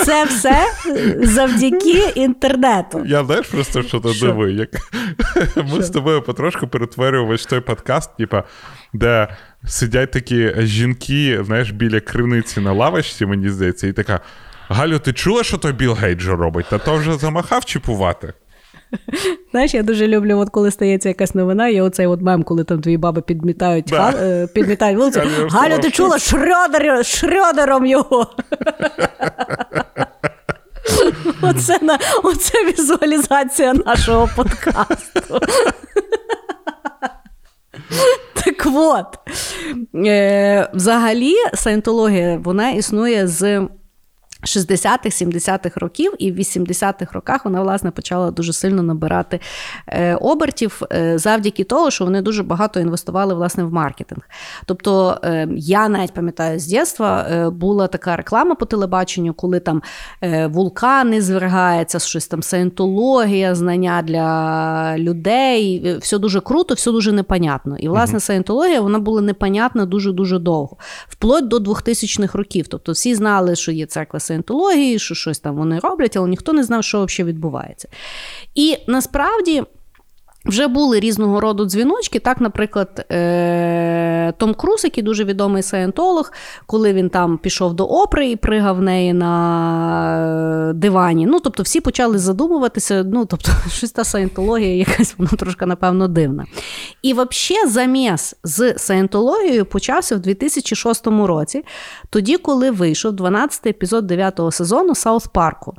[0.05, 0.65] Це все
[1.19, 3.03] завдяки інтернету.
[3.05, 4.69] Я знаєш просто, що то дивую, як
[5.73, 8.43] ми з тобою потрошку перетворювали той подкаст, типа,
[8.93, 9.27] де
[9.67, 14.19] сидять такі жінки, знаєш, біля криниці на лавочці, мені здається, і така.
[14.69, 16.65] Галю, ти чула, що той Білл Гейджо робить?
[16.69, 18.33] Та то вже замахав чіпувати.
[19.51, 22.81] Знаєш, я дуже люблю, от коли стається якась новина, є оцей от мем, коли там
[22.81, 23.97] твої баби підмітають, Да.
[24.11, 25.21] ха- е, підмітають вулицю.
[25.49, 28.27] Галя, ти чула Шрёдер, Шрёдером його.
[31.41, 35.39] Оце, на, оце візуалізація нашого подкасту.
[38.45, 39.05] Так от,
[40.05, 43.67] е, взагалі, саєнтологія вона існує з
[44.45, 49.39] 60-х, 70-х років, і в 80-х роках вона власне почала дуже сильно набирати
[49.87, 54.21] е, обертів е, завдяки того, що вони дуже багато інвестували власне в маркетинг.
[54.65, 59.81] Тобто е, я навіть пам'ятаю з дєства е, була така реклама по телебаченню, коли там
[60.45, 65.97] вулкани звергається, щось там саєнтологія, знання для людей.
[65.97, 67.77] Все дуже круто, все дуже непонятно.
[67.77, 70.77] І власне саєнтологія вона була непонятна дуже дуже довго,
[71.07, 72.67] вплоть до 2000-х років.
[72.67, 76.63] Тобто всі знали, що є церква саєнтології, що щось там вони роблять, але ніхто не
[76.63, 77.87] знав, що взагалі відбувається.
[78.55, 79.63] І насправді.
[80.45, 82.19] Вже були різного роду дзвіночки.
[82.19, 86.31] Так, наприклад, е- Том Круз, який дуже відомий саєнтолог,
[86.65, 91.25] коли він там пішов до опри і пригав в неї на е, дивані.
[91.25, 93.03] Ну, тобто, всі почали задумуватися.
[93.03, 96.45] Ну, тобто, щось та саєнтологія, якась вона трошки, напевно, дивна.
[97.01, 101.63] І взагалі заміс з саєнтологією почався в 2006 році,
[102.09, 105.73] тоді, коли вийшов 12-й епізод 9-го сезону Саут Парку.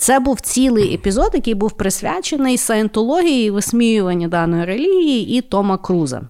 [0.00, 6.22] Це був цілий епізод, який був присвячений саєнтології висміюванню даної релігії і Тома Круза.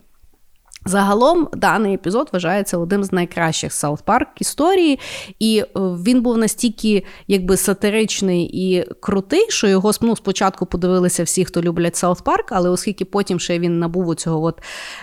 [0.85, 4.99] Загалом даний епізод вважається одним з найкращих South Park історії,
[5.39, 11.45] і е, він був настільки якби сатиричний і крутий, що його ну, спочатку подивилися всі,
[11.45, 14.63] хто люблять South Park, але оскільки потім ще він набув цього от,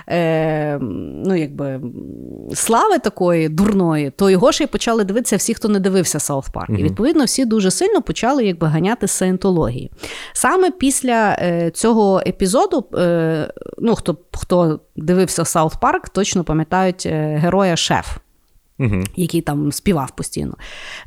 [0.09, 0.77] е,
[1.25, 1.81] ну, якби,
[2.53, 6.69] слави такої дурної, то його ще й почали дивитися всі, хто не дивився South Park.
[6.69, 9.91] І відповідно всі дуже сильно почали якби ганяти з саєнтології.
[10.33, 17.37] Саме після е, цього епізоду, е, ну хто хто дивився South Park, точно пам'ятають е,
[17.41, 18.17] героя Шеф.
[18.79, 19.03] Угу.
[19.15, 20.53] Який там співав постійно.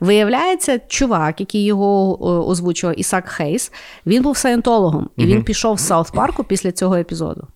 [0.00, 3.72] Виявляється, чувак, який його е, озвучував, Ісак Хейс,
[4.06, 7.46] він був саєнтологом, і він пішов з South Park у після цього епізоду.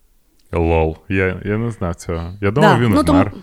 [0.53, 0.97] LOL.
[1.09, 2.33] Я, я не знав цього.
[2.41, 3.33] Я думав, Да, він ну, тому- вмер.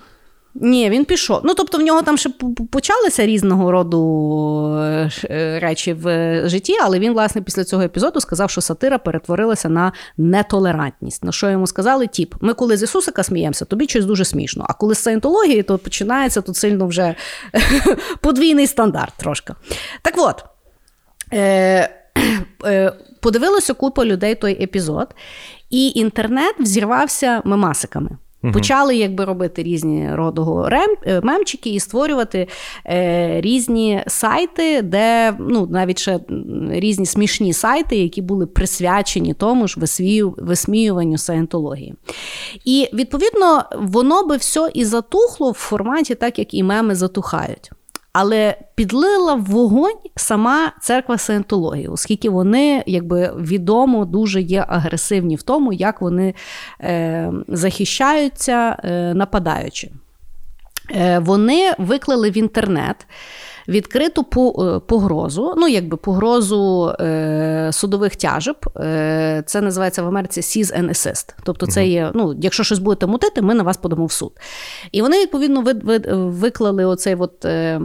[0.55, 1.41] Ні, він пішов.
[1.45, 2.31] Ну, тобто, в нього там ще
[2.71, 8.21] почалися різного роду е, е, речі в е, житті, але він, власне, після цього епізоду
[8.21, 11.25] сказав, що сатира перетворилася на нетолерантність.
[11.25, 14.67] На що йому сказали: тіп, ми коли з Ісусика сміємося, тобі щось дуже смішно.
[14.69, 17.15] А коли з саєнтології, то починається тут сильно вже
[18.21, 19.55] подвійний стандарт трошки.
[20.03, 20.45] Так от.
[22.65, 25.15] Е, подивилося купа людей той епізод,
[25.71, 28.11] і інтернет взірвався мемасиками.
[28.53, 32.49] Почали якби робити різні родого рем, е, мемчики і створювати
[32.87, 36.21] е, різні сайти, де ну навіть ще
[36.71, 39.81] різні смішні сайти, які були присвячені тому ж
[40.37, 41.95] висміюванню саєнтології.
[42.65, 47.71] І відповідно воно би все і затухло в форматі, так як і меми затухають.
[48.13, 55.43] Але підлила в вогонь сама церква саентології, оскільки вони якби відомо дуже є агресивні в
[55.43, 56.35] тому, як вони
[56.81, 59.91] е, захищаються, е, нападаючи.
[60.91, 63.07] Е, вони виклали в інтернет
[63.69, 68.57] відкриту е, погрозу, ну якби погрозу е, судових тяжеб.
[68.77, 71.35] Е, це називається в Америці seize and assist.
[71.45, 74.33] Тобто, це є, ну, якщо щось будете мутити, ми на вас подамо в суд.
[74.93, 77.81] І вони відповідно ви, ви, виклали оцей от, е,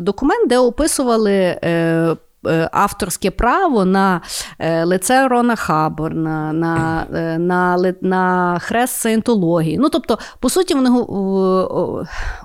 [0.00, 1.56] документ, де описували.
[2.72, 4.20] Авторське право на
[4.84, 9.78] лице Рона Хаборна, на, е, на, на хрест саєнтології.
[9.78, 10.90] Ну, тобто, по суті, вони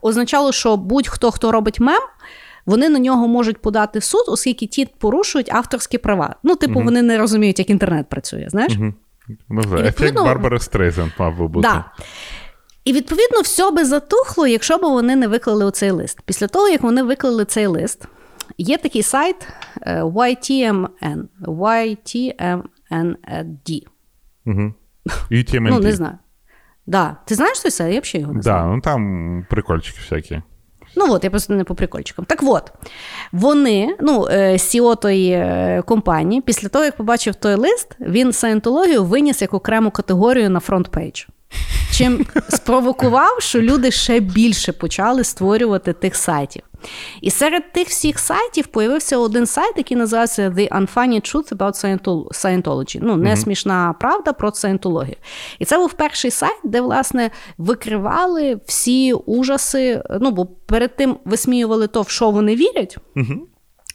[0.02, 2.02] означало, що будь-хто, хто робить мем,
[2.66, 6.36] вони на нього можуть подати в суд, оскільки ті порушують авторські права.
[6.44, 8.46] Ну, типу, вони не розуміють, як інтернет працює.
[8.50, 8.74] Знаєш?
[9.50, 11.68] Ну, ефект Барбари Стрейзенд мав би бути.
[11.68, 11.86] Да.
[12.86, 16.22] І відповідно все би затухло, якщо б вони не виклали оцей лист.
[16.26, 18.06] Після того, як вони виклали цей лист,
[18.58, 19.48] є такий сайт
[19.82, 21.24] е, YTMN.
[21.42, 22.64] YTMND.
[24.46, 24.74] Угу.
[25.32, 25.70] UTMNT.
[25.70, 26.18] Ну, не знаю.
[26.86, 27.18] Да.
[27.26, 27.94] Ти знаєш той сайт?
[27.94, 28.70] Я взагалі його не знаю.
[28.70, 30.42] Да, ну там прикольчики всякі.
[30.96, 32.26] Ну от, я просто не по прикольчикам.
[32.26, 32.72] Так от,
[33.32, 39.04] вони, ну, е, CEO тої е, компанії, після того, як побачив той лист, він саєнтологію
[39.04, 41.24] виніс як окрему категорію на front page.
[41.92, 46.64] Чим спровокував, що люди ще більше почали створювати тих сайтів.
[47.22, 52.02] І серед тих всіх сайтів появився один сайт, який називався The Unfunny Truth About
[52.32, 53.00] Scientology.
[53.02, 55.16] Ну, не смішна правда про саєнтологію.
[55.60, 60.04] І це був перший сайт, де, власне, викривали всі ужаси.
[60.22, 62.98] Ну, бо перед тим висміювали то, в що вони вірять.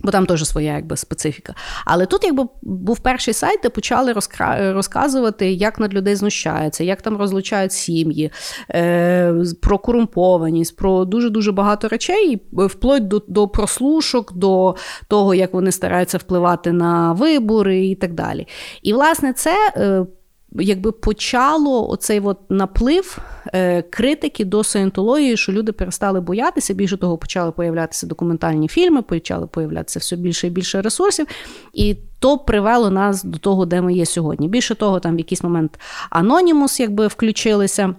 [0.02, 1.54] Бо там теж своя якби, специфіка.
[1.84, 4.72] Але тут якби був перший сайт, де почали розкра...
[4.72, 8.30] розказувати, як над людей знущаються, як там розлучають сім'ї,
[8.70, 9.34] е...
[9.62, 14.76] про корумпованість, про дуже-дуже багато речей, і вплоть до, до прослушок, до
[15.08, 18.46] того, як вони стараються впливати на вибори і так далі.
[18.82, 19.72] І, власне, це.
[19.76, 20.06] Е...
[20.52, 23.18] якби почало оцей от наплив
[23.54, 26.74] е, критики до саєнтології, що люди перестали боятися.
[26.74, 31.26] Більше того, почали появлятися документальні фільми, почали появлятися все більше і більше ресурсів.
[31.72, 34.48] І то привело нас до того, де ми є сьогодні.
[34.48, 37.94] Більше того, там в якийсь момент Анонімус якби включилися.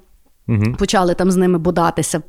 [0.48, 0.76] Угу.
[0.80, 2.22] Почали там з ними бодатися.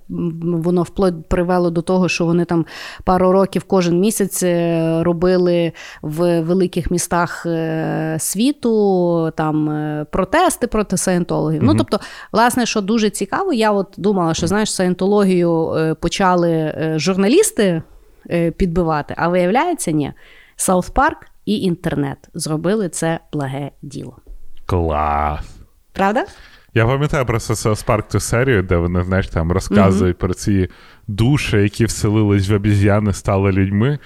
[0.43, 2.67] Воно вплоть привело до того, що вони там
[3.05, 5.73] пару років кожен місяць е, робили
[6.03, 11.63] в великих містах е, світу там е, протести проти саєнтологів.
[11.63, 11.73] Угу.
[11.73, 12.01] Ну тобто,
[12.33, 17.83] власне, що дуже цікаво, я от думала, що знаєш, саєнтологію почали журналісти
[18.57, 20.13] підбивати, а виявляється, ні.
[20.57, 24.17] Саут Парк і інтернет зробили це благе діло.
[24.67, 25.41] Клас.
[25.93, 26.25] Правда?
[26.75, 30.21] Я пам'ятаю просто South Park ту серію, де вони, знаєш, там розказують mm-hmm.
[30.21, 30.69] про ці
[31.07, 33.99] душі, які вселились в обіз'яни, стали людьми,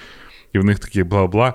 [0.53, 1.53] і в них такі бла-бла.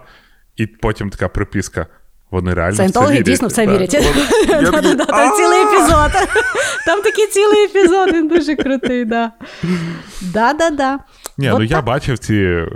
[0.57, 1.87] І потім така приписка.
[2.31, 3.91] Вони реально Саєнтологи дійсно в це вірять.
[5.07, 6.11] Там цілий епізод.
[6.87, 9.33] Там такий цілий епізод, він дуже крутий, да.
[10.21, 10.99] Да-да-да.
[11.39, 12.67] Ні, ну я бачив ці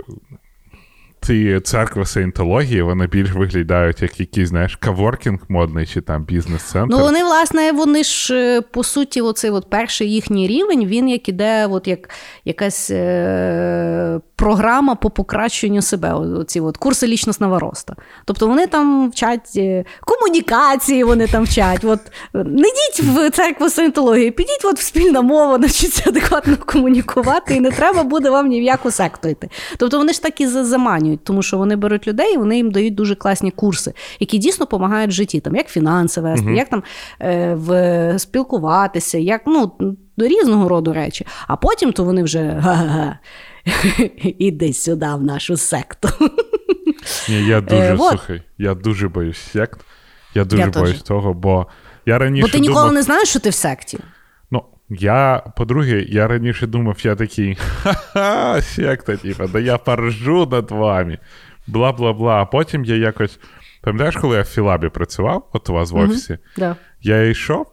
[1.27, 6.95] ці церкви саєнтології, вони більш виглядають як якийсь, знаєш, каворкінг модний чи там бізнес-центр.
[6.95, 11.29] Ну, вони, власне, вони ж, е, по суті, оцей от перший їхній рівень, він як
[11.29, 12.09] іде, от як
[12.45, 16.13] якась е- програма по покращенню себе.
[16.13, 17.93] Оці от курси лічностного росту.
[18.25, 21.83] Тобто вони там вчать е, комунікації, вони там вчать.
[21.83, 21.99] От,
[22.33, 27.71] Не йдіть в церкву саєнтології, підіть от в спільна мова, навчіться адекватно комунікувати, і не
[27.71, 29.49] треба буде вам ні в яку секту йти.
[29.77, 32.95] Тобто вони ж так і заманюють, тому що вони беруть людей, і вони їм дають
[32.95, 36.83] дуже класні курси, які дійсно допомагають в житті, там, як фінанси вести, як там
[37.21, 39.71] е, в, спілкуватися, як ну,
[40.17, 41.25] різного роду речі.
[41.47, 43.19] А потім то вони вже га-га-га,
[44.23, 46.09] іди сюди, в нашу секту.
[47.29, 49.81] Ні, Я дуже е, слухай, я дуже боюсь сект.
[50.35, 51.67] Я дуже я боюсь того, бо
[52.05, 52.47] я раніше.
[52.47, 52.93] Бо ти ніколи думав...
[52.93, 53.99] не знаєш, що ти в секті.
[54.89, 61.17] Я, по-друге, я раніше думав, я такий ха-ха, секта, типа, да я поржу над вами.
[61.67, 62.41] Бла бла бла.
[62.41, 63.39] А потім я якось.
[63.81, 66.37] Пам'ятаєш, коли я в Філабі працював, от у вас в офісі,
[67.01, 67.67] я йшов,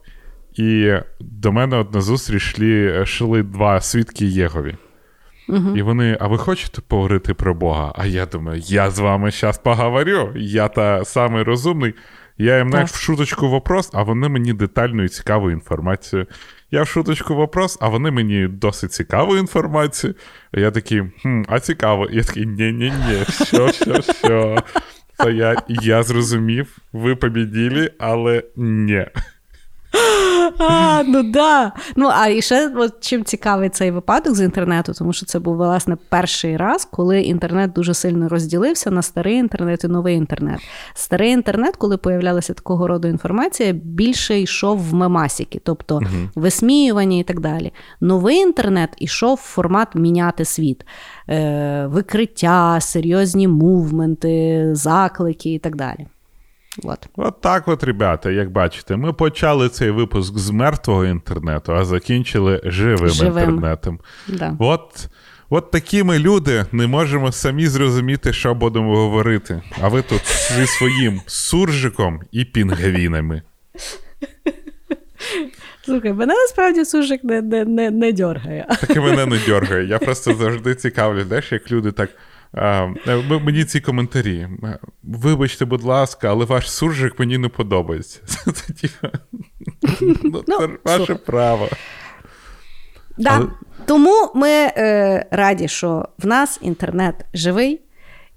[0.53, 4.75] і до мене от на зустріч йшли, йшли два свідки Єгові.
[5.49, 5.77] Угу.
[5.77, 7.93] І вони, а ви хочете поговорити про Бога?
[7.95, 10.31] А я думаю, я з вами зараз поговорю.
[10.35, 11.93] Я та самий розумний.
[12.37, 16.25] Я їм навіть в шуточку вопрос, а вони мені детальну і цікаву інформацію.
[16.75, 20.15] Я в шуточку вопрос, а вони мені досить цікаву інформацію.
[20.53, 22.07] Я такий, хм, а цікаво.
[22.11, 24.63] Я такий, ні-ні-ні, що, що, що.
[25.17, 29.05] Та я я зрозумів, ви побіділи, але ні.
[30.59, 31.71] А, Ну да.
[31.95, 35.55] Ну, а і ще от, чим цікавий цей випадок з інтернету, тому що це був
[35.55, 40.59] власне перший раз, коли інтернет дуже сильно розділився на старий інтернет і новий інтернет.
[40.93, 46.05] Старий інтернет, коли появлялася такого роду інформація, більше йшов в мемасіки, тобто угу.
[46.35, 47.73] висміювання і так далі.
[48.01, 50.85] Новий інтернет ішов в формат міняти світ.
[51.29, 56.07] Е, Викриття, серйозні мувменти, заклики і так далі.
[56.83, 57.07] От.
[57.15, 62.61] от так от, ребята, як бачите, ми почали цей випуск з мертвого інтернету, а закінчили
[62.65, 63.49] живим, живим.
[63.49, 63.99] інтернетом.
[64.27, 64.55] Да.
[64.59, 65.09] От
[65.49, 69.61] от такі ми люди не можемо самі зрозуміти, що будемо говорити.
[69.81, 70.21] А ви тут
[70.55, 73.41] зі своїм суржиком і пінгвінами.
[75.85, 78.65] Слухай, мене насправді суржик не не, не, не дьоргає.
[78.81, 79.85] Так і мене не дьоргає.
[79.87, 82.09] Я просто завжди цікавлю, знаєш, як люди так.
[82.55, 84.47] А, е, Мені ці коментарі.
[85.03, 88.19] Вибачте, будь ласка, але ваш суржик мені не подобається.
[90.23, 91.69] Ну, ну, це ваше право.
[93.85, 97.81] Тому ми е, раді, що в нас інтернет живий,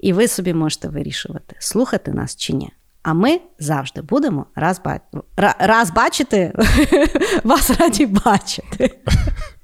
[0.00, 2.70] і ви собі можете вирішувати, слухати нас чи ні.
[3.02, 5.00] А ми завжди будемо раз, ба...
[5.58, 6.52] раз бачити,
[7.44, 8.98] вас раді бачити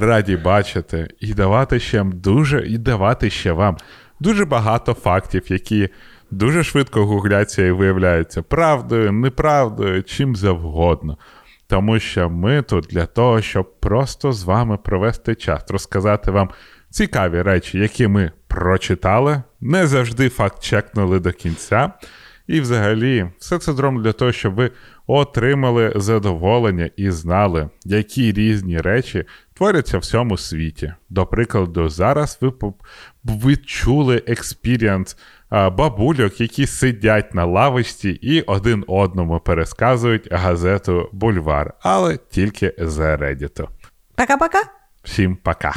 [0.00, 3.76] раді бачити і давати ще дуже і давати ще вам
[4.20, 5.88] дуже багато фактів, які
[6.30, 11.18] дуже швидко гугляться і виявляються правдою, неправдою, чим завгодно.
[11.66, 16.50] Тому що ми тут для того, щоб просто з вами провести час, розказати вам
[16.90, 21.92] цікаві речі, які ми прочитали, не завжди факт чекнули до кінця.
[22.46, 24.70] І взагалі, все це зроблено для того, щоб ви
[25.06, 29.24] отримали задоволення і знали, які різні речі
[29.54, 30.94] творяться в всьому світі.
[31.08, 32.52] До прикладу, зараз ви
[33.24, 35.16] ви чули experience
[35.50, 43.55] бабульок, які сидять на лавочці і один одному пересказують газету Бульвар, але тільки з Reddit
[43.55, 43.68] у.
[44.16, 44.62] Пока-пока.
[45.02, 45.74] Всім пока.